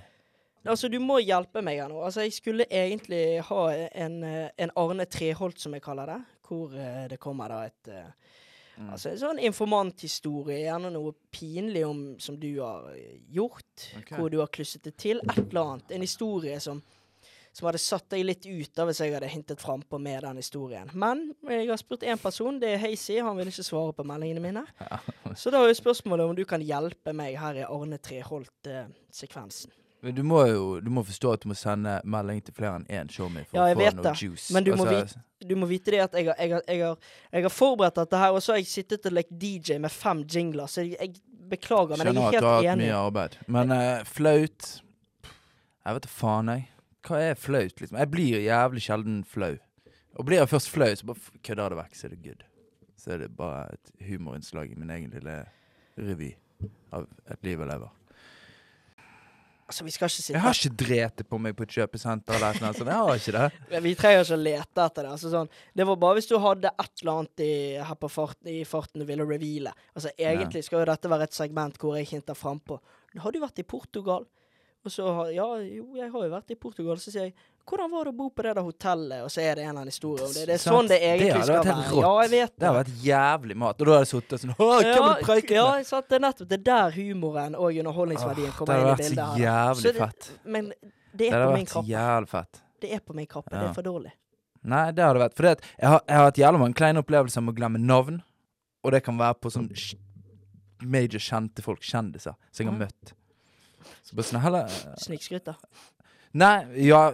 Altså, 0.64 0.88
du 0.88 0.96
må 1.03 1.18
hjelpe 1.20 1.61
meg 1.61 1.83
her 1.83 1.90
nå. 1.92 1.98
Altså, 2.07 2.22
jeg 2.24 2.33
skulle 2.38 2.64
egentlig 2.72 3.42
ha 3.50 3.64
en, 3.74 4.22
eh, 4.24 4.46
en 4.64 4.72
Arne 4.81 5.05
Treholt, 5.11 5.61
som 5.61 5.77
jeg 5.77 5.85
kaller 5.85 6.14
det. 6.14 6.20
Hvor 6.46 6.72
eh, 6.79 7.05
det 7.11 7.20
kommer 7.20 7.53
da 7.53 7.64
et 7.68 7.92
Mm. 8.74 8.88
Altså 8.90 9.12
en 9.12 9.18
sånn 9.20 9.40
informanthistorie, 9.46 10.64
gjerne 10.64 10.90
noe 10.94 11.12
pinlig 11.31 11.85
om 11.87 12.00
som 12.18 12.35
du 12.40 12.48
har 12.59 12.88
gjort. 13.31 13.90
okay. 14.00 14.18
Hvor 14.18 14.33
du 14.33 14.40
har 14.40 14.50
klusset 14.50 14.83
det 14.83 14.96
til. 14.98 15.20
Et 15.31 15.38
eller 15.44 15.61
annet. 15.62 15.94
En 15.94 16.03
historie 16.03 16.59
som 16.61 16.83
som 17.55 17.69
hadde 17.69 17.79
satt 17.79 18.09
deg 18.11 18.25
litt 18.27 18.47
ut 18.49 18.81
av 18.83 18.88
hvis 18.90 19.01
jeg 19.05 19.12
hadde 19.14 19.29
hintet 19.31 19.61
frampå 19.62 20.01
med 20.03 20.25
den 20.27 20.40
historien. 20.43 20.90
Men 20.99 21.29
jeg 21.47 21.69
har 21.71 21.79
spurt 21.79 22.03
én 22.03 22.19
person, 22.19 22.59
det 22.59 22.73
er 22.75 22.83
Hazy. 22.83 23.21
Han 23.23 23.38
vil 23.38 23.53
ikke 23.53 23.67
svare 23.67 23.95
på 23.95 24.07
meldingene 24.11 24.43
mine. 24.43 24.64
Så 25.38 25.53
da 25.55 25.61
er 25.62 25.71
jo 25.71 25.79
spørsmålet 25.79 26.33
om 26.33 26.35
du 26.35 26.43
kan 26.51 26.64
hjelpe 26.64 27.14
meg 27.14 27.38
her 27.38 27.62
i 27.62 27.67
Arne 27.69 28.01
Treholt-sekvensen. 28.03 29.71
Men 30.05 30.17
du 30.19 30.21
må 30.27 30.43
jo 30.51 30.64
du 30.85 30.90
må 30.93 31.01
forstå 31.07 31.31
at 31.33 31.45
du 31.45 31.49
må 31.49 31.55
sende 31.57 31.95
melding 32.05 32.43
til 32.45 32.53
flere 32.57 32.77
enn 32.77 32.90
én 32.93 33.09
showme 33.09 33.47
for 33.47 33.57
Ja, 33.57 33.71
å 33.71 33.79
få 33.79 33.87
noe 33.87 34.05
det. 34.05 34.12
juice. 34.21 34.51
Men 34.53 34.67
du 34.67 34.75
må 34.77 34.85
Altså, 34.90 35.23
du 35.40 35.55
må 35.57 35.69
vite 35.71 35.95
det 35.95 36.03
at 36.05 36.19
jeg 36.19 36.27
har, 36.29 36.37
jeg 36.43 36.53
har, 36.53 36.67
jeg 36.69 36.83
har, 36.83 36.99
jeg 37.33 37.47
har 37.47 37.55
forberedt 37.55 37.97
dette 38.03 38.21
her, 38.21 38.35
og 38.37 38.43
så 38.45 38.53
har 38.53 38.61
jeg 38.61 38.69
sittet 38.69 39.07
og 39.09 39.17
lekt 39.17 39.33
DJ 39.33 39.79
med 39.81 39.93
fem 39.95 40.21
jingler, 40.29 40.69
så 40.69 40.85
jeg, 40.85 41.14
beklager, 41.49 41.97
men 41.97 42.09
jeg 42.09 42.17
er 42.17 42.21
helt 42.21 42.35
enig. 42.35 42.35
Skjønner 42.35 42.35
er 42.35 42.37
at 42.37 42.45
du 42.45 42.51
har 42.51 42.69
hatt 42.69 42.83
mye 42.83 43.01
arbeid. 43.01 43.38
Men 43.57 43.73
uh, 43.73 44.05
flaut 44.09 44.69
Jeg 45.85 45.97
vet 45.97 46.07
da 46.07 46.12
faen, 46.19 46.53
jeg. 46.53 46.69
Hva 47.05 47.21
er 47.21 47.35
flaut, 47.37 47.81
liksom? 47.81 47.99
Jeg 48.01 48.11
blir 48.12 48.40
jævlig 48.40 48.83
sjelden 48.85 49.19
flau. 49.29 49.57
Og 50.14 50.29
blir 50.29 50.40
jeg 50.40 50.49
først 50.49 50.71
flau, 50.73 50.88
så 50.97 51.09
bare 51.09 51.43
kødder 51.45 51.75
det 51.75 51.81
vekk, 51.83 51.99
så 51.99 52.07
er 52.07 52.14
det 52.14 52.23
good. 52.25 52.47
Så 52.97 53.12
er 53.12 53.25
det 53.25 53.35
bare 53.37 53.67
et 53.75 53.93
humorinnslag 54.09 54.71
i 54.73 54.79
min 54.79 54.93
egen 54.95 55.12
lille 55.12 55.43
revy 55.99 56.33
av 56.95 57.05
et 57.29 57.45
liv 57.45 57.61
jeg 57.61 57.69
lever. 57.69 57.93
Altså, 59.64 59.85
vi 59.87 59.93
skal 59.95 60.11
ikke 60.11 60.21
sitte 60.21 60.35
Jeg 60.37 60.45
har 60.45 60.59
ikke 60.59 60.79
dretet 60.85 61.29
på 61.29 61.38
meg 61.40 61.55
på 61.57 61.64
et 61.64 61.75
kjøpesenter 61.79 62.37
eller 62.37 62.59
noe 62.61 62.77
sånt. 62.77 62.90
Jeg 62.93 63.01
har 63.01 63.21
ikke 63.21 63.35
det. 63.37 63.81
Vi 63.87 63.93
trenger 63.97 64.25
ikke 64.27 64.37
å 64.37 64.43
lete 64.43 64.85
etter 64.85 65.07
det. 65.07 65.12
Altså, 65.14 65.31
sånn, 65.33 65.49
det 65.73 65.87
var 65.88 66.01
bare 66.03 66.19
hvis 66.19 66.29
du 66.29 66.35
hadde 66.40 66.73
et 66.85 67.03
eller 67.03 67.12
annet 67.14 67.45
i, 67.45 67.55
her 67.81 67.99
på 68.01 68.11
farten, 68.12 68.51
i 68.53 68.59
farten 68.68 69.01
du 69.01 69.09
ville 69.09 69.24
reveale. 69.24 69.72
Altså, 69.97 70.12
egentlig 70.20 70.66
skal 70.66 70.83
jo 70.83 70.91
dette 70.93 71.12
være 71.14 71.28
et 71.31 71.37
segment 71.37 71.81
hvor 71.81 71.97
jeg 71.97 72.11
hinter 72.12 72.37
frampå. 72.37 72.76
Har 73.24 73.33
du 73.33 73.41
vært 73.41 73.62
i 73.62 73.66
Portugal? 73.66 74.28
Og 74.85 74.93
så 74.93 75.05
har 75.16 75.30
Ja, 75.32 75.47
jo, 75.64 75.87
jeg 75.97 76.11
har 76.12 76.22
jo 76.26 76.30
vært 76.30 76.51
i 76.51 76.55
Portugal. 76.61 76.97
Så 77.01 77.11
sier 77.11 77.22
jeg 77.30 77.35
hvordan 77.64 77.91
var 77.91 78.05
det 78.05 78.11
å 78.12 78.16
bo 78.18 78.26
på 78.28 78.43
det 78.45 78.51
der 78.59 78.62
hotellet? 78.66 79.22
Og 79.24 79.30
så 79.32 79.41
er 79.41 79.55
det 79.57 79.62
en 79.64 79.70
eller 79.70 79.80
annen 79.80 79.89
historie 79.89 80.24
om 80.26 80.32
det. 80.37 80.43
Det 80.51 80.55
er 80.55 80.61
sånn 80.61 80.87
det 80.91 80.99
Det 81.01 81.09
egentlig 81.09 81.30
hadde 81.32 81.47
skal 81.47 81.64
være. 81.64 82.01
Ja, 82.03 82.11
jeg 82.20 82.30
vet 82.35 82.51
Det 82.53 82.59
Det 82.61 82.66
har 82.68 82.76
vært 82.85 82.93
jævlig 83.07 83.57
mat. 83.57 83.80
Og 83.80 83.87
da 83.87 83.93
hadde 83.95 84.05
jeg 84.05 84.11
sittet 84.12 84.41
sånn 84.43 84.53
Å, 84.53 84.66
hvem 84.68 84.91
er 84.91 85.14
det 85.14 85.24
preiket 85.24 85.55
ja, 85.57 85.64
med? 85.72 85.87
sant, 85.89 86.09
det 86.11 86.16
er 86.18 86.24
nettopp 86.26 86.49
det 86.53 86.59
er 86.61 86.64
der 86.68 86.91
humoren 86.99 87.55
og 87.57 87.72
underholdningsverdien 87.80 88.51
Det 88.53 88.57
kommer 88.59 88.74
hadde 88.74 88.85
inn 88.85 88.91
i 88.91 88.93
vært 88.93 89.05
så 89.05 89.14
bildet. 89.14 89.24
her. 89.24 89.45
jævlig 89.47 89.80
Så 89.87 89.93
det- 89.93 90.03
fett. 90.05 90.30
Men 90.45 90.68
det 90.68 90.82
Det 91.16 91.26
er 91.28 91.32
hadde 91.32 91.47
på 91.49 91.57
min 91.57 91.64
vært 91.64 91.72
kappe. 91.72 91.89
jævlig. 91.89 92.61
Det 92.80 92.93
er 92.93 93.01
på 93.01 93.14
min 93.14 93.26
kappe. 93.26 93.51
Det 93.51 93.68
er 93.70 93.72
for 93.72 93.82
dårlig. 93.82 94.12
Nei, 94.64 94.91
det 94.93 95.05
har 95.05 95.14
det 95.14 95.22
vært. 95.24 95.35
For 95.37 95.43
jeg, 95.45 95.59
har, 95.89 96.01
jeg 96.09 96.16
har 96.16 96.24
hatt 96.24 96.37
jævlig 96.37 96.59
mange 96.61 96.74
kleine 96.74 96.99
opplevelser 97.03 97.41
med 97.43 97.55
å 97.55 97.57
glemme 97.59 97.78
navn. 97.80 98.22
Og 98.85 98.93
det 98.93 99.03
kan 99.05 99.16
være 99.16 99.35
på 99.41 99.49
sånn 99.51 99.70
major 100.85 101.18
kjente 101.20 101.62
folk, 101.64 101.80
kjendiser, 101.80 102.35
som 102.53 102.66
jeg 102.66 102.72
har 102.72 102.78
Ja. 102.80 102.87
møtt. 102.87 103.12
Så 104.05 104.16
bare 104.16 104.28
sånn 104.28 104.42
heller 104.44 104.80
Snikskryter. 105.00 105.59
Nei, 106.34 106.66
ja 106.82 107.12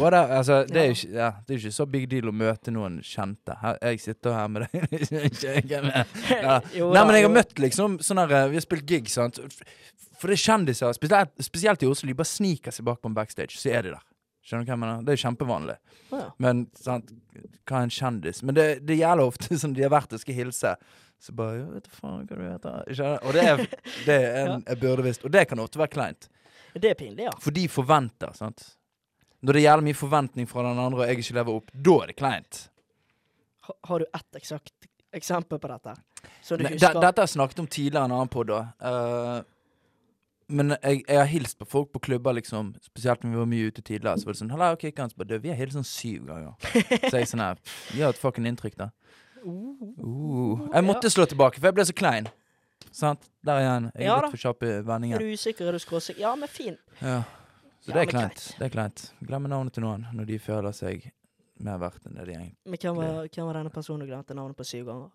what 0.00 0.10
up? 0.10 0.26
det, 0.26 0.36
altså, 0.36 0.56
det, 0.66 0.80
er 0.80 0.88
jo 0.88 0.94
ikke, 0.96 1.10
ja, 1.14 1.28
det 1.46 1.54
er 1.54 1.58
jo 1.58 1.60
ikke 1.60 1.76
så 1.76 1.84
big 1.86 2.08
deal 2.10 2.32
å 2.32 2.34
møte 2.34 2.72
noen 2.74 2.96
kjente. 3.06 3.54
Her, 3.60 3.78
jeg 3.92 4.00
sitter 4.02 4.34
her 4.34 4.50
med 4.50 4.66
deg. 4.66 4.80
Ja. 5.70 6.56
Nei, 6.96 7.04
men 7.04 7.14
jeg 7.14 7.28
har 7.28 7.32
møtt 7.32 7.62
liksom 7.62 8.00
sånn 8.02 8.20
her 8.24 8.32
eh, 8.34 8.48
Vi 8.50 8.58
har 8.58 8.64
spilt 8.64 8.88
gig, 8.90 9.10
sant. 9.12 9.38
For 10.18 10.30
det 10.30 10.36
er 10.36 10.42
kjendiser, 10.42 10.92
spesielt, 10.98 11.32
spesielt 11.46 11.84
i 11.86 11.88
Oslo, 11.88 12.10
de 12.10 12.16
bare 12.18 12.28
sniker 12.28 12.74
seg 12.74 12.88
bak 12.90 12.98
på 13.00 13.10
en 13.10 13.16
backstage, 13.16 13.54
så 13.56 13.70
er 13.72 13.86
de 13.86 13.94
der. 13.94 14.04
Skjønner 14.44 14.66
du 14.66 14.70
hva 14.70 14.74
jeg 14.74 14.82
mener? 14.82 15.04
Det 15.04 15.12
er 15.12 15.18
jo 15.18 15.22
kjempevanlig. 15.28 15.76
Men 16.42 16.64
sant, 16.80 17.14
hva 17.68 17.78
er 17.78 17.86
en 17.86 17.94
kjendis? 17.94 18.42
Men 18.42 18.56
det, 18.58 18.66
det 18.88 18.98
gjelder 18.98 19.30
ofte 19.30 19.58
som 19.62 19.76
de 19.76 19.86
har 19.86 19.94
vært 19.94 20.16
og 20.16 20.22
skal 20.24 20.38
hilse. 20.42 20.74
Så 21.20 21.34
bare 21.36 21.58
ja, 21.58 21.68
vet 21.74 21.86
du 21.86 21.92
faen 21.92 22.24
hva 22.24 22.36
du 22.36 22.44
heter. 22.46 23.16
Og 23.20 23.34
det 23.36 23.46
er, 23.46 23.64
det 24.08 24.18
er 24.18 24.38
en, 24.42 24.62
jeg 24.66 24.80
burde 24.80 25.04
visst. 25.04 25.24
Og 25.28 25.32
det 25.34 25.46
kan 25.50 25.60
ofte 25.60 25.80
være 25.80 25.92
kleint. 25.92 26.30
Det 26.72 26.92
er 26.92 26.98
pinlig, 26.98 27.26
ja. 27.26 27.34
For 27.42 27.54
de 27.54 27.66
forventer, 27.68 28.32
sant. 28.38 28.64
Når 29.44 29.56
det 29.56 29.64
gjelder 29.64 29.86
mye 29.86 29.96
forventning 29.96 30.48
fra 30.48 30.64
den 30.66 30.80
andre, 30.80 31.02
og 31.02 31.08
jeg 31.08 31.22
ikke 31.22 31.36
lever 31.40 31.60
opp, 31.60 31.70
da 31.72 31.96
er 32.02 32.12
det 32.12 32.16
kleint. 32.18 32.60
Ha, 33.66 33.76
har 33.88 34.02
du 34.02 34.06
ett 34.08 34.40
eksakt 34.40 34.90
eksempel 35.16 35.58
på 35.58 35.70
dette? 35.70 35.94
Ne-? 36.60 36.76
Dette 36.76 37.06
har 37.06 37.24
jeg 37.24 37.32
snakket 37.34 37.62
om 37.62 37.68
tidligere 37.68 38.04
i 38.04 38.10
en 38.10 38.16
annen 38.16 38.32
podd, 38.32 38.52
da. 38.52 38.60
Eh, 38.90 39.40
men 40.50 40.74
jeg, 40.74 41.02
jeg 41.06 41.18
har 41.20 41.28
hilst 41.30 41.58
på 41.60 41.68
folk 41.68 41.92
på 41.94 42.02
klubber, 42.10 42.34
liksom. 42.36 42.72
Spesielt 42.84 43.24
når 43.24 43.32
vi 43.32 43.40
var 43.40 43.50
mye 43.50 43.70
ute 43.70 43.82
tidligere. 43.82 44.18
Så 44.18 44.28
var 44.28 44.36
det 44.36 44.42
sånn 44.42 44.52
Hallo, 44.54 44.70
okay, 44.74 44.92
kan 44.94 45.10
jeg 45.10 45.20
bare, 45.20 45.30
du, 45.30 45.44
Vi 45.44 45.52
har 45.52 45.58
hilst 45.60 45.76
sånn 45.78 45.86
syv 45.86 46.26
ganger. 46.30 46.56
Så 47.10 47.20
jeg 47.20 47.30
sånn 47.30 47.44
her 47.44 47.60
Gjør 47.96 48.14
et 48.14 48.20
fucking 48.20 48.48
inntrykk, 48.50 48.78
da. 48.80 48.90
Uh. 49.44 50.68
Jeg 50.72 50.84
måtte 50.84 51.10
slå 51.10 51.26
tilbake, 51.30 51.60
for 51.60 51.70
jeg 51.70 51.74
ble 51.78 51.84
så 51.88 51.94
klein. 51.96 52.28
Sant? 52.92 53.28
Der 53.46 53.60
igjen. 53.62 53.90
Jeg 53.94 54.02
er 54.02 54.08
Ja 54.08 54.16
litt 54.20 54.32
for 54.34 54.42
kjapp 54.42 54.64
i 54.66 54.72
vendingen. 54.86 55.18
du 55.22 55.30
usikker, 55.32 55.68
er 55.68 55.72
du 55.72 55.78
skråsikker? 55.82 56.20
Ja, 56.20 56.34
men 56.36 56.48
fin. 56.48 56.76
Ja. 57.00 57.22
Så 57.80 57.90
Ja, 57.90 57.94
det 57.94 58.00
er 58.02 58.10
kleint. 58.10 58.42
Det 58.58 58.66
er 58.66 58.72
kleint. 58.74 59.04
Glemme 59.24 59.48
navnet 59.48 59.72
til 59.72 59.84
noen 59.86 60.06
når 60.12 60.26
de 60.28 60.38
føler 60.42 60.72
seg 60.76 61.06
mer 61.60 61.78
verdt 61.80 62.06
enn 62.08 62.16
det 62.18 62.26
de 62.28 62.34
egentlig 62.34 62.56
Men 62.64 62.80
hvem 62.82 62.96
var, 62.96 63.28
hvem 63.28 63.46
var 63.46 63.58
denne 63.60 63.70
personen 63.72 64.04
du 64.04 64.10
glemte 64.10 64.34
navnet 64.36 64.56
på 64.56 64.64
syv 64.68 64.84
ganger? 64.90 65.08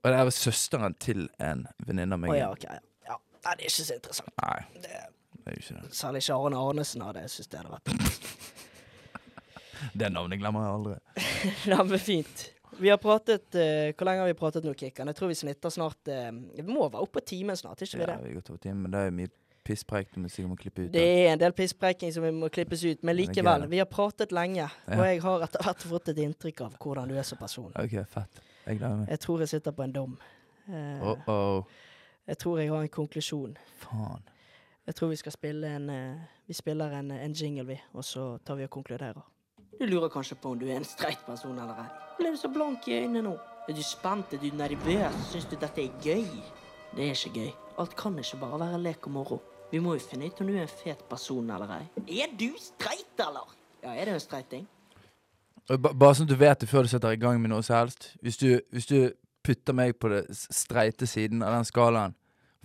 Og 0.00 0.10
det 0.10 0.20
vel 0.24 0.32
søsteren 0.32 0.94
til 1.00 1.26
en 1.38 1.66
venninne 1.86 2.16
av 2.16 2.20
meg. 2.20 2.34
ja, 2.38 2.50
ok. 2.52 2.64
Ja. 2.64 2.78
ja. 3.08 3.16
Nei, 3.44 3.54
det 3.56 3.64
er 3.64 3.68
ikke 3.68 3.84
så 3.84 3.94
interessant. 3.94 4.32
Nei, 4.40 4.60
Det, 4.74 5.00
det 5.44 5.52
er 5.52 5.56
jo 5.56 5.64
ikke 5.64 5.74
det. 5.80 5.94
særlig 5.96 6.22
ikke 6.24 6.38
Arne 6.44 6.56
Arnesen 6.68 7.04
hadde 7.04 7.24
syntes 7.28 7.50
det 7.52 7.60
hadde 7.60 7.72
vært 7.76 7.86
Det 10.00 10.10
navnet 10.12 10.40
glemmer 10.40 10.64
jeg 10.66 10.72
aldri. 10.76 10.96
Nei, 11.72 11.82
men 11.88 11.98
fint. 12.04 12.46
Vi 12.80 12.88
har 12.88 12.96
pratet 13.00 13.54
eh, 13.54 13.90
Hvor 13.92 14.08
lenge 14.08 14.24
har 14.24 14.30
vi 14.30 14.36
pratet 14.38 14.64
nå, 14.64 14.72
Kikkan? 14.74 15.10
Jeg 15.10 15.16
tror 15.18 15.28
vi 15.28 15.36
snitter 15.38 15.72
snart 15.74 16.08
eh, 16.08 16.30
Vi 16.56 16.64
må 16.64 16.86
være 16.88 17.04
oppe 17.04 17.18
på 17.20 17.26
timen 17.32 17.56
snart, 17.58 17.82
ikke 17.84 18.00
vi 18.00 18.06
Ja, 18.06 18.14
det? 18.14 18.28
vi 18.28 18.34
går 18.38 18.46
to 18.46 18.56
timen, 18.56 18.82
men 18.86 18.94
det 18.94 19.00
er 19.00 19.10
jo 19.10 19.16
mye 19.20 19.32
pisspreik 19.64 20.08
du 20.14 20.20
må 20.22 20.30
sikkert 20.32 20.50
må 20.50 20.56
klippe 20.56 20.86
ut. 20.86 20.92
Det 20.94 21.02
da. 21.02 21.08
er 21.20 21.32
en 21.34 21.40
del 21.42 21.52
pisspreiking 21.52 22.12
som 22.14 22.24
vi 22.24 22.30
må 22.34 22.48
klippes 22.48 22.80
ut, 22.84 23.02
men 23.04 23.12
er 23.12 23.18
likevel. 23.20 23.66
Vi 23.70 23.78
har 23.78 23.86
pratet 23.90 24.32
lenge, 24.32 24.64
og 24.88 25.02
jeg 25.04 25.20
har 25.22 25.44
etter 25.46 25.66
hvert 25.66 25.84
fått 25.92 26.08
et 26.14 26.22
inntrykk 26.24 26.62
av 26.64 26.78
hvordan 26.80 27.12
du 27.12 27.14
er 27.20 27.26
som 27.28 27.38
person. 27.38 27.68
OK, 27.76 27.98
fett. 28.08 28.40
Jeg 28.64 28.80
gleder 28.80 29.02
meg. 29.02 29.10
Jeg 29.12 29.22
tror 29.26 29.44
jeg 29.44 29.52
sitter 29.52 29.76
på 29.76 29.84
en 29.84 29.92
dom. 29.94 30.16
Eh, 30.70 31.04
Oh, 31.04 31.28
oh. 31.28 31.64
Jeg 32.26 32.38
tror 32.38 32.58
jeg 32.60 32.70
har 32.70 32.82
en 32.82 32.88
konklusjon. 32.88 33.56
Faen. 33.84 34.24
Jeg 34.86 34.94
tror 34.94 35.12
vi 35.12 35.16
skal 35.20 35.32
spille 35.32 35.70
en 35.76 35.90
eh, 35.90 36.20
Vi 36.46 36.54
spiller 36.54 36.96
en, 36.98 37.10
en 37.10 37.32
jingle, 37.32 37.66
vi, 37.66 37.76
og 37.92 38.04
så 38.04 38.38
tar 38.44 38.56
vi 38.58 38.64
og 38.64 38.70
konkluderer. 38.70 39.22
Du 39.80 39.86
lurer 39.86 40.08
kanskje 40.12 40.36
på 40.36 40.50
om 40.52 40.58
du 40.60 40.66
er 40.68 40.76
en 40.76 40.84
streit 40.84 41.20
person 41.24 41.56
eller 41.56 41.78
ei. 41.80 41.86
Ble 42.18 42.34
du 42.34 42.36
så 42.36 42.50
blank 42.52 42.84
i 42.84 42.98
øynene 42.98 43.22
nå? 43.24 43.30
Er 43.64 43.72
du 43.72 43.80
spent? 43.80 44.34
Er 44.36 44.42
du 44.42 44.50
nervøs? 44.52 45.14
Syns 45.30 45.46
du 45.48 45.54
dette 45.56 45.80
er 45.80 45.94
gøy? 46.04 46.26
Det 46.92 47.06
er 47.06 47.14
ikke 47.14 47.30
gøy. 47.38 47.54
Alt 47.80 47.94
kan 47.96 48.18
ikke 48.20 48.36
bare 48.42 48.58
være 48.60 48.80
lek 48.84 49.08
og 49.08 49.14
moro. 49.14 49.38
Vi 49.70 49.80
må 49.80 49.94
jo 49.96 50.02
finne 50.04 50.28
ut 50.28 50.42
om 50.44 50.50
du 50.50 50.52
er 50.52 50.66
en 50.66 50.74
fet 50.82 51.00
person 51.08 51.48
eller 51.54 51.72
ei. 51.78 51.86
Er 52.20 52.34
du 52.36 52.50
streit, 52.60 53.24
eller? 53.24 53.56
Ja, 53.80 53.94
er 53.94 54.10
det 54.10 54.18
en 54.18 54.20
streiting? 54.26 54.68
Bare 55.70 56.12
sånn 56.18 56.28
at 56.28 56.34
du 56.34 56.36
vet 56.44 56.60
det 56.60 56.68
før 56.68 56.84
du 56.84 56.92
setter 56.92 57.16
i 57.16 57.22
gang 57.24 57.40
med 57.40 57.54
noe 57.54 57.64
som 57.64 57.78
helst. 57.78 58.10
Hvis 58.20 58.36
du, 58.42 58.50
hvis 58.76 58.90
du 58.90 58.98
putter 59.40 59.80
meg 59.80 59.96
på 59.96 60.12
den 60.12 60.28
streite 60.36 61.08
siden 61.08 61.40
av 61.40 61.56
den 61.56 61.64
skalaen 61.64 62.18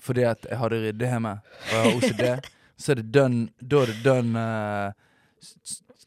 fordi 0.04 0.28
at 0.28 0.44
jeg 0.52 0.60
hadde 0.60 0.84
ryddehemme 0.84 1.38
og 1.40 1.72
jeg 1.72 1.80
har 1.80 1.96
OCD, 1.96 2.52
så 2.82 2.92
er 2.92 3.00
det 3.00 3.08
dønn 3.16 3.38
Da 3.64 3.86
er 3.86 3.94
det 3.94 4.00
dønn 4.04 4.36
eh, 4.36 5.06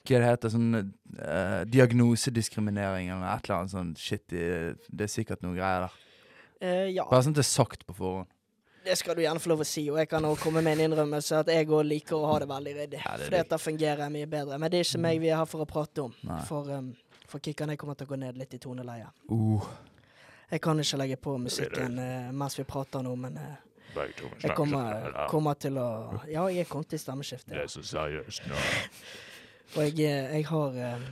Hva 0.08 0.22
det 0.22 0.28
heter 0.30 0.52
sånn 0.52 0.72
uh, 0.78 1.62
Diagnosediskriminering 1.68 3.10
eller 3.12 3.28
et 3.34 3.44
eller 3.44 3.58
annet 3.58 3.74
sånn 3.74 3.92
shit 4.00 4.32
i 4.32 4.46
Det 4.88 5.04
er 5.04 5.12
sikkert 5.12 5.44
noe 5.44 5.56
greier 5.56 5.86
der. 5.86 5.96
Uh, 6.58 6.86
ja. 6.88 7.04
Bare 7.04 7.26
sånn 7.26 7.36
at 7.36 7.42
det 7.42 7.44
er 7.44 7.50
sagt 7.52 7.84
på 7.86 7.96
forhånd. 7.98 8.30
Det 8.88 8.96
skal 8.96 9.18
du 9.18 9.20
gjerne 9.20 9.40
få 9.42 9.50
lov 9.50 9.60
å 9.60 9.66
si, 9.68 9.82
og 9.92 9.98
jeg 10.00 10.08
kan 10.08 10.24
også 10.24 10.46
komme 10.46 10.62
med 10.64 10.78
en 10.78 10.86
innrømmelse 10.86 11.42
at 11.42 11.50
jeg 11.52 11.66
òg 11.68 11.82
liker 11.84 12.16
å 12.16 12.30
ha 12.30 12.38
det 12.40 12.48
veldig 12.48 12.72
ryddig. 12.78 13.00
Ja, 13.02 13.18
det 13.18 13.26
er 13.26 13.28
for 13.28 13.36
dette 13.36 13.58
fungerer 13.60 14.14
mye 14.14 14.30
bedre. 14.30 14.56
Men 14.56 14.72
det 14.72 14.80
er 14.80 14.88
ikke 14.88 15.02
meg 15.04 15.20
vi 15.20 15.28
er 15.28 15.42
her 15.42 15.50
for 15.50 15.64
å 15.64 15.68
prate 15.68 16.06
om. 16.06 16.14
Nei. 16.24 16.38
For, 16.48 16.70
um, 16.72 16.88
for 17.28 17.44
kickerne 17.44 17.76
kommer 17.76 17.98
til 17.98 18.08
å 18.08 18.12
gå 18.14 18.20
ned 18.22 18.40
litt 18.40 18.56
i 18.56 18.60
toneleie. 18.62 19.10
Uh. 19.28 19.68
Jeg 20.48 20.64
kan 20.64 20.80
ikke 20.80 21.02
legge 21.02 21.18
på 21.20 21.36
musikken 21.42 22.00
uh, 22.00 22.30
mens 22.32 22.56
vi 22.56 22.64
prater 22.70 23.04
nå, 23.04 23.12
men 23.20 23.36
uh, 23.36 23.56
jeg 23.98 24.54
kommer, 24.56 25.10
kommer 25.28 25.58
til 25.60 25.76
å 25.80 25.88
Ja, 26.30 26.46
jeg 26.52 26.68
kom 26.70 26.84
til 26.88 27.00
stemmeskiftet. 27.02 27.56
ja. 27.56 27.66
så 27.68 27.84
seriøst 27.84 28.48
nå. 28.48 28.56
Og 29.76 29.84
jeg, 29.84 30.00
eh, 30.00 30.36
jeg 30.38 30.46
har 30.48 30.76
eh, 30.80 31.02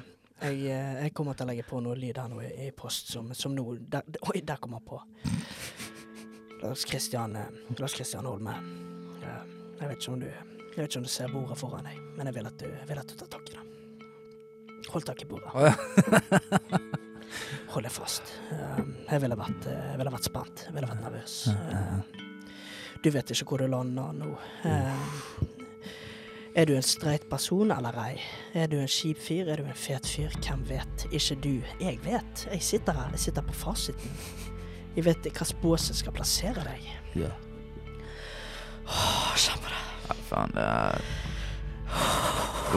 jeg, 0.41 0.61
eh, 0.73 0.93
jeg 1.05 1.13
kommer 1.17 1.37
til 1.37 1.45
å 1.45 1.51
legge 1.51 1.65
på 1.69 1.81
noe 1.85 1.97
lyd 1.99 2.17
her 2.21 2.31
nå 2.33 2.41
i, 2.45 2.51
i 2.67 2.71
post 2.77 3.13
som, 3.13 3.29
som 3.37 3.55
nå 3.57 3.65
der, 3.93 4.07
Oi, 4.31 4.41
der 4.41 4.61
kom 4.63 4.77
han 4.77 4.85
på. 4.87 5.01
Lars 6.63 6.87
Kristian 6.89 7.37
Lars 7.77 7.97
Kristian 7.97 8.29
Holme. 8.29 8.55
Jeg 9.77 9.91
vet 9.91 9.99
ikke 9.99 10.13
om 10.15 10.23
du 10.23 10.29
Jeg 10.31 10.79
vet 10.79 10.89
ikke 10.89 11.03
om 11.03 11.05
du 11.05 11.13
ser 11.13 11.33
bordet 11.33 11.59
foran 11.61 11.89
deg, 11.89 11.99
men 12.17 12.29
jeg 12.31 12.37
vil 12.39 12.49
at 12.49 12.63
du, 12.63 12.69
vil 12.89 13.01
at 13.01 13.13
du 13.13 13.17
tar 13.21 13.33
tak 13.37 13.53
i 13.53 13.57
det. 13.57 13.65
Hold 14.93 15.07
tak 15.09 15.23
i 15.25 15.29
bordet. 15.29 15.53
Ja. 15.57 15.75
Hold 17.75 17.85
deg 17.85 17.93
fast. 17.93 18.33
Jeg 18.53 19.21
ville 19.21 19.37
vært, 19.37 19.69
jeg 19.69 20.01
ville 20.01 20.13
vært 20.15 20.29
spent. 20.29 20.67
Jeg 20.69 20.77
ville 20.77 20.89
vært 20.89 21.03
nervøs. 21.05 21.39
Du 23.05 23.13
vet 23.13 23.33
ikke 23.33 23.49
hvor 23.51 23.65
du 23.65 23.69
lander 23.73 24.17
nå. 24.17 24.35
Er 26.57 26.65
du 26.65 26.73
en 26.77 26.83
streit 26.83 27.27
person 27.29 27.71
eller 27.75 27.97
ei? 28.01 28.15
Er 28.57 28.67
du 28.73 28.79
en 28.81 28.89
kjip 28.89 29.19
fyr? 29.21 29.49
Er 29.53 29.61
du 29.61 29.67
en 29.69 29.77
fet 29.77 30.07
fyr? 30.09 30.33
Hvem 30.41 30.63
vet? 30.71 31.05
Ikke 31.13 31.37
du. 31.45 31.51
Jeg 31.83 31.99
vet. 32.05 32.47
Jeg 32.53 32.63
sitter 32.65 32.97
her. 32.97 33.11
Jeg 33.13 33.21
sitter 33.27 33.45
på 33.45 33.53
fasiten. 33.53 34.15
Jeg 34.97 35.05
vet 35.05 35.21
hva 35.27 35.33
hvilken 35.37 35.61
bås 35.61 35.91
jeg 35.91 35.99
skal 36.01 36.15
plassere 36.17 36.65
deg. 36.65 36.87
Ja. 37.21 37.29
Åh, 38.87 39.35
Kjenn 39.37 39.61
på 39.61 39.69
det. 39.69 39.83
Ja, 40.07 40.17
faen, 40.31 40.53
det 40.57 40.65
er 40.65 41.03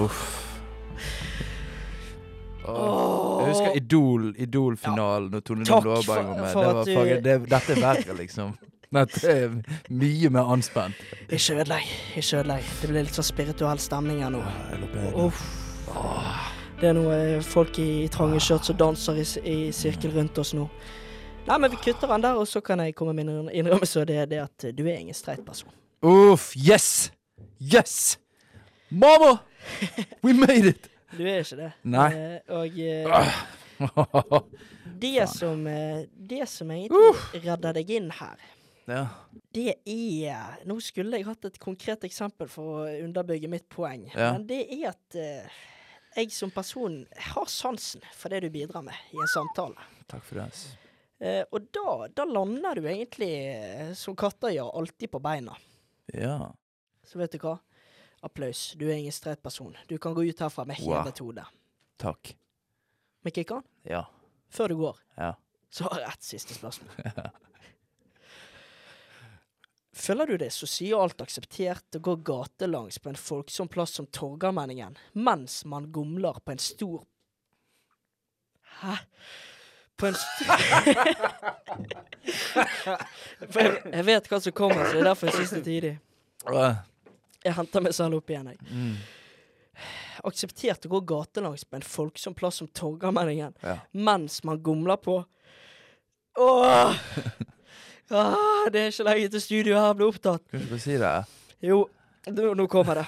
Uff. 0.03 0.25
Oh. 2.69 3.39
Jeg 3.41 3.53
husker 3.53 3.75
Idol, 3.79 4.27
Idol-finalen 4.37 5.33
og 5.39 5.43
Tone 5.47 5.65
Damli 5.65 5.89
var 5.89 6.01
for- 6.05 6.23
med. 6.35 6.49
Det 6.49 6.55
var 6.55 6.83
du- 6.85 7.21
det, 7.23 7.49
dette 7.49 7.71
er 7.73 7.81
verre, 7.81 8.13
liksom. 8.19 8.51
Dette 8.89 9.29
er 9.29 9.51
mye 9.93 10.29
mer 10.33 10.47
anspent. 10.49 10.97
Ikke 11.29 11.59
ødelegg. 11.59 11.89
Ikke 12.17 12.39
ødelegg. 12.39 12.69
Det 12.81 12.87
blir 12.89 13.05
litt 13.05 13.19
sånn 13.19 13.27
spirituell 13.27 13.81
stemning 13.81 14.23
her 14.23 14.33
nå. 14.33 14.41
Uff. 15.13 15.43
Det 16.79 16.89
er 16.89 16.95
noe 16.97 17.19
folk 17.45 17.77
i, 17.81 17.89
i 18.05 18.09
trange 18.09 18.39
skjørt 18.41 18.65
som 18.65 18.79
danser 18.79 19.19
i, 19.21 19.27
i 19.45 19.57
sirkel 19.75 20.15
rundt 20.15 20.41
oss 20.41 20.55
nå. 20.57 20.65
Nei, 21.45 21.57
men 21.57 21.69
vi 21.73 21.79
kutter 21.83 22.09
den 22.09 22.25
der, 22.25 22.39
og 22.41 22.49
så 22.49 22.61
kan 22.65 22.81
jeg 22.81 22.95
komme 22.97 23.13
med 23.13 23.29
en 23.29 23.53
innrømmelse, 23.53 24.01
og 24.01 24.09
det 24.09 24.17
er 24.23 24.27
det 24.29 24.41
at 24.41 24.69
du 24.73 24.83
er 24.87 24.99
ingen 24.99 25.17
streit 25.17 25.45
person. 25.45 25.71
Uff, 26.01 26.51
yes! 26.57 27.11
Yes! 27.61 28.17
Mama! 28.89 29.37
We 30.23 30.33
made 30.33 30.65
it! 30.73 30.89
Du 31.13 31.23
er 31.25 31.43
ikke 31.43 31.57
det. 31.61 31.71
Nei. 31.89 32.09
Eh, 32.13 32.39
og 32.53 32.77
uh, 32.77 34.39
det, 35.01 35.27
som, 35.33 35.65
eh, 35.67 36.05
det 36.13 36.45
som 36.49 36.71
egentlig 36.73 37.43
redder 37.45 37.77
deg 37.77 37.97
inn 37.97 38.09
her, 38.17 38.37
ja. 38.89 39.05
det 39.53 39.75
er 39.85 40.59
Nå 40.69 40.79
skulle 40.83 41.17
jeg 41.19 41.25
hatt 41.27 41.45
et 41.49 41.59
konkret 41.61 42.03
eksempel 42.07 42.49
for 42.51 42.81
å 42.83 43.03
underbygge 43.05 43.49
mitt 43.51 43.67
poeng, 43.69 44.07
Ja. 44.15 44.33
men 44.33 44.47
det 44.49 44.63
er 44.73 44.89
at 44.91 45.15
uh, 45.19 45.61
jeg 46.17 46.31
som 46.33 46.51
person 46.51 47.05
har 47.29 47.45
sansen 47.51 48.01
for 48.17 48.29
det 48.33 48.41
du 48.43 48.49
bidrar 48.49 48.81
med 48.83 48.95
i 49.13 49.19
en 49.21 49.29
samtale. 49.31 49.77
Takk 50.09 50.23
for 50.25 50.41
det. 50.41 50.49
Eh, 51.21 51.43
og 51.51 51.67
da, 51.75 52.07
da 52.15 52.25
lander 52.25 52.79
du 52.79 52.87
egentlig, 52.89 53.29
eh, 53.53 53.91
som 53.93 54.15
katter 54.17 54.53
gjør, 54.55 54.71
alltid 54.79 55.11
på 55.13 55.19
beina. 55.21 55.53
Ja. 56.15 56.49
Så 57.05 57.19
vet 57.21 57.31
du 57.35 57.37
hva? 57.43 57.57
Applaus. 58.25 58.73
Du 58.79 58.87
er 58.89 58.97
ingen 58.97 59.13
streit 59.15 59.41
person. 59.43 59.75
Du 59.87 59.97
kan 60.01 60.15
gå 60.17 60.25
ut 60.27 60.39
herfra 60.41 60.65
med 60.67 60.79
Wow. 60.81 60.97
hevet 60.97 61.19
hode. 61.23 61.45
Takk. 62.01 62.33
Med 63.23 63.33
Kikkan, 63.35 63.63
Ja. 63.85 64.05
før 64.49 64.67
du 64.73 64.75
går, 64.77 64.97
Ja. 65.17 65.33
så 65.69 65.83
har 65.91 65.99
jeg 65.99 66.09
ett 66.09 66.23
siste 66.23 66.53
spørsmål. 66.57 66.89
Føler 69.99 70.25
du 70.29 70.37
det 70.39 70.51
sosialt 70.55 71.19
akseptert 71.21 71.97
å 71.97 71.99
gå 72.03 72.13
gatelangs 72.29 72.99
på 73.03 73.11
en 73.11 73.19
folksom 73.19 73.67
plass 73.71 73.97
som 73.97 74.07
Torgallmenningen 74.15 74.95
mens 75.19 75.65
man 75.67 75.89
gomler 75.91 76.39
på 76.45 76.55
en 76.55 76.61
stor 76.63 77.01
Hæ? 78.79 78.95
På 79.99 80.07
en 80.07 80.15
stor 80.15 80.55
jeg, 83.89 84.05
vet 84.07 84.29
hva 84.31 84.39
som 84.39 84.55
kommer, 84.55 84.85
så 84.85 84.93
det 84.93 85.01
er 85.01 85.09
derfor 85.09 85.27
jeg 85.27 85.35
syns 85.35 85.51
det 85.51 85.59
er 85.59 85.65
tidlig. 85.67 85.93
Jeg 87.43 87.55
henter 87.57 87.83
meg 87.83 87.95
selv 87.97 88.19
opp 88.21 88.31
igjen, 88.31 88.47
jeg. 88.53 88.59
Mm. 88.71 88.95
Akseptert 90.29 90.87
å 90.87 90.93
gå 90.95 91.03
gatelangs 91.11 91.65
på 91.67 91.79
en 91.79 91.87
folksom 91.87 92.35
plass 92.39 92.61
som 92.61 92.71
Torgallmenningen 92.71 93.55
Ja. 93.63 93.81
mens 93.91 94.39
man 94.47 94.63
gomler 94.63 94.99
på 95.03 95.19
Åh! 96.39 96.95
Ah, 98.09 98.69
det 98.73 98.81
er 98.81 98.93
ikke 98.93 99.05
lenge 99.05 99.31
til 99.35 99.41
studio 99.43 99.75
her 99.77 99.97
blir 99.97 100.09
opptatt. 100.09 100.45
Kan 100.49 100.63
ikke 100.63 100.75
bare 100.75 100.83
si 100.85 100.95
det? 100.97 101.15
Jo, 101.69 101.81
nå, 102.29 102.53
nå 102.57 102.67
kommer 102.71 103.03
det. 103.03 103.07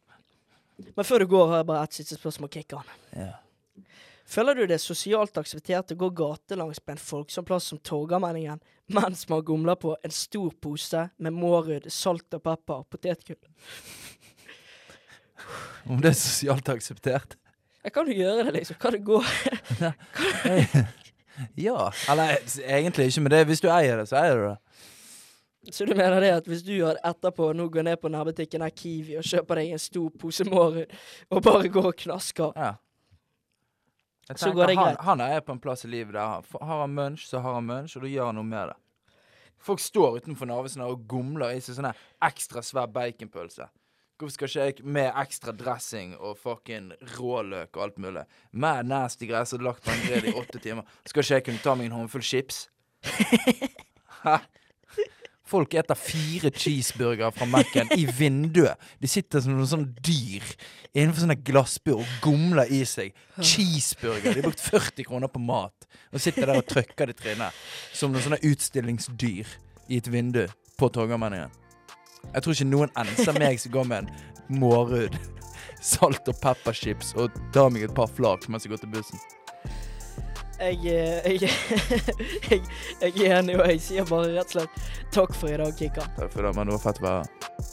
Men 0.96 1.06
før 1.06 1.22
du 1.22 1.30
går, 1.30 1.46
har 1.48 1.62
jeg 1.62 1.68
bare 1.70 1.86
ett 1.86 1.96
siste 2.00 2.18
spørsmål. 2.18 2.50
Kick 2.52 2.74
an. 2.76 2.92
Ja. 3.16 3.30
Føler 4.30 4.54
du 4.54 4.66
det 4.70 4.78
sosialt 4.78 5.38
akseptert 5.40 5.90
å 5.90 5.98
gå 5.98 6.10
gatelangs 6.20 6.78
på 6.84 6.92
en 6.94 7.00
folksom 7.02 7.46
plass 7.48 7.72
som 7.72 7.80
Torgallmenningen 7.82 8.60
mens 8.94 9.24
man 9.30 9.42
gomler 9.46 9.78
på 9.78 9.96
en 10.02 10.14
stor 10.14 10.52
pose 10.62 11.08
med 11.18 11.34
mårud, 11.34 11.88
salt 11.90 12.36
og 12.38 12.42
pepper 12.44 12.82
og 12.82 12.88
potetgull? 12.90 13.40
Om 15.90 16.02
det 16.02 16.12
er 16.12 16.18
sosialt 16.18 16.70
akseptert? 16.70 17.36
Jeg 17.80 17.94
kan 17.96 18.06
jo 18.10 18.14
gjøre 18.18 18.44
det, 18.44 18.54
liksom. 18.58 18.76
Kan 18.82 18.92
det 18.94 19.02
gå? 19.06 19.22
Ja. 21.56 21.90
Eller 22.08 22.36
egentlig 22.64 23.06
ikke, 23.10 23.20
men 23.24 23.30
det, 23.34 23.46
hvis 23.46 23.60
du 23.64 23.68
eier 23.68 23.96
det, 24.00 24.08
så 24.08 24.16
eier 24.20 24.36
du 24.36 24.44
det. 24.48 24.58
Så 25.76 25.84
du 25.86 25.92
mener 25.94 26.20
det 26.24 26.30
at 26.38 26.46
hvis 26.48 26.62
du 26.64 26.72
har 26.84 26.96
etterpå 27.04 27.50
nå 27.54 27.66
går 27.68 27.84
ned 27.84 27.96
på 28.00 28.08
nærbutikken 28.08 28.62
her 28.64 28.70
Kiwi 28.72 29.18
og 29.20 29.24
kjøper 29.28 29.60
deg 29.60 29.72
en 29.74 29.78
stor 29.82 30.08
pose 30.18 30.44
morgen 30.48 30.86
og 31.30 31.42
bare 31.44 31.68
går 31.68 31.90
og 31.92 31.96
knasker 32.00 32.52
Ja. 32.56 32.74
Jeg 34.30 34.38
Så 34.38 34.44
tenker, 34.46 34.56
går 34.60 34.66
det 34.70 34.76
han, 34.78 34.84
greit. 34.86 35.00
han 35.04 35.20
er 35.20 35.40
på 35.40 35.52
en 35.52 35.58
plass 35.60 35.84
i 35.84 35.88
livet 35.90 36.14
der 36.14 36.20
han- 36.26 36.44
har 36.68 36.80
han 36.80 36.94
munch, 36.94 37.26
så 37.26 37.40
har 37.42 37.54
han 37.54 37.66
munch, 37.66 37.96
og 37.96 38.02
da 38.02 38.08
gjør 38.08 38.26
han 38.30 38.34
noe 38.38 38.44
med 38.46 38.68
det. 38.68 38.76
Folk 39.58 39.80
står 39.80 40.20
utenfor 40.20 40.46
Narvesen 40.46 40.80
og 40.86 41.02
gomler 41.08 41.50
i 41.56 41.60
seg 41.60 41.74
sånne 41.76 41.90
ekstra 42.22 42.62
svær 42.62 42.86
baconpølse. 42.86 43.66
Hvorfor 44.20 44.34
skal 44.34 44.48
ikke 44.50 44.82
jeg 44.84 44.92
med 44.92 45.06
ekstra 45.16 45.52
dressing 45.56 46.12
og 46.18 46.36
fucking 46.36 46.90
råløk 47.16 47.76
og 47.78 47.84
alt 47.86 47.98
mulig? 48.04 48.26
Med 48.52 48.90
nasty 48.90 49.24
greier 49.30 49.48
som 49.48 49.62
lagt 49.64 49.80
på 49.86 49.94
en 49.94 50.02
grill 50.04 50.28
i 50.28 50.34
åtte 50.36 50.60
timer. 50.60 50.84
Skal 51.08 51.24
ikke 51.24 51.38
jeg 51.38 51.46
kunne 51.46 51.62
ta 51.64 51.74
meg 51.78 51.88
en 51.88 51.96
håndfull 51.96 52.24
chips? 52.24 52.66
Hæ? 54.24 54.36
Folk 55.50 55.72
eter 55.74 55.98
fire 55.98 56.50
cheeseburgere 56.54 57.32
fra 57.34 57.48
Mac-en 57.48 57.88
i 57.96 58.04
vinduet. 58.18 58.78
De 59.02 59.08
sitter 59.10 59.42
som 59.42 59.56
noen 59.56 59.66
sånne 59.66 60.04
dyr 60.04 60.44
innenfor 60.92 61.24
sånne 61.24 61.38
glassbur 61.46 62.04
og 62.04 62.12
gomler 62.22 62.70
i 62.70 62.84
seg 62.86 63.16
cheeseburger. 63.40 64.28
De 64.28 64.42
har 64.42 64.46
brukt 64.46 64.62
40 64.62 65.08
kroner 65.08 65.32
på 65.32 65.42
mat 65.42 65.88
og 66.12 66.22
sitter 66.22 66.44
der 66.44 66.60
og 66.60 66.68
trykker 66.70 67.08
det 67.08 67.16
i 67.16 67.22
trynet 67.24 67.64
som 67.96 68.12
noen 68.12 68.28
sånne 68.28 68.42
utstillingsdyr 68.46 69.56
i 69.88 69.98
et 69.98 70.12
vindu 70.12 70.44
på 70.78 70.92
Torgallmenningen. 70.92 71.50
Jeg 72.30 72.44
tror 72.44 72.56
ikke 72.56 72.70
noen 72.70 72.94
enser 73.00 73.38
meg 73.38 73.60
som 73.62 73.74
går 73.74 73.90
med 73.90 74.06
en 74.06 74.58
mårud, 74.60 75.16
salt 75.92 76.28
og 76.30 76.40
pepperchips 76.42 77.14
og 77.18 77.36
tar 77.54 77.70
meg 77.74 77.88
et 77.88 77.94
par 77.96 78.10
flak 78.12 78.48
mens 78.48 78.66
jeg 78.66 78.74
går 78.74 78.82
til 78.84 78.92
bussen. 78.94 79.28
Jeg, 80.60 80.76
eh, 80.84 81.24
jeg, 81.40 81.50
jeg, 82.50 82.60
jeg 83.00 83.14
er 83.24 83.38
enig, 83.38 83.56
og 83.56 83.64
jeg 83.72 83.80
sier 83.86 84.08
bare 84.08 84.34
rett 84.34 84.52
og 84.52 84.58
slett 84.58 84.82
takk 85.14 85.32
for 85.36 85.52
i 85.52 85.56
dag, 85.60 85.72
Kikkan. 85.78 86.12
Takk 86.18 86.34
for 86.34 86.44
det, 86.44 86.52
men 86.58 86.68
det 86.68 86.76
var 86.76 86.84
fett 86.84 87.00
å 87.00 87.08
være 87.08 87.22
her. 87.24 87.70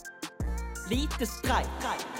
Lite 0.88 1.28
streik. 1.28 2.17